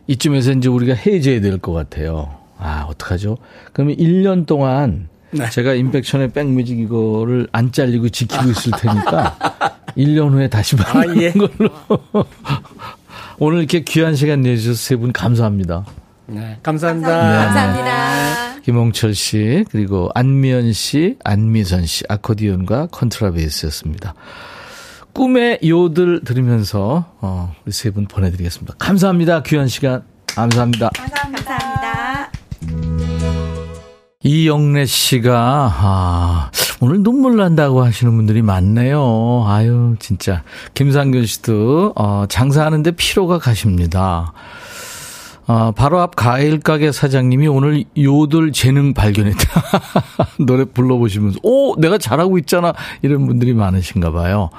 이쯤에서 0.08 0.52
이제 0.54 0.70
우리가 0.70 0.94
헤어져야 0.94 1.42
될 1.42 1.60
것 1.60 1.74
같아요. 1.74 2.36
아, 2.58 2.86
어떡하죠? 2.90 3.38
그러면 3.74 3.96
1년 3.98 4.46
동안 4.46 5.10
네. 5.32 5.50
제가 5.50 5.74
임백천의 5.74 6.32
백뮤직 6.32 6.80
이거를 6.80 7.48
안 7.52 7.72
잘리고 7.72 8.10
지키고 8.10 8.50
있을 8.50 8.72
테니까 8.80 9.38
1년 9.98 10.32
후에 10.32 10.48
다시 10.48 10.76
만나는 10.76 11.18
아, 11.18 11.22
예. 11.22 11.32
걸로. 11.32 11.70
오늘 13.40 13.60
이렇게 13.60 13.82
귀한 13.82 14.16
시간 14.16 14.42
내주셔서 14.42 14.76
세 14.78 14.96
분 14.96 15.12
감사합니다. 15.12 15.86
네, 16.28 16.58
감사합니다. 16.64 17.10
네. 17.32 17.46
감사합니다. 17.46 18.62
김홍철 18.62 19.14
씨, 19.14 19.64
그리고 19.72 20.10
안미연 20.16 20.74
씨, 20.74 21.16
안미선 21.24 21.86
씨, 21.86 22.04
아코디언과 22.10 22.88
컨트라베이스였습니다. 22.92 24.14
꿈의 25.18 25.60
요들 25.66 26.22
들으면서, 26.24 27.06
어, 27.22 27.52
우리 27.66 27.72
세 27.74 27.90
분 27.90 28.06
보내드리겠습니다. 28.06 28.76
감사합니다. 28.78 29.42
귀한 29.44 29.68
시간. 29.68 30.04
감사합니다. 30.28 30.92
감사합니다. 30.96 32.30
이영래 34.24 34.86
씨가, 34.86 35.72
아, 35.74 36.52
오늘 36.82 37.02
눈물 37.02 37.38
난다고 37.38 37.84
하시는 37.84 38.16
분들이 38.16 38.44
많네요. 38.44 39.46
아유, 39.48 39.96
진짜. 40.00 40.44
김상균 40.76 41.26
씨도, 41.26 41.94
어, 41.96 42.26
장사하는데 42.30 42.92
피로가 42.92 43.40
가십니다. 43.40 44.34
어, 45.48 45.72
바로 45.72 46.02
앞 46.02 46.18
과일 46.18 46.60
가게 46.60 46.92
사장님이 46.92 47.48
오늘 47.48 47.86
요들 47.98 48.52
재능 48.52 48.94
발견했다. 48.94 49.62
노래 50.46 50.66
불러보시면서, 50.66 51.40
오, 51.42 51.76
내가 51.80 51.98
잘하고 51.98 52.38
있잖아. 52.40 52.74
이런 53.02 53.26
분들이 53.26 53.54
많으신가 53.54 54.12
봐요. 54.12 54.50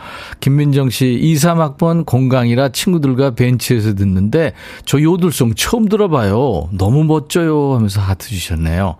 김민정 0.41 0.89
씨, 0.89 1.07
2, 1.21 1.35
3학번 1.35 2.07
공강이라 2.07 2.71
친구들과 2.71 3.33
벤치에서 3.33 3.95
듣는데, 3.97 4.55
저 4.87 5.01
요들송 5.01 5.55
처음 5.57 5.89
들어봐요. 5.89 6.71
너무 6.73 7.05
멋져요. 7.05 7.75
하면서 7.75 8.01
하트 8.01 8.29
주셨네요. 8.29 8.97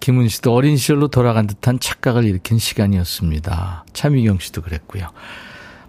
김은 0.00 0.28
씨도 0.28 0.54
어린 0.54 0.76
시절로 0.76 1.08
돌아간 1.08 1.46
듯한 1.46 1.80
착각을 1.80 2.24
일으킨 2.24 2.58
시간이었습니다. 2.58 3.84
차미경 3.94 4.38
씨도 4.40 4.60
그랬고요. 4.60 5.08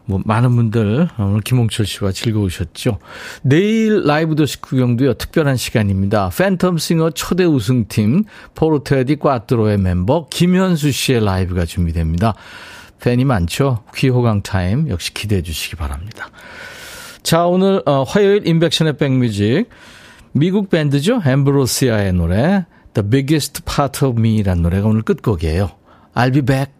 뭐 0.09 0.19
많은 0.25 0.55
분들 0.55 1.07
오늘 1.19 1.41
김홍철 1.41 1.85
씨와 1.85 2.11
즐거우셨죠. 2.11 2.97
내일 3.43 4.01
라이브 4.01 4.33
도시 4.33 4.59
구경도요 4.59 5.13
특별한 5.13 5.55
시간입니다. 5.55 6.29
팬텀싱어 6.29 7.11
초대 7.13 7.45
우승팀 7.45 8.23
포르테 8.55 9.03
디 9.03 9.17
콰트로의 9.17 9.77
멤버 9.77 10.25
김현수 10.31 10.91
씨의 10.91 11.23
라이브가 11.23 11.65
준비됩니다. 11.65 12.33
팬이 12.99 13.23
많죠. 13.23 13.83
귀호강 13.95 14.41
타임 14.41 14.89
역시 14.89 15.13
기대해 15.13 15.43
주시기 15.43 15.75
바랍니다. 15.75 16.31
자 17.21 17.45
오늘 17.45 17.83
어, 17.85 18.01
화요일 18.01 18.47
임백천의 18.47 18.97
백뮤직 18.97 19.69
미국 20.31 20.71
밴드죠. 20.71 21.21
엠브로시아의 21.23 22.13
노래 22.13 22.65
The 22.95 23.07
Biggest 23.07 23.61
Part 23.63 24.03
of 24.03 24.19
Me라는 24.19 24.63
노래가 24.63 24.87
오늘 24.87 25.03
끝곡이에요. 25.03 25.69
I'll 26.15 26.33
be 26.33 26.41
back. 26.41 26.71